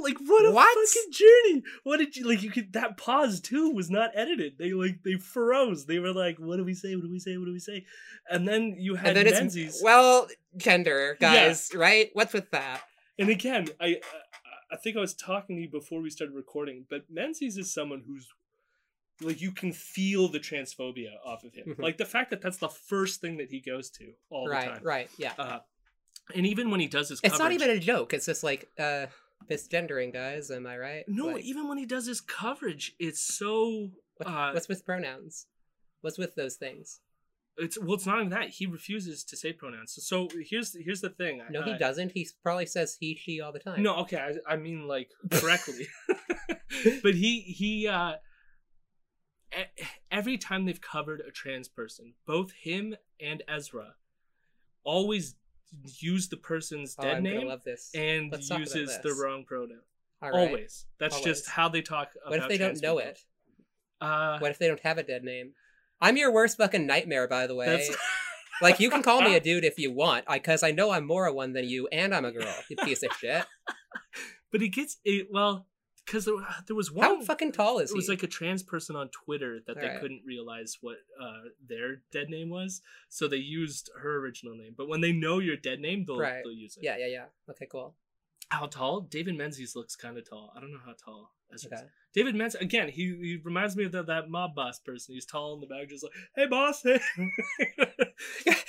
[0.03, 0.89] Like what a What?
[0.89, 1.63] fucking journey!
[1.85, 2.43] What did you like?
[2.43, 4.55] You could that pause too was not edited.
[4.59, 5.85] They like they froze.
[5.85, 6.97] They were like, "What do we say?
[6.97, 7.37] What do we say?
[7.37, 7.85] What do we say?"
[8.29, 9.75] And then you had And then Menzies.
[9.75, 10.27] it's well,
[10.57, 12.09] gender guys, right?
[12.15, 12.81] What's with that?
[13.19, 14.01] And again, I,
[14.73, 18.03] I think I was talking to you before we started recording, but Menzies is someone
[18.07, 18.29] who's
[19.21, 21.75] like you can feel the transphobia off of him.
[21.77, 21.83] Mhm.
[21.83, 24.65] Like the fact that that's the first thing that he goes to all the right,
[24.65, 24.73] time.
[24.75, 25.33] right, right, yeah.
[25.39, 25.59] Uh,
[26.35, 28.15] and even when he does his, it's not even a joke.
[28.15, 29.07] It's just like uh
[29.51, 30.51] misgendering, guys.
[30.51, 31.05] Am I right?
[31.09, 31.39] no.
[31.39, 33.91] Even when he does his coverage, it's so.
[34.25, 35.47] uh, what's with pronouns?
[36.01, 37.01] What's with those things?
[37.63, 39.93] It's well, it's not even that he refuses to say pronouns.
[39.95, 41.43] So, so here's here's the thing.
[41.51, 42.13] No, he doesn't.
[42.13, 43.83] He probably says he, she all the time.
[43.83, 44.17] No, okay,
[44.49, 45.87] I, I mean like correctly.
[47.03, 48.15] but he he uh
[50.11, 53.95] every time they've covered a trans person, both him and Ezra
[54.85, 55.37] always
[56.01, 57.91] use the person's Oh, dead I'm name love this.
[57.95, 59.81] and Let's uses the wrong pronoun.
[60.21, 60.33] Right.
[60.35, 60.87] Always.
[60.99, 61.27] That's Always.
[61.27, 63.11] just how they talk about What if they don't know people.
[63.11, 63.21] it?
[64.01, 65.53] Uh What if they don't have a dead name?
[66.03, 67.67] I'm your worst fucking nightmare, by the way.
[67.67, 67.97] that's
[68.61, 71.27] Like you can call me a dude if you want, because I know I'm more
[71.27, 72.55] a one than you, and I'm a girl.
[72.69, 73.45] You piece of shit.
[74.53, 75.67] but he gets it well
[76.05, 76.35] because there,
[76.67, 77.99] there was one How fucking tall is it he?
[77.99, 80.01] was like a trans person on Twitter that they Alright.
[80.01, 84.75] couldn't realize what uh, their dead name was, so they used her original name.
[84.77, 86.43] But when they know your dead name, they'll, Right.
[86.45, 86.85] they'll use it.
[86.85, 87.25] yeah, yeah, yeah.
[87.51, 87.95] Okay, cool.
[88.53, 89.01] How tall?
[89.01, 90.53] David Menzies looks kind of tall.
[90.55, 91.31] I don't know how tall.
[91.55, 91.85] Okay.
[92.13, 92.89] David Menzies again.
[92.89, 95.15] He, he reminds me of that, that mob boss person.
[95.15, 97.01] He's tall in the back, just like, "Hey, boss." Hey.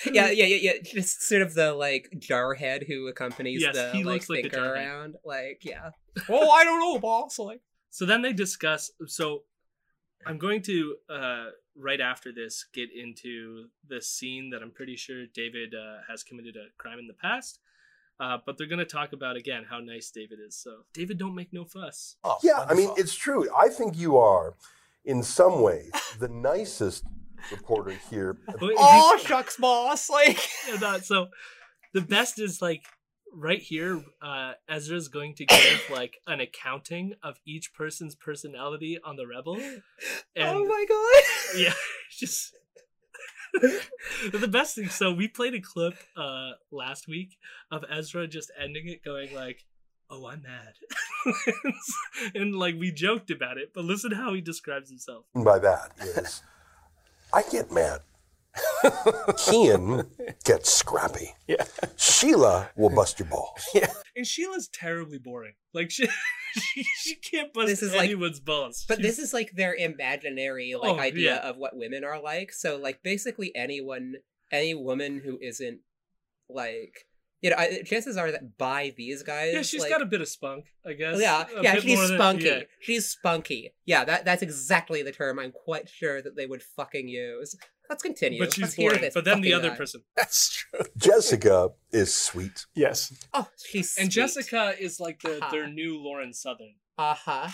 [0.09, 0.73] yeah, yeah, yeah, yeah.
[0.81, 5.15] Just sort of the like jarhead who accompanies Yes, the he like like thinker around.
[5.25, 5.89] Like, yeah.
[6.29, 7.37] oh, I don't know, boss.
[7.37, 8.89] Like, So then they discuss.
[9.07, 9.43] So
[10.25, 11.45] I'm going to uh,
[11.75, 16.55] right after this get into the scene that I'm pretty sure David uh, has committed
[16.55, 17.59] a crime in the past.
[18.19, 20.55] Uh, but they're going to talk about again how nice David is.
[20.55, 22.15] So David, don't make no fuss.
[22.23, 23.49] Oh, Yeah, I mean, it's true.
[23.57, 24.55] I think you are,
[25.03, 27.03] in some ways, the nicest
[27.51, 28.37] reporter here.
[28.45, 30.09] But Oh shucks, boss!
[30.09, 31.27] Like Yeah, no, so
[31.93, 32.83] the best is like
[33.35, 39.15] right here uh ezra's going to give like an accounting of each person's personality on
[39.15, 39.55] the rebel
[40.35, 41.59] and oh my god!
[41.59, 41.73] yeah
[42.11, 42.55] just
[44.31, 47.37] the best thing so we played a clip uh last week
[47.71, 49.65] of ezra just ending it going like
[50.09, 50.73] oh i'm mad.
[52.35, 55.25] And like we joked about it but listen how he describes himself.
[55.33, 56.41] By that is,
[57.31, 58.01] I get mad.
[59.37, 60.03] Keean
[60.43, 61.33] gets scrappy.
[61.47, 61.65] Yeah.
[61.97, 63.61] Sheila will bust your balls.
[63.73, 63.91] Yeah.
[64.15, 66.07] and sheila's terribly boring like she
[66.53, 69.75] she, she can't bust This is like- anyone's balls But She's- this is like their
[69.75, 71.49] imaginary like Oh, idea yeah.
[71.49, 72.51] of what women are like.
[72.53, 74.15] So like basically anyone,
[74.51, 75.79] any woman who isn't
[76.49, 76.93] like
[77.41, 80.21] you know, I, chances are that by these guys, Yeah, she's like, got a bit
[80.21, 81.19] of spunk, I guess.
[81.19, 82.45] yeah, A yeah, she's more than- spunky.
[82.45, 82.61] yeah.
[82.79, 83.73] She's spunky.
[83.85, 87.53] Yeah, that that's exactly the term I'm quite sure that they would fucking use.
[87.89, 88.39] Let's continue.
[88.39, 89.01] But she's Let's hear boring.
[89.01, 89.75] this But then the other guy.
[89.75, 90.01] person.
[90.15, 90.79] That's true.
[90.97, 92.65] Jessica is sweet.
[92.75, 93.13] Yes.
[93.33, 94.21] Oh, she's And sweet.
[94.21, 95.51] Jessica is like the Uh-huh.
[95.51, 96.75] their new Lauren Southern.
[96.97, 97.49] Uh huh.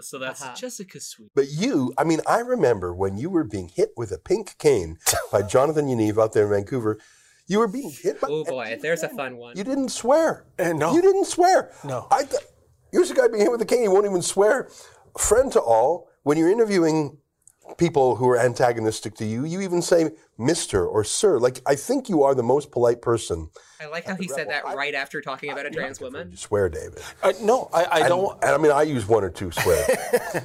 [0.00, 0.54] So that's Uh-huh.
[0.56, 1.30] Jessica Sweet.
[1.36, 4.98] But you, I mean, I remember when you were being hit with a pink cane
[5.32, 6.98] by Jonathan Yaniv out there in Vancouver.
[7.46, 8.26] You were being hit by.
[8.28, 9.56] Oh boy, there's a fun one.
[9.56, 10.46] You didn't swear.
[10.58, 10.94] And no.
[10.94, 11.70] You didn't swear.
[11.84, 12.08] No.
[12.10, 12.42] I th-
[12.90, 13.82] here's a guy being hit with a cane.
[13.82, 14.68] He won't even swear.
[15.18, 16.08] Friend to all.
[16.24, 17.18] When you're interviewing
[17.78, 21.38] people who are antagonistic to you, you even say Mister or Sir.
[21.38, 23.50] Like I think you are the most polite person.
[23.80, 26.30] I like how he said that right after talking about a trans woman.
[26.30, 27.00] You swear, David.
[27.22, 28.42] Uh, no, I, I And- don't.
[28.42, 29.86] And, I mean, I use one or two swears.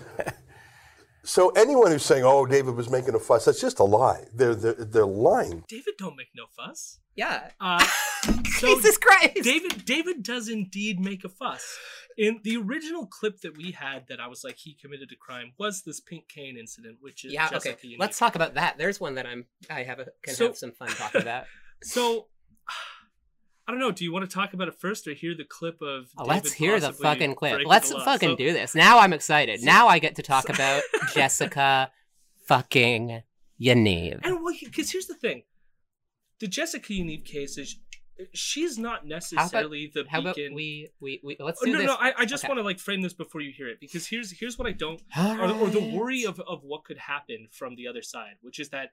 [1.23, 4.25] so anyone who's saying, "Oh, David was making a fuss," that's just a lie.
[4.33, 5.63] They're they're, they're lying.
[5.67, 6.99] David don't make no fuss.
[7.15, 7.49] Yeah.
[7.59, 7.85] Uh,
[8.59, 9.37] so Jesus Christ.
[9.43, 11.77] David David does indeed make a fuss.
[12.17, 15.53] In the original clip that we had that I was like he committed a crime
[15.57, 17.49] was this pink cane incident, which is Yeah.
[17.49, 17.87] Jessica Okay.
[17.89, 17.99] Yaniv.
[17.99, 18.77] Let's talk about that.
[18.77, 19.45] There's one that I'm.
[19.69, 21.45] I have a can So- have some fun talking about.
[21.81, 22.27] So
[23.69, 23.91] I don't know.
[23.91, 26.09] Do you want to talk about it first or hear the clip of?
[26.17, 27.61] Oh, let's hear the fucking clip.
[27.67, 28.73] Let's fucking So- do this.
[28.73, 29.59] Now I'm excited.
[29.59, 30.81] so- now I get to talk about
[31.13, 31.91] Jessica
[32.47, 33.21] fucking
[33.61, 34.21] Yaniv.
[34.23, 35.43] And well, because here's the thing,
[36.39, 37.75] the Jessica Yaniv case is
[38.33, 41.85] she's not necessarily the How about we we, we let's Oh, no, this.
[41.87, 42.49] no, I, I just Okay.
[42.49, 44.99] want to like frame this before you hear it because here's here's what I don't,
[45.15, 48.69] or, or the worry of of what could happen from the other side, which is
[48.69, 48.89] that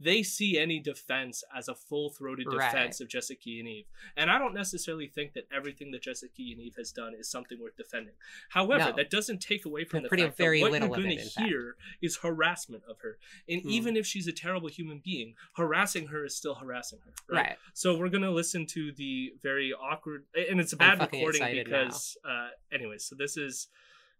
[0.00, 2.70] they see any defense as a full throated Right.
[2.70, 3.86] defense of Jessica Yaniv.
[4.16, 7.76] and I don't necessarily think that everything that Jessica Yaniv has done is something worth
[7.76, 8.14] defending.
[8.50, 8.96] However, No.
[8.96, 11.48] that doesn't take away from the fact very that what you're going to in fact.
[11.48, 13.18] hear is harassment of her,
[13.48, 13.70] and Hmm.
[13.70, 17.12] even if she's a terrible human being, harassing her is still harassing her.
[17.28, 17.46] Right.
[17.48, 17.58] Right.
[17.74, 22.50] So we're gonna listen to the very awkward, and it's a bad recording because, uh,
[22.70, 23.04] anyways.
[23.04, 23.68] So this is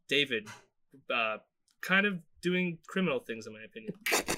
[0.08, 0.48] David,
[1.10, 1.38] uh,
[1.80, 3.94] kind of doing criminal things, in my opinion.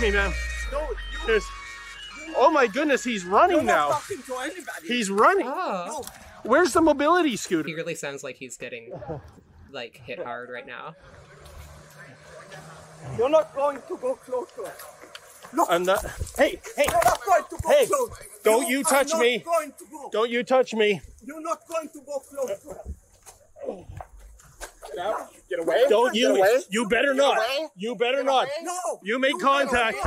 [0.00, 0.32] me, man.
[1.26, 1.44] There's,
[2.36, 4.00] oh my goodness, he's running now.
[4.86, 5.46] He's running.
[5.48, 6.04] Oh.
[6.42, 7.68] Where's the mobility scooter?
[7.68, 8.90] He really sounds like he's getting
[9.72, 10.94] like hit hard right now.
[13.18, 14.72] You're not going to go closer.
[15.70, 16.04] I'm not.
[16.36, 18.12] Hey, hey, You're not going to go Hey, closer.
[18.44, 19.38] don't you are touch me.
[19.38, 20.10] Going to go.
[20.12, 21.00] don't you touch me.
[21.24, 22.22] You're not going to go
[25.02, 25.28] closer.
[25.48, 25.84] Get away.
[25.88, 26.44] Don't you?
[26.70, 27.38] You better not.
[27.76, 28.48] You better not.
[28.62, 28.74] No.
[29.02, 29.98] You make contact.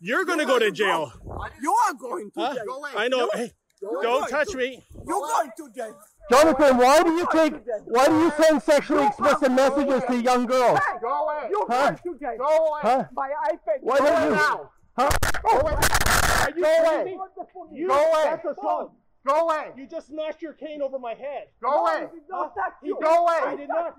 [0.00, 1.12] You're gonna go to jail.
[1.60, 2.54] You are going to Huh?
[2.54, 2.84] jail.
[2.96, 3.30] I know.
[3.32, 4.84] Hey, You're don't touch to- me.
[5.06, 5.96] You're going to jail.
[6.30, 7.52] Jonathan, why do you take
[7.84, 10.78] why do you send sexually explicit messages to young girls?
[11.00, 11.48] Go away.
[11.50, 11.90] You're Huh?
[11.90, 12.36] going to jail.
[12.38, 12.80] Go away.
[12.82, 13.04] Huh?
[13.12, 13.78] My iPad.
[13.82, 14.70] Why Go don't you- now.
[14.98, 15.10] Huh?
[15.44, 15.58] Oh.
[15.66, 17.04] Are you Go kidding away.
[17.04, 17.18] me?
[17.80, 18.22] You, Go away.
[18.24, 18.92] That's assault.
[19.26, 19.70] Go away.
[19.76, 21.48] You just smashed your cane over my head.
[21.62, 22.08] Go away.
[22.30, 22.48] Huh?
[22.82, 23.38] You go away.
[23.46, 23.96] I did not.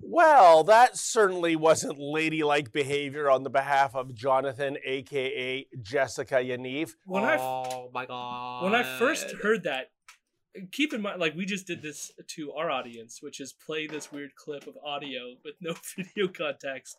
[0.00, 6.92] Well, that certainly wasn't ladylike behavior on the behalf of Jonathan, aka Jessica Yaniv.
[7.06, 8.64] When I oh my god.
[8.64, 9.90] when I first heard that,
[10.70, 14.12] keep in mind, like we just did this to our audience, which is play this
[14.12, 16.98] weird clip of audio with no video context.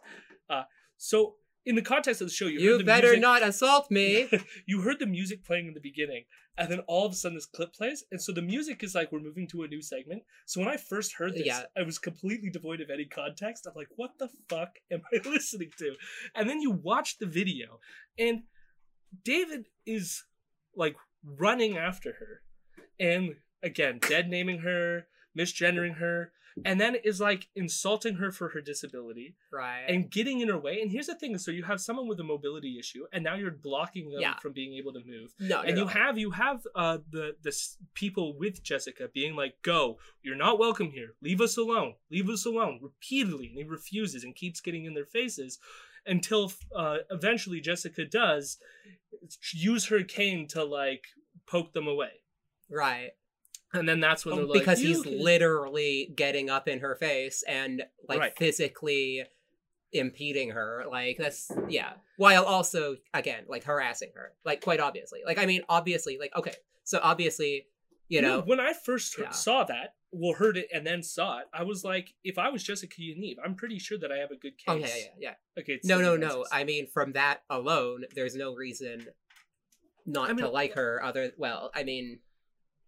[0.49, 0.63] Uh,
[0.97, 1.35] so
[1.67, 4.29] in the context of the show, you, You better music, not assault me.
[4.65, 6.23] you heard the music playing in the beginning,
[6.57, 9.11] and then all of a sudden this clip plays, and so the music is like
[9.11, 10.23] we're moving to a new segment.
[10.45, 11.63] So when I first heard this, Yeah.
[11.77, 13.67] I was completely devoid of any context.
[13.67, 15.93] I'm like, what the fuck am I listening to?
[16.33, 17.79] And then you watch the video,
[18.17, 18.43] and
[19.25, 20.23] David is
[20.73, 22.41] like running after her,
[22.97, 25.07] and again, dead naming her,
[25.37, 26.31] misgendering her.
[26.65, 29.85] And then is like insulting her for her disability Right.
[29.87, 30.81] and getting in her way.
[30.81, 33.51] And here's the thing: so you have someone with a mobility issue, and now you're
[33.51, 34.37] blocking them Yeah.
[34.39, 35.33] from being able to move.
[35.39, 35.87] no, and no, you no.
[35.87, 37.55] have you have uh the the
[37.93, 41.15] people with Jessica being like, "Go, you're not welcome here.
[41.21, 41.95] Leave us alone.
[42.09, 45.59] Leave us alone." Repeatedly, and he refuses and keeps getting in their faces
[46.05, 48.57] until uh, eventually Jessica does
[49.53, 51.05] use her cane to like
[51.45, 52.21] poke them away,
[52.69, 53.11] right.
[53.73, 56.67] And then that's when oh, they're like, Oh, because "You he's can-" literally getting up
[56.67, 58.37] in her face and like Right.
[58.37, 59.23] physically
[59.93, 65.37] impeding her like that's yeah while also again like harassing her like quite obviously like
[65.37, 66.51] i mean obviously like okay
[66.83, 67.65] so obviously
[68.09, 69.29] you know when I first heard- Yeah.
[69.31, 72.63] saw that, well, heard it and then saw it, I was like, if I was
[72.63, 74.91] Jessica Yaniv, I'm pretty sure that I have a good oh, case.
[74.93, 75.79] oh yeah yeah yeah Okay.
[75.83, 79.07] no no no i mean from that alone there's no reason
[80.05, 82.19] not I mean- to like her other well i mean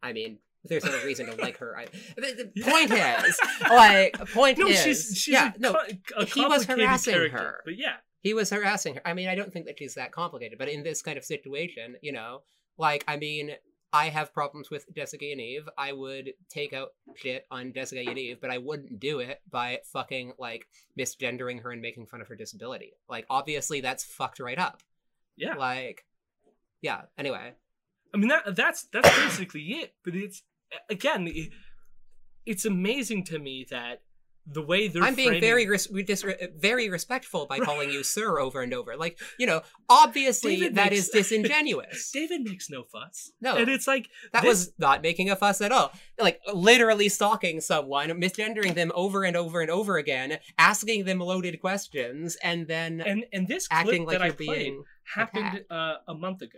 [0.02, 1.86] i mean there's no reason to like her I,
[2.18, 5.76] the, the point is like point No, is she's she's yeah a, no
[6.18, 7.62] a he was harassing her.
[7.66, 9.02] but yeah, he was harassing her.
[9.06, 11.96] I mean, I don't think that she's that complicated, but in this kind of situation,
[12.02, 12.42] you know,
[12.78, 13.52] like, I mean,
[13.94, 15.62] I have problems with Jessica Yaniv.
[15.78, 20.34] I would take out shit on Jessica Yaniv, but I wouldn't do it by fucking,
[20.38, 20.68] like,
[21.00, 22.92] misgendering her and making fun of her disability.
[23.10, 24.84] Like, obviously, that's fucked right up.
[25.38, 25.56] yeah.
[25.56, 26.06] Like,
[26.82, 27.54] yeah, anyway.
[28.14, 29.94] I mean that that's that's basically it.
[30.04, 30.42] But it's
[30.90, 31.28] again,
[32.46, 34.02] it's amazing to me that
[34.52, 36.26] the way they're I'm being framing- very res- we dis-
[36.58, 38.98] very respectful by calling you sir over and over.
[38.98, 42.10] Like, you know, obviously David that makes- is disingenuous.
[42.14, 43.32] David makes no fuss.
[43.42, 43.58] No.
[43.58, 45.92] and it's like That this- was not making a fuss at all.
[46.18, 51.62] Like literally stalking someone, misgendering them over and over and over again, asking them loaded
[51.62, 54.84] questions, and then and and this clip acting like that I you're played being
[55.14, 56.58] happened uh, a month ago.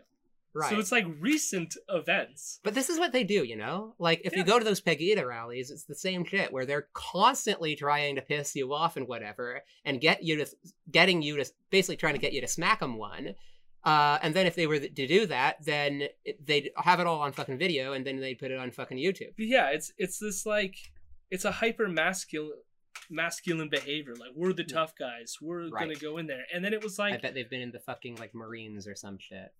[0.54, 0.70] Right.
[0.70, 2.60] So it's like recent events.
[2.64, 3.96] but this is what they do, you know?
[4.00, 7.76] Like if you go to those Pegida rallies, it's the same shit where they're constantly
[7.76, 10.48] trying to piss you off and whatever, and get you to
[10.90, 13.36] getting you to basically trying to get you to smack them one.
[13.84, 17.22] Uh, and then if they were to do that, then it, they'd have it all
[17.22, 19.34] on fucking video, and then they'd put it on fucking YouTube.
[19.38, 20.76] But yeah, it's it's this like
[21.32, 22.60] it's a hyper masculine
[23.10, 24.14] masculine behavior.
[24.14, 25.38] Like we're the tough guys.
[25.42, 26.46] We're gonna go in there.
[26.54, 28.96] And then it was like I bet they've been in the fucking like Marines or
[28.96, 29.52] some shit.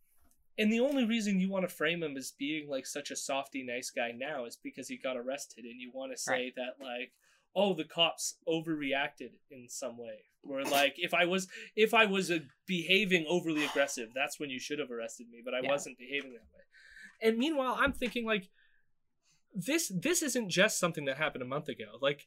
[0.58, 3.64] And the only reason you want to frame him as being like such a softy
[3.64, 6.54] nice guy now is because he got arrested and you want to say Right.
[6.56, 7.12] that like
[7.56, 12.32] oh the cops overreacted in some way or like if i was if i was
[12.32, 15.70] uh, behaving overly aggressive that's when you should have arrested me but i Yeah.
[15.70, 16.64] wasn't behaving that way
[17.22, 18.50] and meanwhile i'm thinking like
[19.54, 22.26] this this isn't just something that happened a month ago like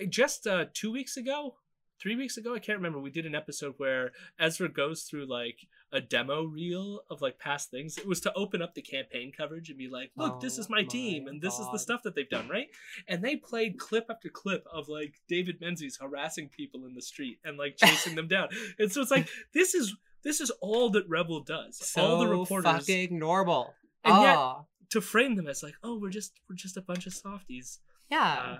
[0.00, 1.56] uh, just uh two weeks ago
[2.00, 2.54] three weeks ago?
[2.54, 2.98] I can't remember.
[3.00, 7.70] We did an episode where ezra goes through like a demo reel of like past
[7.70, 7.96] things.
[7.98, 10.70] It was to open up the campaign coverage and be like look this Oh is
[10.70, 12.66] my team and this is the stuff that they've done right?
[13.06, 17.38] And they played clip after clip of like david menzies harassing people in the street
[17.44, 18.48] and like chasing them down.
[18.78, 21.76] And so it's like this is this is all that rebel does.
[21.78, 23.74] So all the reporters fucking normal.
[24.04, 27.06] And yet- Ah, to frame them as like oh we're just we're just a bunch
[27.06, 27.78] of softies.
[28.10, 28.42] Yeah.
[28.46, 28.58] uh,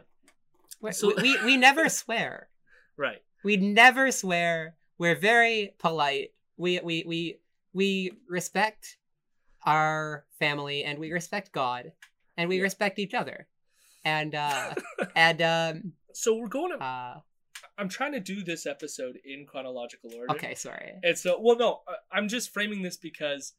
[0.81, 2.49] We- so- we we never swear.
[2.97, 4.75] Right We never swear.
[4.99, 6.33] We're very polite.
[6.57, 7.39] We we we
[7.73, 8.97] we respect
[9.67, 11.93] our family and we respect God
[12.37, 13.47] and we respect each other.
[14.05, 14.75] And uh
[15.17, 17.21] and um so we're going to uh
[17.77, 20.93] i'm trying to do this episode in chronological order okay, sorry.
[21.03, 21.81] And so, well, no,
[22.13, 23.55] I'm just framing this because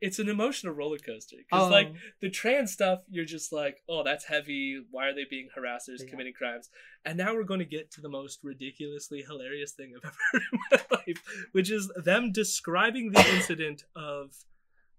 [0.00, 1.36] it's an emotional roller coaster.
[1.38, 1.70] Because, Oh.
[1.70, 4.82] like, the trans stuff, you're just like, oh, that's heavy.
[4.90, 6.10] Why are they being harassers, Yeah.
[6.10, 6.70] committing crimes?
[7.04, 10.42] And now we're going to get to the most ridiculously hilarious thing I've ever heard
[10.52, 14.34] in my life, which is them describing the incident of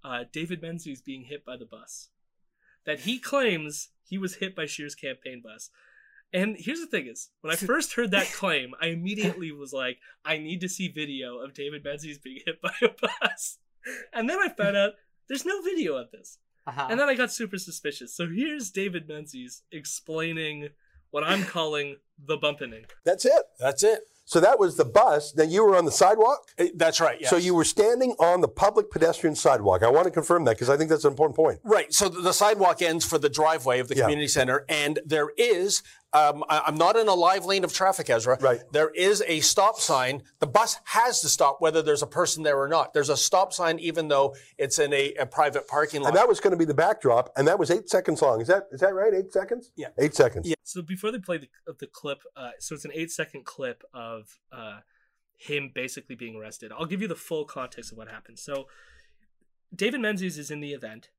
[0.04, 2.10] uh, David Menzies being hit by the bus.
[2.86, 5.70] That he claims he was hit by Scheer's campaign bus.
[6.34, 9.98] And here's the thing is, when I first heard that claim, I immediately was like,
[10.24, 13.58] I need to see video of David Menzies being hit by a bus.
[14.14, 14.92] And then I found out
[15.28, 16.38] there's no video of this.
[16.66, 16.88] Uh-huh.
[16.90, 18.14] And then I got super suspicious.
[18.16, 20.70] So here's David Menzies explaining
[21.12, 22.86] what I'm calling the bumpening.
[23.06, 23.44] That's it.
[23.60, 24.02] That's it.
[24.26, 25.34] So that was the bus.
[25.38, 26.40] Now you were on the sidewalk.
[26.58, 27.18] Eh, That's right.
[27.22, 27.30] Yes.
[27.30, 29.84] So you were standing on the public pedestrian sidewalk.
[29.84, 31.60] I want to confirm that because I think that's an important point.
[31.64, 31.94] Right.
[31.94, 34.02] So the the sidewalk ends for the driveway of the Yeah.
[34.04, 35.82] community center, and there is.
[36.14, 38.38] Um, I, I'm not in a live lane of traffic, Ezra.
[38.40, 38.62] Right.
[38.72, 40.24] There is a stop sign.
[40.40, 42.94] The bus has to stop whether there's a person there or not.
[42.94, 46.10] There's a stop sign even though it's in a, a private parking lot.
[46.10, 48.42] And that was going to be the backdrop, and that was eight seconds long.
[48.42, 49.14] Is that is that right?
[49.14, 49.72] Eight seconds?
[49.76, 49.90] Yeah.
[50.00, 50.48] Eight seconds.
[50.48, 50.56] Yeah.
[50.64, 54.40] So before they play the, the clip, uh, so it's an eight second clip of
[54.52, 54.80] uh,
[55.38, 56.72] him basically being arrested.
[56.78, 58.40] I'll give you the full context of what happened.
[58.40, 58.68] So
[59.76, 61.10] David Menzies is in the event.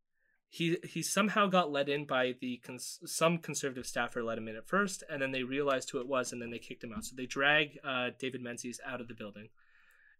[0.48, 4.56] He he somehow got let in by the cons- some conservative staffer let him in
[4.56, 7.04] at first, and then they realized who it was, and then they kicked him out.
[7.04, 9.48] So they drag uh, David Menzies out of the building,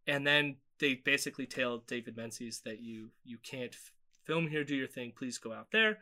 [0.07, 3.93] and then they basically tell David Menzies that you you can't f-
[4.25, 5.99] film here, do your thing, please go out there.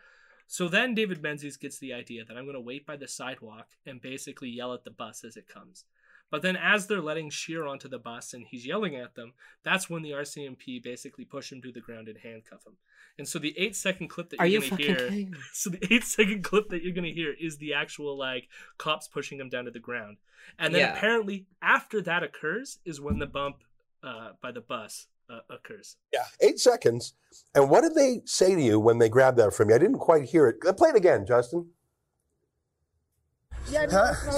[0.49, 3.69] So then David Menzies gets the idea that I'm going to wait by the sidewalk
[3.85, 5.85] and basically yell at the bus as it comes.
[6.31, 9.89] But then, as they're letting Scheer onto the bus and he's yelling at them, that's
[9.89, 12.75] when the RCMP basically push him to the ground and handcuff him.
[13.19, 15.35] And so the eight second clip that Are you're you gonna hear kidding?
[15.53, 19.39] So the eight second clip that you're gonna hear is the actual like cops pushing
[19.39, 20.19] him down to the ground.
[20.59, 20.93] And then Yeah.
[20.97, 23.63] apparently after that occurs is when the bump
[24.03, 25.97] uh, by the bus uh, occurs.
[26.13, 26.25] Yeah.
[26.41, 27.15] Eight seconds.
[27.55, 29.77] And what did they say to you when they grabbed that from you?
[29.77, 30.61] I didn't quite hear it.
[30.77, 31.71] Play it again, Justin.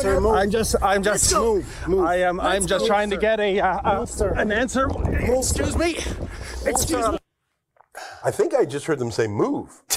[0.01, 0.35] Sir, move.
[0.35, 2.05] I'm just, I'm just, Move, move.
[2.05, 4.33] I am, I'm just move, trying to get a, uh, uh, Move, sir.
[4.35, 4.89] an answer.
[5.07, 5.99] Excuse me.
[6.65, 7.19] Excuse me.
[8.25, 9.83] I think I just heard them say move.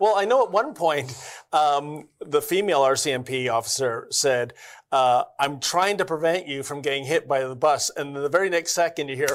[0.00, 1.14] Well, I know at one point
[1.52, 4.52] um, the female RCMP officer said,
[4.90, 8.50] uh, "I'm trying to prevent you from getting hit by the bus," and the very
[8.50, 9.28] next second you hear,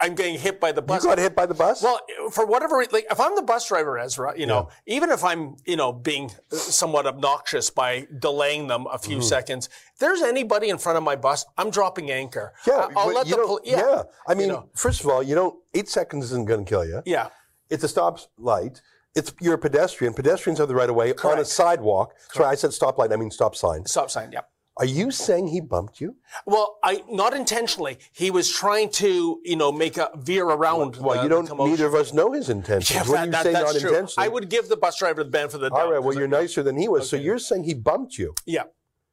[0.00, 1.02] "I'm getting hit by the bus.
[1.02, 1.82] You bus." got hit by the bus?
[1.82, 2.00] Well,
[2.32, 5.76] for whatever, like if I'm the bus driver, Ezra, you know, even if I'm, you
[5.76, 9.24] know, being somewhat obnoxious by delaying them a few mm-hmm.
[9.24, 12.52] seconds, if there's anybody in front of my bus, I'm dropping anchor.
[12.66, 12.88] yeah.
[12.96, 14.02] I'll let you the don't- poli- yeah.
[14.26, 14.68] I mean, know.
[14.74, 17.02] first of all, you don't, eight seconds isn't going to kill you.
[17.04, 17.28] yeah.
[17.68, 18.82] It's a stop light.
[19.14, 20.12] It's you're a pedestrian.
[20.12, 21.46] Pedestrians have the right of way on a Correct.
[21.46, 22.14] sidewalk.
[22.32, 23.12] Sorry, I said stop light.
[23.12, 23.86] I mean stop sign.
[23.86, 24.32] Stop sign.
[24.32, 24.40] Yeah.
[24.80, 26.16] Are you saying he bumped you?
[26.46, 27.98] Well, I not intentionally.
[28.12, 30.96] He was trying to, you know, make a veer around.
[30.96, 31.54] Well, the- you don't.
[31.58, 32.96] Neither of us know his intentions.
[32.96, 33.90] Yeah, when that- you that- say not true.
[33.90, 35.80] intentionally, I would give the bus driver the benefit of the doubt.
[35.80, 36.02] All right.
[36.02, 37.10] Well, you're I- nicer than he was.
[37.10, 38.34] So you're saying he bumped you.
[38.46, 38.64] Yeah,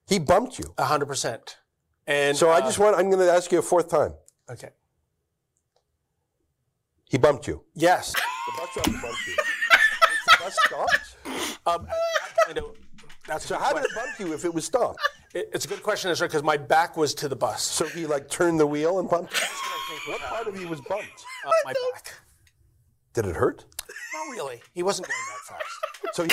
[0.07, 0.73] He bumped you.
[0.79, 1.57] hundred percent.
[2.07, 2.95] And So I uh, just want.
[2.97, 4.13] I'm going to ask you a fourth time.
[4.49, 4.69] okay.
[7.09, 7.63] He bumped you.
[7.73, 8.13] Yes.
[8.13, 8.21] The
[8.57, 9.35] bus driver bumped you.
[10.27, 11.17] the bus stopped.
[11.65, 12.63] Um, that point, it-
[13.27, 13.91] that's So how did question.
[13.91, 14.99] it bump you if it was stopped?
[15.37, 17.61] It- It's a good question, Ezra, because my back was to the bus.
[17.63, 19.33] So he like turned the wheel and bumped.
[20.07, 21.25] what part of you was bumped?
[21.45, 22.13] Uh, my back.
[23.13, 23.65] Did it hurt?
[24.13, 24.61] Not really.
[24.73, 25.73] He wasn't going that fast.
[26.13, 26.31] So he,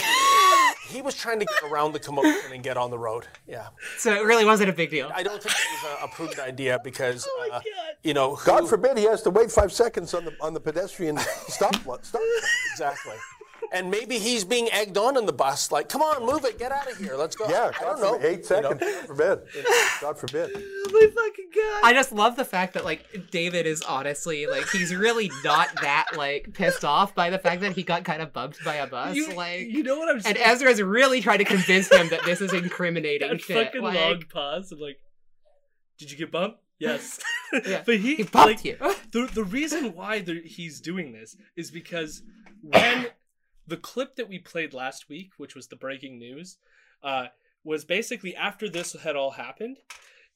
[0.97, 3.27] He was trying to get around the commotion and get on the road.
[3.47, 3.67] Yeah.
[3.99, 5.11] So it really wasn't a big deal.
[5.15, 7.61] I don't think it was a, a prudent idea because, uh,
[8.03, 10.61] you know, who- God forbid he has to wait five seconds on the on the
[10.61, 11.19] pedestrian
[11.49, 12.23] stop stop.
[12.73, 13.17] Exactly.
[13.75, 16.71] And maybe he's being egged on in the bus, like, come on, move it, get
[16.71, 17.47] out of here, let's go.
[17.49, 18.13] Yeah, I don't know.
[18.15, 18.71] forbid, eight you know.
[18.71, 18.81] seconds.
[18.81, 19.39] God forbid.
[20.01, 20.51] God forbid.
[20.55, 21.81] Oh my fucking god!
[21.83, 26.07] I just love the fact that like David is honestly like he's really not that
[26.17, 29.17] like pissed off by the fact that he got kind of bumped by a bus.
[29.17, 30.37] You, like you know what I'm saying?
[30.37, 30.57] and saying?
[30.57, 33.67] Ezra's really trying to convince him that this is incriminating that shit.
[33.67, 34.99] fucking like, long pause of like,
[35.99, 36.59] did you get bumped?
[36.79, 37.21] Yes.
[37.67, 37.83] Yeah.
[37.87, 38.77] but he, He bumped like, you.
[39.13, 42.23] the the reason why the, he's doing this is because
[42.63, 43.07] when
[43.67, 46.59] the clip that we played last week, which was the breaking news,
[47.03, 47.27] uh,
[47.65, 49.79] was basically after this had all happened.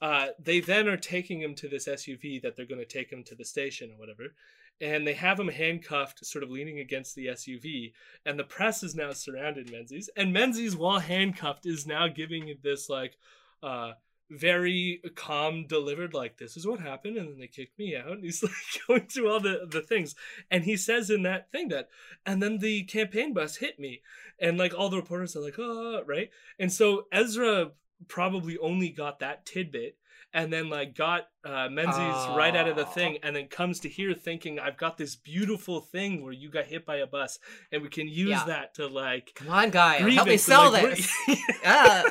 [0.01, 3.25] Uh, they then are taking him to this SUV that they're going to take him
[3.25, 4.35] to the station or whatever,
[4.81, 7.93] and they have him handcuffed, sort of leaning against the SUV.
[8.25, 12.89] And the press is now surrounded Menzies, and Menzies, while handcuffed, is now giving this
[12.89, 13.17] like
[13.63, 13.93] uh,
[14.31, 18.13] very calm, delivered, like this is what happened, and then they kicked me out.
[18.13, 18.53] And he's like
[18.87, 20.15] going through all the the things,
[20.51, 21.89] and he says in that thing that,
[22.27, 24.03] and then the campaign bus hit me,
[24.39, 27.73] and like all the reporters are like, oh, right, and so Ezra
[28.07, 29.97] probably only got that tidbit
[30.35, 33.89] and then like got uh, Menzies right out of the thing, and then comes to
[33.89, 37.39] here thinking I've got this beautiful thing where you got hit by a bus,
[37.73, 38.45] and we can use Yeah.
[38.47, 41.11] that to like Come on, guy, help me sell like, this.
[41.63, 42.03] yeah.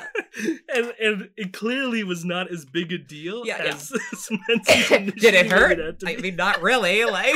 [0.74, 3.74] and and it clearly was not as big a deal Yeah, yeah.
[3.76, 6.00] as, as Menzies Did it hurt?
[6.00, 7.06] to I mean, not really.
[7.06, 7.36] Like,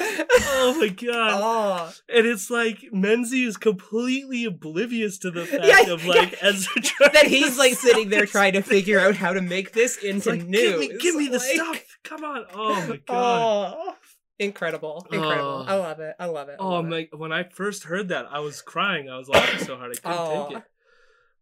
[0.00, 1.40] oh my god!
[1.42, 6.38] oh, And it's like Menzies is completely oblivious to the fact Yeah, of like yeah.
[6.48, 9.96] Ezra trying that he's like sitting there trying to figure out how to make this
[9.98, 10.60] into like, news.
[10.62, 11.82] give me, give me the stuff.
[12.02, 12.44] Come on.
[12.54, 13.74] Oh my god.
[13.76, 13.94] Oh,
[14.38, 15.64] incredible, incredible.
[15.68, 15.72] Oh.
[15.72, 16.14] I love it.
[16.18, 16.56] I love it.
[16.58, 16.88] I Oh love it.
[17.12, 17.18] my!
[17.18, 19.08] When I first heard that, I was crying.
[19.08, 20.64] I was laughing so hard I couldn't take it.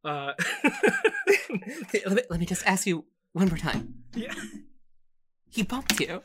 [0.05, 0.33] Uh,
[2.07, 3.95] let, me, let me just ask you one more time.
[4.15, 4.35] yeah.
[5.49, 6.21] He bumped you.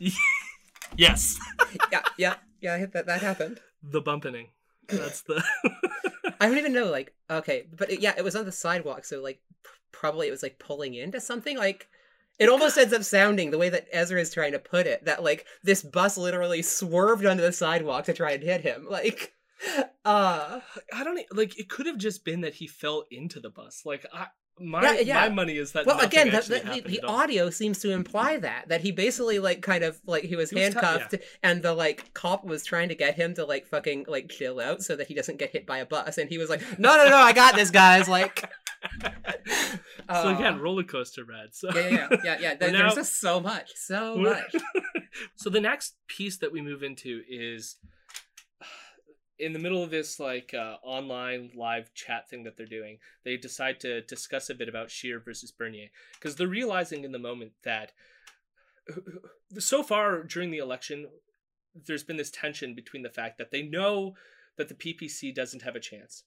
[0.95, 1.39] Yes.
[1.91, 2.73] yeah, yeah, yeah.
[2.73, 3.05] I hit that.
[3.05, 3.59] That happened.
[3.83, 4.47] The bumping.
[4.87, 5.43] That's the.
[6.39, 6.89] I don't even know.
[6.89, 10.31] Like, okay, but it, yeah, it was on the sidewalk, so like p- probably it
[10.31, 11.57] was like pulling into something.
[11.57, 11.87] Like,
[12.39, 15.23] it almost ends up sounding the way that Ezra is trying to put it that
[15.23, 18.87] like this bus literally swerved onto the sidewalk to try and hit him.
[18.97, 19.33] Like,
[20.05, 20.59] uh
[20.93, 21.59] I don't like.
[21.59, 23.81] It could have just been that he fell into the bus.
[23.85, 24.27] Like I,
[24.59, 25.21] My Yeah, yeah.
[25.21, 25.85] my money is that.
[25.85, 29.61] well, again, the, the, the, the audio seems to imply that that he basically like
[29.61, 32.89] kind of like he was He was tou- handcuffed, and the like cop was trying
[32.89, 35.65] to get him to like fucking like chill out so that he doesn't get hit
[35.67, 38.49] by a bus, and he was like, "No, no, no, I got this, guys!" Like,
[40.09, 41.49] So again, uh, roller coaster rad.
[41.53, 42.37] So yeah, yeah, yeah, yeah.
[42.39, 42.55] yeah.
[42.55, 44.55] There- We're There's now- just so much, so much.
[45.35, 47.75] so the next piece that we move into is
[49.39, 53.37] in the middle of this like uh, online live chat thing that they're doing they
[53.37, 57.51] decide to discuss a bit about Scheer versus bernier because they're realizing in the moment
[57.63, 57.91] that
[59.59, 61.07] so far during the election
[61.85, 64.15] there's been this tension between the fact that they know
[64.57, 66.23] that the ppc doesn't have a chance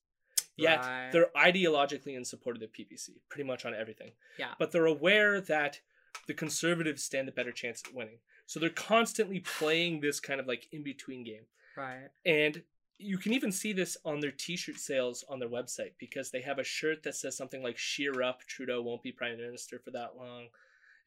[0.56, 1.10] yet Right.
[1.12, 4.52] they're ideologically in support of the ppc pretty much on everything Yeah.
[4.58, 5.80] but they're aware that
[6.26, 10.46] the conservatives stand a better chance at winning so they're constantly playing this kind of
[10.46, 11.44] like in between game
[11.76, 12.08] Right.
[12.26, 12.62] and
[13.00, 16.58] you can even see this on their t-shirt sales on their website because they have
[16.58, 20.16] a shirt that says something like "Sheer up, Trudeau won't be prime minister for that
[20.16, 20.48] long,"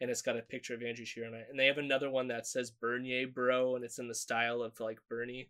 [0.02, 1.48] and it's got a picture of Andrew Scheer on it.
[1.49, 4.80] And they have another one that says "Bernier, bro," and it's in the style of
[4.80, 5.49] like Bernie,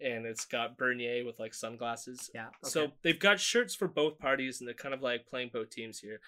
[0.00, 2.30] and it's got Bernier with like sunglasses.
[2.34, 2.48] Yeah.
[2.64, 5.98] So they've got shirts for both parties, and they're kind of like playing both teams
[6.00, 6.20] here.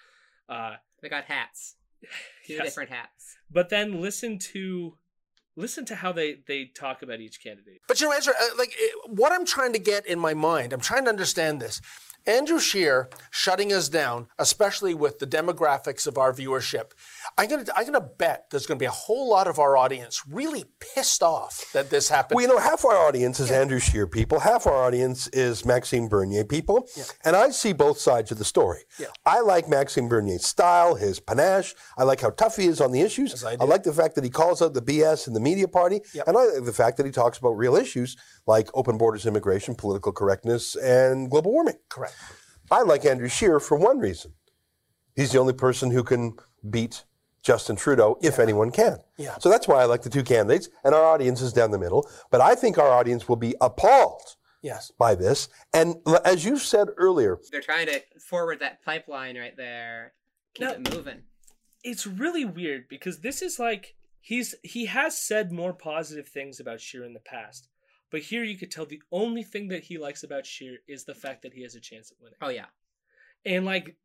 [0.49, 1.75] Uh, they got hats,
[2.45, 2.63] two Yes.
[2.65, 3.37] different hats.
[3.49, 4.97] but then listen to
[5.55, 7.81] listen to how they they talk about each candidate.
[7.87, 8.73] But you know, Ezra, uh, like
[9.07, 11.81] what I'm trying to get in my mind, I'm trying to understand this.
[12.27, 16.91] Andrew Scheer shutting us down, especially with the demographics of our viewership.
[17.37, 20.65] I'm gonna, I'm gonna bet there's gonna be a whole lot of our audience really
[20.79, 22.35] pissed off that this happened.
[22.35, 26.07] Well, you know, half our audience is Andrew Scheer people, half our audience is Maxime
[26.07, 27.03] Bernier people, yeah.
[27.25, 28.81] and I see both sides of the story.
[28.99, 29.07] Yeah.
[29.25, 31.73] I like Maxime Bernier's style, his panache.
[31.97, 33.43] I like how tough he is on the issues.
[33.43, 36.01] I, I, like the fact that he calls out the BS in the media party,
[36.27, 38.17] and I like the fact that he talks about real issues
[38.47, 41.77] like open borders, immigration, political correctness, and global warming.
[41.89, 42.15] Correct.
[42.69, 44.33] I like Andrew Scheer for one reason.
[45.15, 46.33] He's the only person who can
[46.69, 47.03] beat
[47.43, 48.99] Justin Trudeau, if anyone can.
[49.17, 49.35] Yeah.
[49.39, 52.09] So that's why I like the two candidates, and our audience is down the middle.
[52.29, 54.91] But I think our audience will be appalled Yes.
[54.97, 55.49] by this.
[55.73, 60.13] And as you said earlier, They're trying to forward that pipeline right there,
[60.53, 61.23] keep Now- it moving.
[61.83, 66.79] it's really weird because this is like he's he has said more positive things about
[66.79, 67.69] Scheer in the past,
[68.11, 71.15] but here you could tell the only thing that he likes about Scheer is the
[71.15, 72.37] fact that he has a chance at winning.
[72.39, 72.67] Oh yeah.
[73.43, 73.95] And like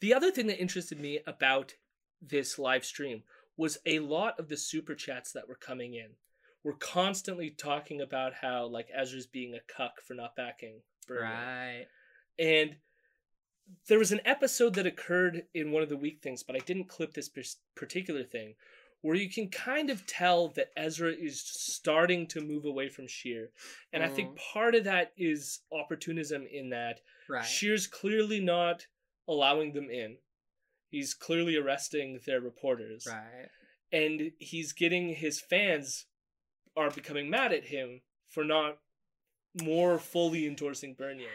[0.00, 1.76] the other thing that interested me about
[2.22, 3.22] this live stream
[3.56, 6.08] was a lot of the super chats that were coming in
[6.64, 10.80] were constantly talking about how like Ezra's being a cuck for not backing.
[11.08, 11.86] Right.
[12.38, 12.76] And
[13.88, 16.88] there was an episode that occurred in one of the week things, but I didn't
[16.88, 17.30] clip this
[17.74, 18.54] particular thing,
[19.02, 23.50] where you can kind of tell that Ezra is starting to move away from Scheer.
[23.92, 24.52] And I think mm-hmm.
[24.52, 27.44] part of that is opportunism in that Right.
[27.44, 28.86] Scheer's clearly not
[29.28, 30.16] allowing them in.
[30.94, 33.04] He's clearly arresting their reporters.
[33.10, 33.48] Right.
[33.92, 36.06] And he's getting his fans
[36.76, 38.78] are becoming mad at him for not
[39.62, 41.28] more fully endorsing Bernier.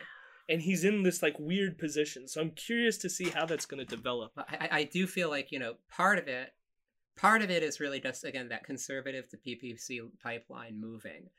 [0.48, 2.27] And he's in this like weird position.
[2.27, 4.31] So I'm curious to see how that's going to develop.
[4.38, 6.49] I, I- I do feel like you know part of it,
[7.18, 11.30] part of it is really just again that conservative to PPC pipeline moving.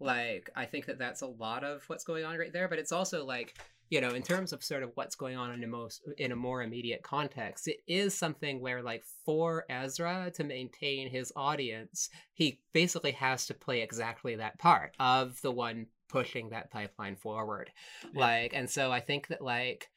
[0.00, 2.92] Like I think that that's a lot of what's going on right there, but it's
[2.92, 3.58] also like
[3.90, 6.36] you know in terms of sort of what's going on in a most in a
[6.36, 12.60] more immediate context, it is something where like for Ezra to maintain his audience, he
[12.72, 17.70] basically has to play exactly that part of the one pushing that pipeline forward.
[18.14, 19.88] Like, and so I think that like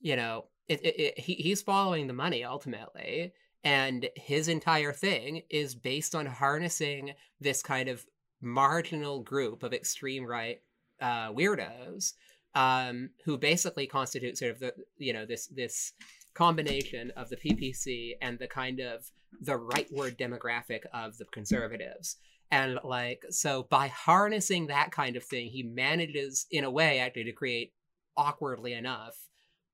[0.00, 3.32] you know, it, it, it he, he's following the money ultimately,
[3.62, 8.04] and his entire thing is based on harnessing this kind of
[8.44, 10.60] marginal group of extreme right
[11.00, 12.12] uh, weirdos
[12.54, 15.92] um, who basically constitute sort of the you know this this
[16.34, 19.10] combination of the PPC and the kind of
[19.40, 22.16] the rightward demographic of the conservatives.
[22.50, 27.24] And like so by harnessing that kind of thing, he manages in a way actually
[27.24, 27.72] to create
[28.16, 29.14] awkwardly enough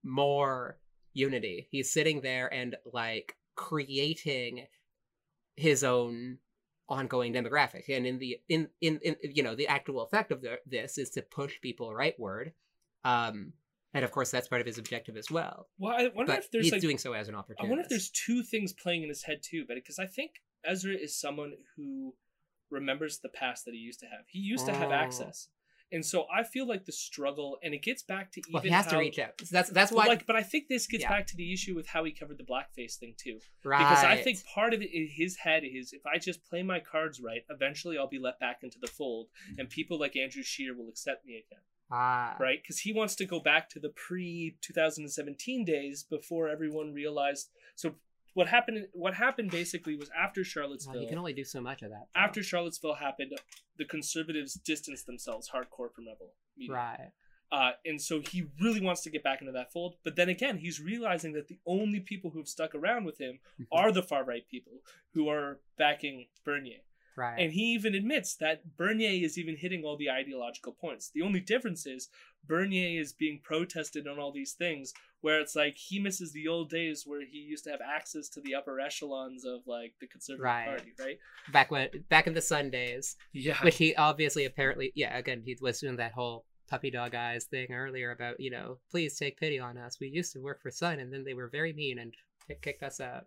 [0.02, 0.78] more
[1.12, 1.68] unity.
[1.70, 4.66] He's sitting there and like creating
[5.56, 6.38] his own
[6.90, 10.58] ongoing demographic and in the in in, in you know the actual effect of the,
[10.66, 12.50] this is to push people rightward
[13.04, 13.52] um
[13.94, 16.50] and of course that's part of his objective as well Well, I wonder but if
[16.50, 17.66] there's he's like doing so as an opportunity.
[17.66, 20.32] I wonder if there's two things playing in his head too, but because I think
[20.64, 22.14] Ezra is someone who
[22.70, 24.24] remembers the past that he used to have.
[24.28, 24.94] He used to have Oh.
[24.94, 25.48] access,
[25.92, 28.68] and so I feel like the struggle, and it gets back to even well he
[28.70, 31.10] has to reach out So that's that's why like, but I think this gets Yeah.
[31.10, 33.40] back to the issue with how he covered the blackface thing too.
[33.64, 33.78] right?
[33.78, 36.80] Because I think part of it in his head is if I just play my
[36.80, 40.74] cards right, eventually I'll be let back into the fold, and people like Andrew Scheer
[40.76, 41.62] will accept me again.
[41.92, 42.36] Ah.
[42.38, 42.60] right?
[42.62, 47.50] Because he wants to go back to the pre 2017 days before everyone realized.
[47.74, 47.94] So
[48.40, 48.86] what happened?
[48.92, 51.02] What happened basically was after Well, Charlottesville.
[51.02, 52.06] you can only do so much of that.
[52.14, 52.20] though.
[52.20, 53.32] after Charlottesville happened,
[53.76, 56.74] the conservatives distanced themselves hardcore from Rebel media.
[56.74, 57.10] Right.
[57.52, 59.96] Uh, and so he really wants to get back into that fold.
[60.04, 63.40] But then again, he's realizing that the only people who have stuck around with him
[63.72, 64.74] are the far right people
[65.14, 66.82] who are backing Bernier.
[67.16, 67.38] Right.
[67.38, 71.10] And he even admits that Bernier is even hitting all the ideological points.
[71.14, 72.08] The only difference is
[72.46, 76.70] Bernier is being protested on all these things where it's like he misses the old
[76.70, 80.44] days where he used to have access to the upper echelons of like the conservative
[80.44, 80.66] Right.
[80.66, 81.18] party, right?
[81.52, 83.16] back when back in the Sundays.
[83.32, 83.58] Yeah.
[83.62, 87.72] Which he obviously apparently yeah, again he was doing that whole puppy dog eyes thing
[87.72, 89.98] earlier about, you know, please take pity on us.
[90.00, 92.14] We used to work for Sun and then they were very mean and
[92.62, 93.26] kicked us out.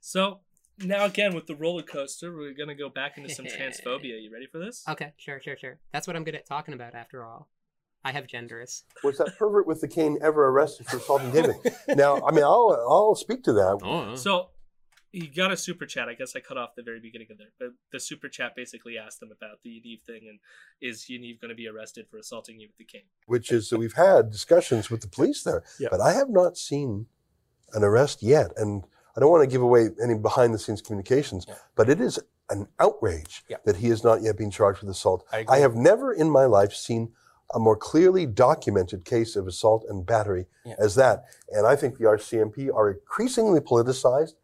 [0.00, 0.40] So
[0.78, 4.20] now again with the roller coaster, we're gonna go back into some transphobia.
[4.22, 4.84] You ready for this?
[4.88, 5.78] Okay, sure, sure, sure.
[5.92, 7.48] That's what I'm good at talking about after all.
[8.04, 8.84] I have genders.
[9.04, 11.56] Was that pervert with the cane ever arrested for assaulting David?
[11.88, 13.78] now, I mean, I'll I'll speak to that.
[13.82, 14.48] Oh, So
[15.12, 16.08] he got a super chat.
[16.08, 18.96] I guess I cut off the very beginning of there, but the super chat basically
[18.96, 20.38] asked them about the Yaniv thing and
[20.80, 23.06] is Yaniv going to be arrested for assaulting you with the cane?
[23.26, 25.88] which is that we've had discussions with the police there, Yeah.
[25.90, 27.06] but I have not seen
[27.74, 28.52] an arrest yet.
[28.56, 28.84] And
[29.16, 32.18] I don't want to give away any behind the scenes communications, but it is
[32.48, 33.58] an outrage Yeah.
[33.64, 35.24] that he has not yet been charged with assault.
[35.32, 35.60] I agree.
[35.60, 37.12] have never in my life seen
[37.54, 40.74] a more clearly documented case of assault and battery Yeah.
[40.78, 41.24] as that.
[41.50, 44.34] And I think the RCMP are increasingly politicized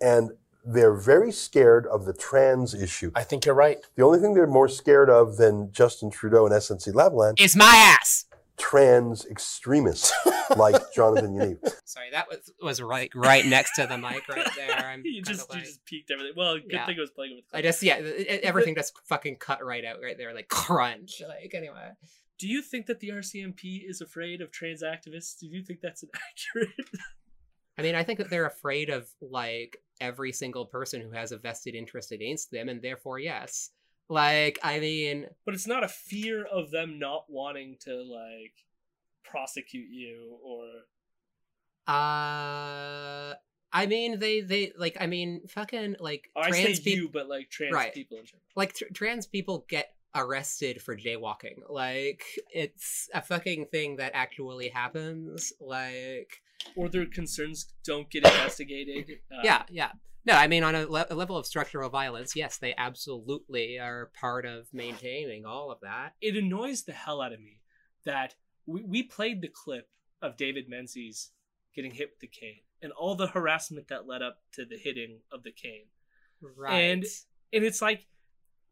[0.00, 0.32] and
[0.64, 3.10] they're very scared of the trans issue.
[3.14, 3.78] I think you're right.
[3.96, 7.72] The only thing they're more scared of than Justin Trudeau and SNC Lavalin is my
[8.00, 8.26] ass.
[8.62, 10.12] Trans extremists
[10.56, 11.58] like Jonathan Yaniv.
[11.84, 14.76] Sorry, that was was right right next to the mic right there.
[14.78, 16.32] I'm You just like, you just peaked everything.
[16.36, 16.86] Well, good Yeah.
[16.86, 17.44] thing it was playing with.
[17.52, 21.20] I just yeah, it- it- everything just fucking cut right out right there, like crunch.
[21.26, 21.90] Like anyway.
[22.38, 25.38] Do you think that the RCMP is afraid of trans activists?
[25.38, 26.74] Do you think that's an accurate?
[27.78, 31.36] I mean, I think that they're afraid of like every single person who has a
[31.38, 33.70] vested interest against them, and therefore, yes.
[34.12, 38.52] Like, I mean, but it's not a fear of them not wanting to like
[39.24, 40.66] prosecute you or
[41.88, 43.32] uh,
[43.72, 47.26] I mean, they they like, I mean, fucking like I trans say people, you, but
[47.26, 47.94] like trans Right.
[47.94, 48.42] people in general.
[48.54, 51.62] like tr- trans people get arrested for jaywalking.
[51.70, 52.22] Like,
[52.52, 55.54] it's a fucking thing that actually happens.
[55.58, 56.42] Like,
[56.76, 59.20] Or their concerns don't get investigated.
[59.32, 59.92] Uh, yeah, yeah.
[60.24, 64.10] No, I mean, on a, le- a level of structural violence, yes, they absolutely are
[64.18, 66.14] part of maintaining all of that.
[66.20, 67.60] it annoys the hell out of me
[68.04, 68.34] that
[68.66, 69.88] we, we played the clip
[70.20, 71.30] of David Menzies
[71.74, 75.20] getting hit with the cane and all the harassment that led up to the hitting
[75.32, 75.86] of the cane.
[76.40, 76.74] Right.
[76.74, 77.04] And
[77.52, 78.06] and it's like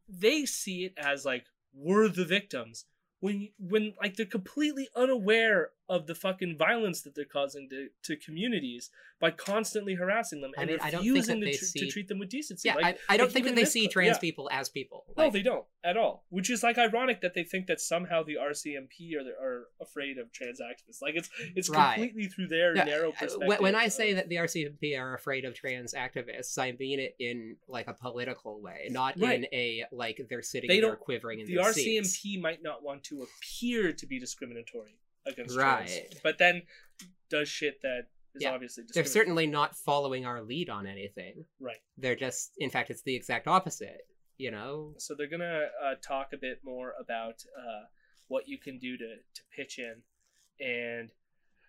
[0.08, 2.84] they see it as like we're the victims
[3.20, 8.16] when when like they're completely unaware of the fucking violence that they're causing to, to
[8.16, 8.90] communities
[9.20, 12.30] by constantly harassing them and mean, I think refusing to, tr- to treat them with
[12.30, 12.68] decency.
[12.68, 14.20] yeah, Like- I, I don't like think that they see clip- trans yeah.
[14.20, 15.04] people as people.
[15.18, 16.24] No, they don't at all.
[16.30, 20.32] Which is like ironic that they think that somehow the RCMP are are afraid of
[20.32, 21.02] trans activists.
[21.02, 21.94] Like it's it's Right.
[21.96, 23.60] completely through their narrow uh, perspective.
[23.60, 27.16] When, I of- say that the RCMP are afraid of trans activists, I mean it
[27.18, 29.40] in like a political way, not Right.
[29.40, 32.38] in a like they're sitting they there quivering in the their RCMP seats.
[32.40, 34.96] might not want to appear to be discriminatory
[35.30, 35.86] against Right.
[35.88, 36.62] trans, but then
[37.28, 38.52] does shit that is Yeah.
[38.52, 41.46] obviously They're certainly not following our lead on anything.
[41.58, 41.80] right.
[41.96, 44.06] They're just, in fact, it's the exact opposite.
[44.38, 47.84] You know, So they're gonna uh, talk a bit more about uh,
[48.28, 50.02] what you can do to to pitch in,
[50.58, 51.10] and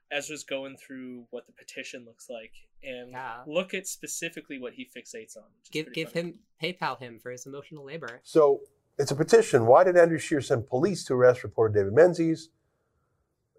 [0.09, 3.43] Ezra's going through what the petition looks like and Yeah.
[3.45, 5.51] look at specifically what he fixates on.
[5.71, 6.29] give give funny.
[6.29, 8.21] him PayPal him for his emotional labor.
[8.23, 8.61] So
[8.97, 9.65] it's a petition.
[9.65, 12.51] Why did Andrew Scheer send police to arrest reporter David Menzies?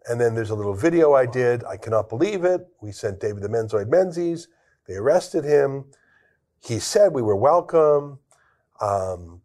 [0.08, 1.64] And then there's a little video I did.
[1.64, 2.66] I cannot believe it.
[2.80, 4.48] We sent David the Menzoid Menzies.
[4.88, 5.84] They arrested him.
[6.60, 8.18] He said we were welcome.
[8.80, 9.42] Um,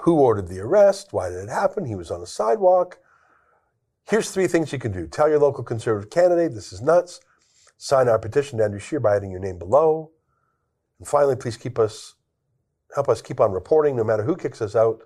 [0.00, 1.12] who ordered the arrest?
[1.12, 1.84] Why did it happen?
[1.84, 2.98] He was on a sidewalk.
[4.08, 5.06] Here's three things you can do.
[5.06, 7.20] Tell your local conservative candidate this is nuts.
[7.76, 10.10] Sign our petition to Andrew Scheer by adding your name below.
[10.98, 12.14] And finally, please keep us
[12.94, 15.02] help us keep on reporting no matter who kicks us out.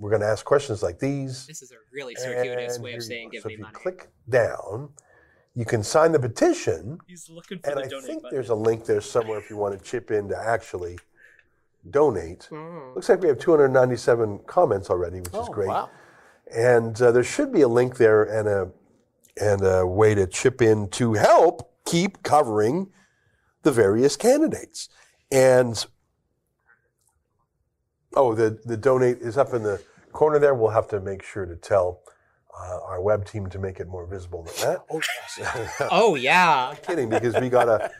[0.00, 1.46] We're going to ask questions like these.
[1.46, 3.32] This is a really circuitous way of you saying go.
[3.32, 3.74] give so me if you money.
[3.74, 4.88] click down,
[5.54, 6.98] you can sign the petition.
[7.06, 8.34] He's looking for And the I donate think button.
[8.34, 10.98] there's a link there somewhere if you want to chip in to actually
[11.90, 12.48] donate.
[12.50, 12.94] Mm.
[12.94, 15.68] Looks like we have 297 comments already, which is Oh, great.
[15.68, 15.90] wow.
[16.54, 18.70] And uh, there should be a link there and a
[19.40, 22.88] and a way to chip in to help keep covering
[23.62, 24.88] the various candidates.
[25.30, 25.84] And
[28.14, 29.80] oh, the the donate is up in the
[30.12, 30.54] corner there.
[30.54, 32.00] We'll have to make sure to tell
[32.58, 34.78] uh, our web team to make it more visible than that.
[34.90, 35.00] Oh,
[35.38, 35.82] yes.
[35.90, 37.90] Oh yeah, I'm kidding because we gotta,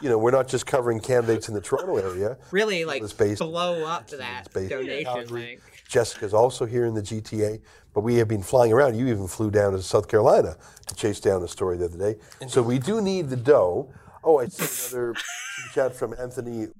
[0.00, 2.38] you know, we're not just covering candidates in the Toronto area.
[2.52, 5.40] really like It's based- blow up that based donation Calgary.
[5.40, 5.60] link.
[5.88, 7.60] Jessica's also here in the GTA,
[7.94, 8.96] but we have been flying around.
[8.96, 10.56] You even flew down to South Carolina
[10.86, 12.16] to chase down a story the other day.
[12.46, 13.90] So we do need the dough.
[14.22, 15.14] Oh, I see another
[15.74, 16.64] chat from Anthony.
[16.64, 16.72] And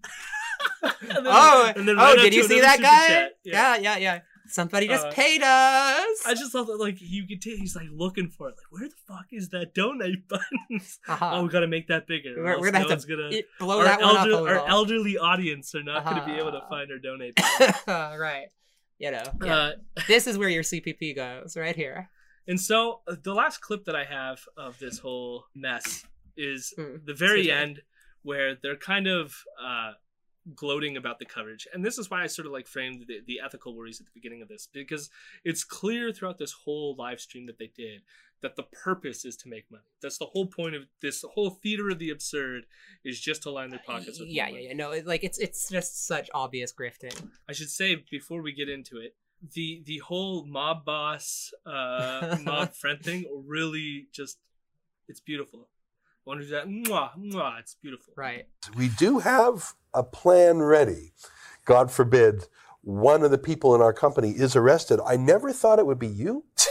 [1.10, 3.06] then- Oh, and then oh, did you see that guy?
[3.09, 3.32] chat.
[3.44, 4.20] Yeah, yeah, yeah.
[4.48, 6.26] Somebody just Uh, paid us.
[6.26, 8.56] I just love that, like you could tell he's like looking for it.
[8.56, 10.80] Like, where the fuck is that donate button?
[11.08, 11.30] Uh-huh.
[11.34, 12.34] Oh, we gotta make that bigger.
[12.42, 14.58] We're- we're gonna no have to gonna, it- blow our that one up a elder-
[14.58, 16.68] Our elderly audience are not gonna be able to Uh-huh.
[16.68, 17.34] find our donate.
[17.86, 18.18] Button.
[18.18, 18.48] Right.
[18.98, 19.54] You know, yeah.
[19.56, 19.72] Uh,
[20.08, 22.10] this is where your CPP goes, right here.
[22.48, 26.04] And so uh, the last clip that I have of this whole mess
[26.36, 26.96] is Hmm.
[27.04, 27.82] the very end
[28.22, 29.92] where they're kind of uh,
[30.54, 31.66] gloating about the coverage.
[31.72, 34.12] And this is why I sort of like framed the, the ethical worries at the
[34.14, 35.10] beginning of this because
[35.44, 38.02] it's clear throughout this whole live stream that they did
[38.40, 39.82] that the purpose is to make money.
[40.00, 42.66] That's the whole point of this whole theater of the absurd
[43.04, 44.74] is just to line their pockets with Yeah, yeah, yeah.
[44.74, 47.30] No, like it's it's just such obvious grifting.
[47.48, 49.16] I should say before we get into it,
[49.54, 54.38] the the whole mob boss uh mob friend thing really just
[55.08, 55.68] it's beautiful.
[56.28, 58.12] One who's that mwah, mwah, it's beautiful.
[58.14, 58.44] Right.
[58.76, 61.14] We do have a plan ready.
[61.64, 62.44] God forbid
[62.82, 65.00] one of the people in our company is arrested.
[65.06, 66.44] I never thought it would be you.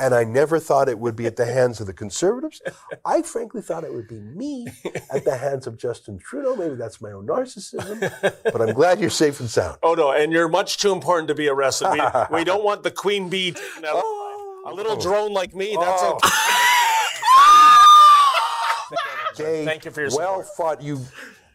[0.00, 2.62] And I never thought it would be at the hands of the conservatives.
[3.04, 4.68] I frankly thought it would be me
[5.12, 6.54] at the hands of Justin Trudeau.
[6.54, 7.98] Maybe that's my own narcissism,
[8.44, 9.76] but I'm glad you're safe and sound.
[9.82, 11.88] Oh no, and you're much too important to be arrested.
[11.90, 13.96] We, we don't want the queen bee taken out.
[14.66, 15.00] A little oh.
[15.00, 16.20] drone like me, that's Oh.
[16.24, 16.64] okay.
[19.38, 20.78] Jay, Thank you for your well support.
[20.78, 20.82] fought.
[20.82, 21.00] You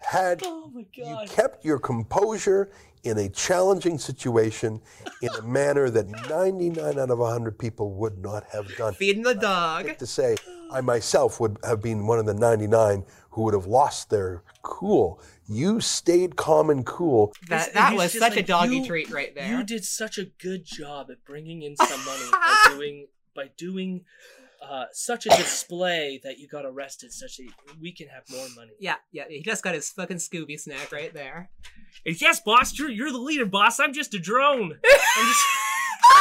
[0.01, 2.71] had Oh my you kept your composure
[3.03, 4.81] in a challenging situation
[5.21, 8.93] in a manner that 99 out of 100 people would not have done.
[8.93, 9.97] Feeding the dog.
[9.97, 10.37] To say,
[10.71, 15.21] I myself would have been one of the 99 who would have lost their cool.
[15.49, 17.33] You stayed calm and cool.
[17.49, 19.49] That that he's was just such a doggy you- treat right there.
[19.49, 24.05] You did such a good job at bringing in some money by doing by doing
[24.67, 28.71] uh, such a display that you got arrested such that we can have more money.
[28.79, 29.23] Yeah, yeah.
[29.29, 31.49] He just got his fucking Scooby snack right there.
[32.05, 33.79] And yes, boss, you're, you're the leader, boss.
[33.79, 34.77] I'm just a drone.
[35.17, 35.45] I'm just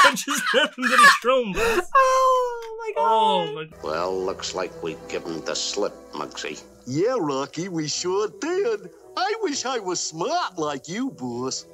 [0.05, 1.89] I'm just nothing but a drone, boss.
[1.94, 3.09] Oh my God.
[3.48, 6.62] Oh my Well, looks like we've given the slip, Muggsy.
[6.86, 8.90] Yeah, Rocky, we sure did.
[9.16, 11.66] I wish I was smart like you, boss.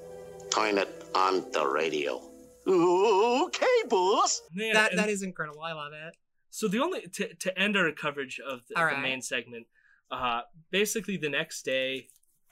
[0.50, 2.22] Turn it on the radio.
[2.66, 4.42] Okay, boss.
[4.54, 5.62] Man, that and- that is incredible.
[5.62, 6.14] I love it.
[6.50, 9.66] So the only to, to end our coverage of the, All the main segment,
[10.10, 12.08] uh, basically the next day,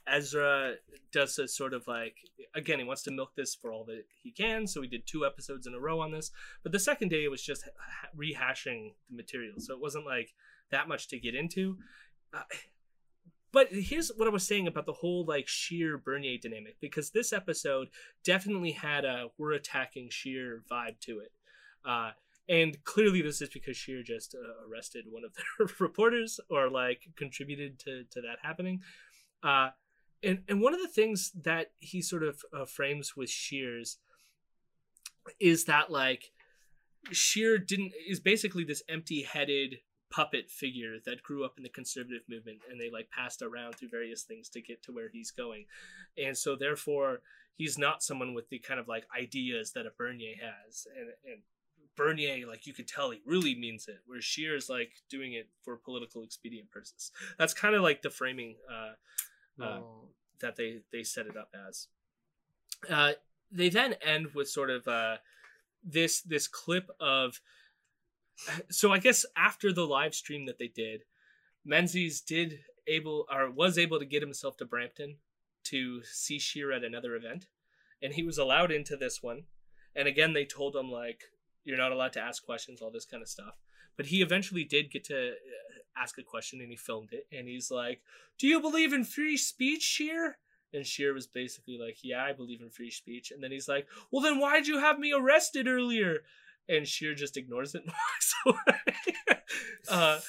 [0.06, 0.74] Ezra
[1.12, 2.16] does a sort of like
[2.54, 5.26] again he wants to milk this for all that he can, so we did two
[5.26, 6.30] episodes in a row on this.
[6.62, 10.34] But the second day it was just ha- rehashing the material, so it wasn't like
[10.70, 11.78] that much to get into.
[12.32, 12.42] Uh,
[13.52, 17.32] but here's what I was saying about the whole like Scheer Bernier dynamic because this
[17.32, 17.88] episode
[18.22, 21.32] definitely had a we're attacking Scheer vibe to it.
[21.84, 22.10] Uh,
[22.48, 27.08] and clearly this is because Scheer just uh, arrested one of their reporters or like
[27.16, 28.80] contributed to, to that happening.
[29.42, 29.70] Uh,
[30.22, 33.98] and, and one of the things that he sort of uh, frames with Scheer's
[35.40, 36.30] is that like
[37.10, 39.78] Scheer didn't is basically this empty-headed
[40.10, 43.88] puppet figure that grew up in the conservative movement and they like passed around through
[43.88, 45.64] various things to get to where he's going.
[46.16, 47.22] And so therefore
[47.56, 50.86] he's not someone with the kind of like ideas that a Bernier has.
[50.96, 51.42] And and
[51.96, 55.76] Bernier, like you could tell he really means it, where is like doing it for
[55.76, 57.10] political expedient purposes.
[57.38, 60.08] That's kind of like the framing uh, uh, Oh.
[60.40, 61.88] that they they set it up as.
[62.88, 63.12] Uh,
[63.50, 65.16] they then end with sort of uh,
[65.82, 67.40] this this clip of.
[68.70, 71.04] So I guess after the live stream that they did,
[71.64, 75.16] Menzies did able or was able to get himself to Brampton
[75.64, 77.46] to see Scheer at another event,
[78.02, 79.44] and he was allowed into this one.
[79.94, 81.22] And again, they told him like
[81.66, 83.58] you're not allowed to ask questions, all this kind of stuff.
[83.96, 87.26] But he eventually did get to uh, ask a question, and he filmed it.
[87.36, 88.00] And he's like,
[88.38, 90.38] "Do you believe in free speech, Scheer?
[90.72, 93.86] And Scheer was basically like, "Yeah, I believe in free speech." And then he's like,
[94.10, 96.20] "Well, then why'd you have me arrested earlier?"
[96.68, 99.38] And Scheer just ignores it and walks away.
[99.88, 100.20] uh,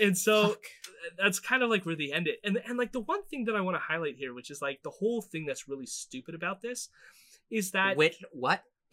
[0.00, 0.56] and so
[1.18, 2.40] that's kind of like where they end it.
[2.44, 4.82] And and like the one thing that I want to highlight here, which is like
[4.82, 6.88] the whole thing that's really stupid about this,
[7.50, 8.64] is that Which what?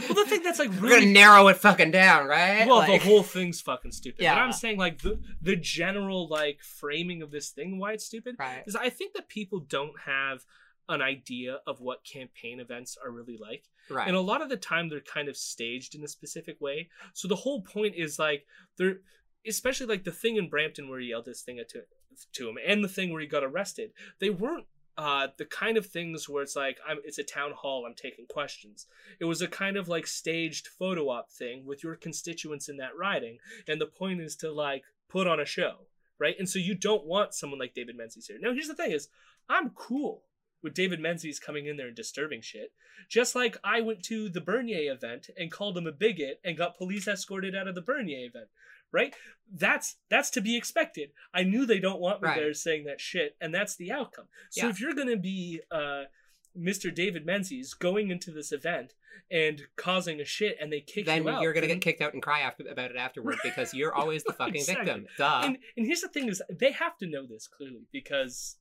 [0.00, 2.66] well, the thing that's like We're gonna narrow it fucking down, right?
[2.66, 4.22] well, Like- the whole thing's fucking stupid.
[4.22, 4.34] Yeah.
[4.34, 8.36] But I'm saying like the the general like framing of this thing, why it's stupid,
[8.38, 8.62] Right.
[8.66, 10.44] is I think that people don't have
[10.88, 13.64] an idea of what campaign events are really like.
[13.90, 14.06] Right.
[14.06, 16.88] And a lot of the time they're kind of staged in a specific way.
[17.12, 18.46] So the whole point is like
[18.78, 18.98] they're
[19.46, 21.82] especially like the thing in Brampton where he yelled this thing at to,
[22.34, 23.90] to him and the thing where he got arrested.
[24.20, 24.66] They weren't
[24.98, 28.26] uh, the kind of things where it's like I'm it's a town hall, I'm taking
[28.26, 28.86] questions.
[29.20, 32.96] It was a kind of like staged photo op thing with your constituents in that
[32.98, 35.86] riding, and the point is to like put on a show,
[36.18, 36.36] right?
[36.38, 38.38] And so you don't want someone like David Menzies here.
[38.40, 39.08] Now here's the thing: is
[39.48, 40.22] I'm cool
[40.62, 42.72] with David Menzies coming in there and disturbing shit,
[43.08, 46.78] just like I went to the Bernier event and called him a bigot and got
[46.78, 48.48] police escorted out of the Bernier event.
[48.92, 49.14] Right?
[49.52, 51.10] That's that's to be expected.
[51.34, 52.36] I knew they don't want me Right.
[52.38, 54.26] there saying that shit, and that's the outcome.
[54.50, 54.70] So Yeah.
[54.70, 56.04] if you're gonna be uh,
[56.58, 56.92] Mr.
[56.94, 58.94] David Menzies going into this event
[59.30, 62.00] and causing a shit, and they kick then you out, then you're gonna get kicked
[62.00, 64.84] out and cry after about it afterward because you're always the fucking Exactly.
[64.86, 65.06] victim.
[65.18, 65.42] Duh.
[65.44, 68.56] And, and here's the thing: is they have to know this clearly because,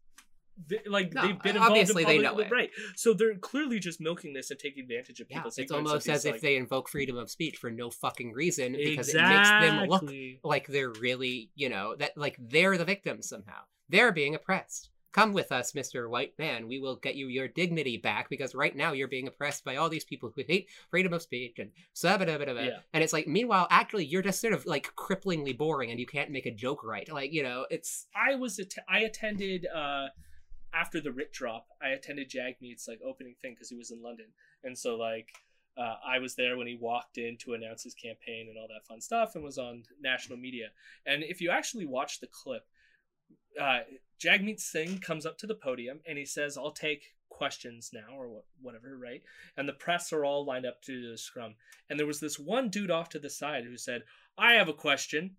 [0.68, 2.60] they, like, No, they've been involved obviously in they public, know it.
[2.60, 2.70] right?
[2.96, 6.42] So they're clearly just milking this and taking advantage of Yeah, it's almost as if
[6.42, 10.10] they invoke freedom of speech for no fucking reason because it makes them look
[10.44, 13.62] like they're really, you know, that like they're the victims somehow.
[13.90, 14.90] They're being oppressed.
[15.12, 16.10] Come with us, Mr.
[16.10, 16.68] White Man.
[16.68, 19.88] We will get you your dignity back because right now you're being oppressed by all
[19.88, 21.72] these people who hate freedom of speech and
[22.04, 22.80] Yeah.
[22.94, 26.32] And it's like, meanwhile, actually, you're just sort of like cripplingly boring and you can't
[26.32, 27.08] make a joke right.
[27.10, 30.08] Like, you know, it's I was att- I attended uh
[30.76, 31.68] after the writ drop.
[31.82, 34.28] I attended Jagmeet's like opening thing because he was in London,
[34.64, 35.30] and so like
[35.78, 38.88] uh, I was there when he walked in to announce his campaign and all that
[38.88, 40.68] fun stuff, and was on national media.
[41.06, 42.64] And if you actually watch the clip,
[43.60, 43.80] uh,
[44.20, 48.30] Jagmeet Singh comes up to the podium and he says, "I'll take." questions now or
[48.30, 49.22] what, whatever right
[49.58, 51.56] and the press are all lined up to the scrum
[51.90, 54.04] and there was this one dude off to the side who said
[54.38, 55.36] i have a question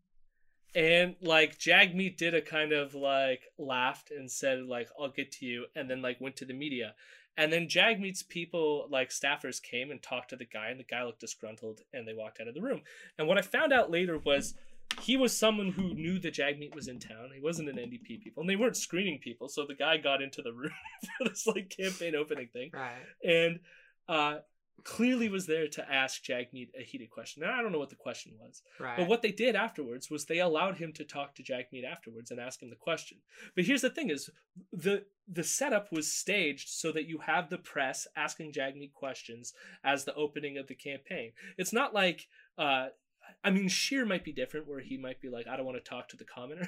[0.76, 5.46] and like Jagmeet did a kind of like laughed and said like I'll get to
[5.46, 6.94] you and then like went to the media.
[7.38, 11.02] And then Jagmeet's people like staffers came and talked to the guy and the guy
[11.02, 12.82] looked disgruntled and they walked out of the room.
[13.18, 14.54] And what I found out later was
[15.00, 17.30] he was someone who knew that Jagmeet was in town.
[17.34, 19.48] He wasn't an NDP people and they weren't screening people.
[19.48, 20.70] So the guy got into the room
[21.18, 22.92] for this like campaign opening thing right.
[23.24, 23.60] and
[24.08, 24.36] uh
[24.84, 27.42] clearly was there to ask Jagmeet a heated question.
[27.42, 28.62] And I don't know what the question was.
[28.78, 28.96] Right.
[28.96, 32.40] But what they did afterwards was they allowed him to talk to Jagmeet afterwards and
[32.40, 33.18] ask him the question.
[33.54, 34.30] But here's the thing is
[34.72, 40.04] the the setup was staged so that you have the press asking Jagmeet questions as
[40.04, 41.32] the opening of the campaign.
[41.58, 42.28] It's not like
[42.58, 42.88] uh
[43.44, 45.88] I mean, Scheer might be different, where he might be like, "I don't want to
[45.88, 46.66] talk to the commenter,"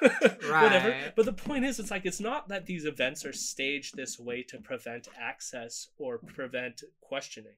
[0.00, 0.90] whatever.
[0.90, 1.12] Right.
[1.16, 4.42] But the point is, it's like it's not that these events are staged this way
[4.44, 7.56] to prevent access or prevent questioning.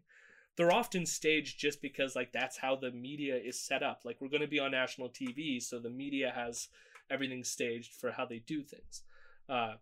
[0.57, 4.03] They're often staged just because, like, that's how the media is set up.
[4.05, 6.69] Like, we're going to be on national TV, so the media has
[7.11, 9.03] everything staged for how they do things.
[9.49, 9.75] Uh,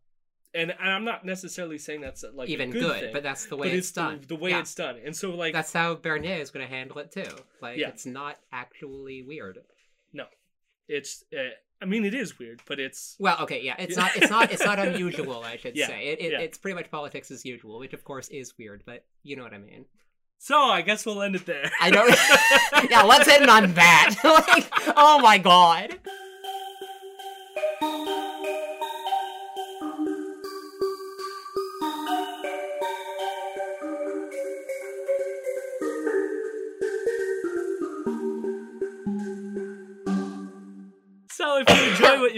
[0.58, 3.46] and, and I'm not necessarily saying that's like a Even good, good, thing, but that's
[3.46, 4.20] the way it's the- done.
[4.26, 4.60] The, way Yeah.
[4.60, 7.30] it's done, and so like That's how Bernier is going to handle it too.
[7.62, 7.88] Like, Yeah.
[7.88, 9.58] it's not actually weird.
[10.12, 10.24] No,
[10.88, 11.24] it's.
[11.32, 13.14] Uh, I mean, it is weird, but it's.
[13.20, 15.42] Well, okay, yeah, it's not, it's not, it's not unusual.
[15.44, 16.40] I should Yeah, say it, it, yeah.
[16.40, 19.54] it's pretty much politics as usual, which of course is weird, but you know what
[19.54, 19.84] I mean.
[20.40, 21.70] So I guess we'll end it there.
[21.80, 22.90] I don't.
[22.90, 24.14] yeah, let's end on that.
[24.24, 25.98] like, oh my god.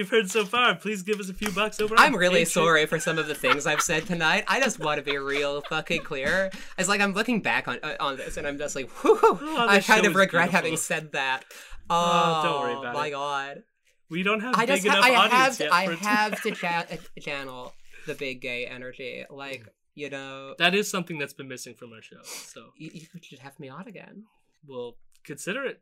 [0.01, 1.95] You've heard so far, please give us a few bucks over.
[1.99, 2.49] I'm really Patreon.
[2.49, 4.45] sorry for some of the things I've said tonight.
[4.49, 6.51] I just want to be real fucking clear.
[6.79, 9.67] It's like I'm looking back on uh, on this and I'm just like, whew, Oh,
[9.69, 11.45] I kind of regret having said that.
[11.91, 13.11] Oh, Oh, don't worry about my it.
[13.11, 13.63] god.
[14.09, 15.67] We don't have I big ha- enough I audience have yet.
[15.69, 17.75] to, I for have to cha- uh, channel
[18.07, 19.25] the big gay energy.
[19.31, 22.23] Like, you know, That is something that's been missing from our show.
[22.25, 24.25] So you, you should have me on again.
[24.67, 25.81] we'll consider it.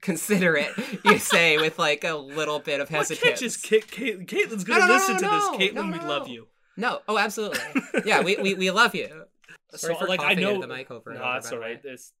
[0.00, 0.70] Consider it,
[1.04, 3.22] you say, with like a little bit of Well, hesitance.
[3.22, 5.72] can't just Kate, Kate, Caitlin's gonna no, no, listen no, to this.
[5.72, 6.46] Caitlin, we love you.
[6.76, 7.60] No, oh, absolutely.
[8.06, 9.08] Yeah, we, we, we love you.
[9.74, 11.82] Sorry So for like I know into the mic over no, that's all right.
[11.82, 12.12] This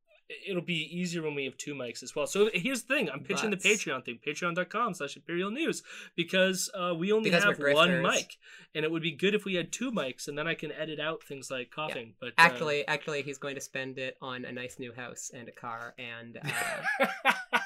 [0.46, 2.26] it'll be easier when we have two mics as well.
[2.26, 5.82] So here's the thing: I'm pitching But- the Patreon thing, Patreon.com/slash Imperial News,
[6.16, 8.36] because uh, we only Because have one mic,
[8.74, 11.00] and it would be good if we had two mics, and then I can edit
[11.00, 12.14] out things like coughing.
[12.20, 15.48] But uh, Actually, actually, he's going to spend it on a nice new house and
[15.48, 17.06] a car, and uh,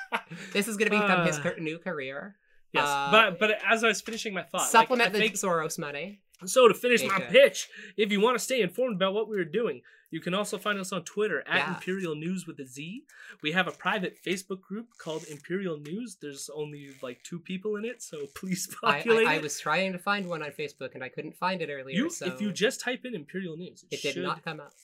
[0.53, 2.37] this is going to become his Uh, car- new career.
[2.73, 2.85] yes.
[2.87, 6.21] Uh, but but as I was finishing my thought, supplement like, the think, Soros money.
[6.47, 9.45] So to finish my pitch, if you want to stay informed about what we are
[9.45, 9.81] doing,
[10.11, 11.75] you can also find us on Twitter at Yeah.
[11.75, 13.05] Imperial News with a Z.
[13.43, 16.17] We have a private Facebook group called Imperial News.
[16.21, 19.43] There's only like two people in it, so please I, populate I, I it.
[19.43, 21.97] was trying to find one on Facebook and I couldn't find it earlier.
[21.97, 24.61] You, so if you just type in Imperial News, it, it did should- not come
[24.61, 24.75] up.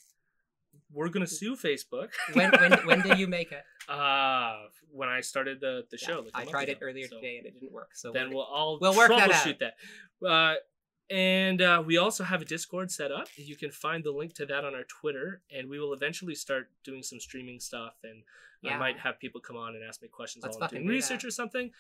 [0.93, 2.09] We're gonna sue Facebook.
[2.33, 3.63] When when when did you make it?
[3.89, 6.21] Uh when I started the the show.
[6.33, 7.91] like I tried it earlier so today and it didn't work.
[7.95, 9.59] So then we'll all we'll work that out.
[9.59, 9.75] that.
[10.25, 10.55] Uh,
[11.11, 13.27] and uh, we also have a Discord set up.
[13.37, 16.71] You can find the link to that on our Twitter, and we will eventually start
[16.85, 17.95] doing some streaming stuff.
[18.05, 18.23] And
[18.71, 20.93] I might have people come on and ask me questions Let's while I'm doing do
[20.93, 21.29] research that.
[21.29, 21.71] or something.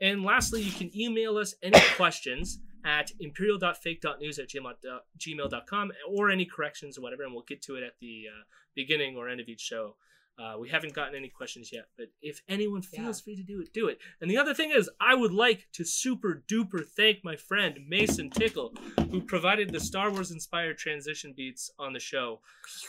[0.00, 6.98] And lastly, you can email us any questions at imperial.fake.news at gmail.com or any corrections
[6.98, 8.42] or whatever, and we'll get to it at the uh,
[8.74, 9.94] beginning or end of each show.
[10.38, 13.74] Uh, we haven't gotten any questions yet, but if anyone feels free to do it,
[13.74, 13.98] do it.
[14.22, 18.30] And the other thing is, I would like to super duper thank my friend Mason
[18.30, 18.72] Tickle,
[19.10, 22.40] who provided the Star Wars inspired transition beats on the show.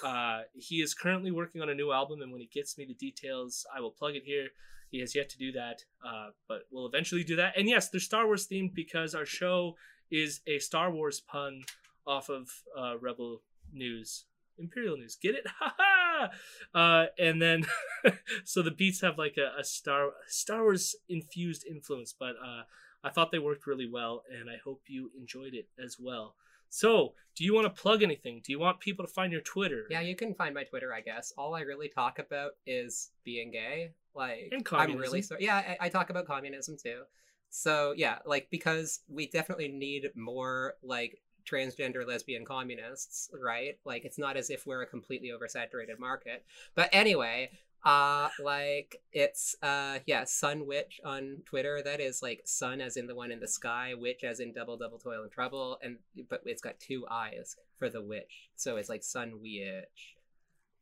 [0.02, 2.94] Uh, he is currently working on a new album, and when he gets me the
[2.94, 4.48] details, I will plug it here.
[4.90, 7.58] He has yet to do that, uh, but we'll eventually do that.
[7.58, 9.76] And yes, they're Star Wars themed because our show
[10.10, 11.64] is a Star Wars pun
[12.06, 13.42] off of uh, Rebel
[13.74, 14.26] News,
[14.58, 15.18] Imperial News.
[15.22, 15.46] Get it?
[15.60, 16.30] Ha ha!
[16.74, 17.66] Uh, and then,
[18.44, 22.64] so the beats have like a, a Star Star Wars infused influence, but uh,
[23.04, 26.36] I thought they worked really well, and I hope you enjoyed it as well.
[26.70, 28.42] So, do you want to plug anything?
[28.46, 29.86] Do you want people to find your Twitter?
[29.90, 31.34] Yeah, you can find my Twitter, I guess.
[31.38, 33.92] All I really talk about is being gay.
[34.16, 35.44] Like, And I'm really sorry.
[35.44, 37.04] Yeah, I, I talk about communism too.
[37.50, 43.78] So yeah, like because we definitely need more like transgender lesbian communists, right?
[43.86, 46.44] Like it's not as if we're a completely oversaturated market.
[46.76, 47.52] But anyway,
[47.84, 51.82] uh like it's uh yeah, Sun Witch on Twitter.
[51.84, 54.78] That is like sun as in the one in the sky, witch as in double
[54.78, 55.98] double toil and trouble, and
[56.30, 58.50] but it's got two eyes for the witch.
[58.56, 60.16] So it's like sun witch.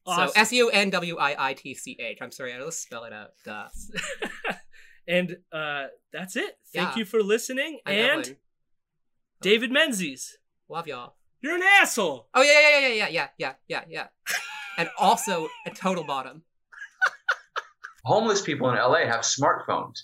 [0.06, 0.34] So Awesome.
[0.36, 2.18] S U N W I I T C H.
[2.22, 3.32] I'm sorry, I just spell it out.
[3.46, 3.68] Duh.
[5.08, 6.60] And uh, that's it.
[6.72, 7.00] Thank Yeah.
[7.00, 7.80] you for listening.
[7.84, 8.38] I'm and Evelyn.
[9.42, 10.38] David Menzies,
[10.70, 11.16] Love y'all.
[11.42, 12.28] you're an asshole.
[12.36, 14.08] Oh yeah, yeah, yeah, yeah, yeah, yeah, yeah, yeah.
[14.78, 16.44] and also a total bottom.
[18.06, 20.04] Homeless people in LA have smartphones.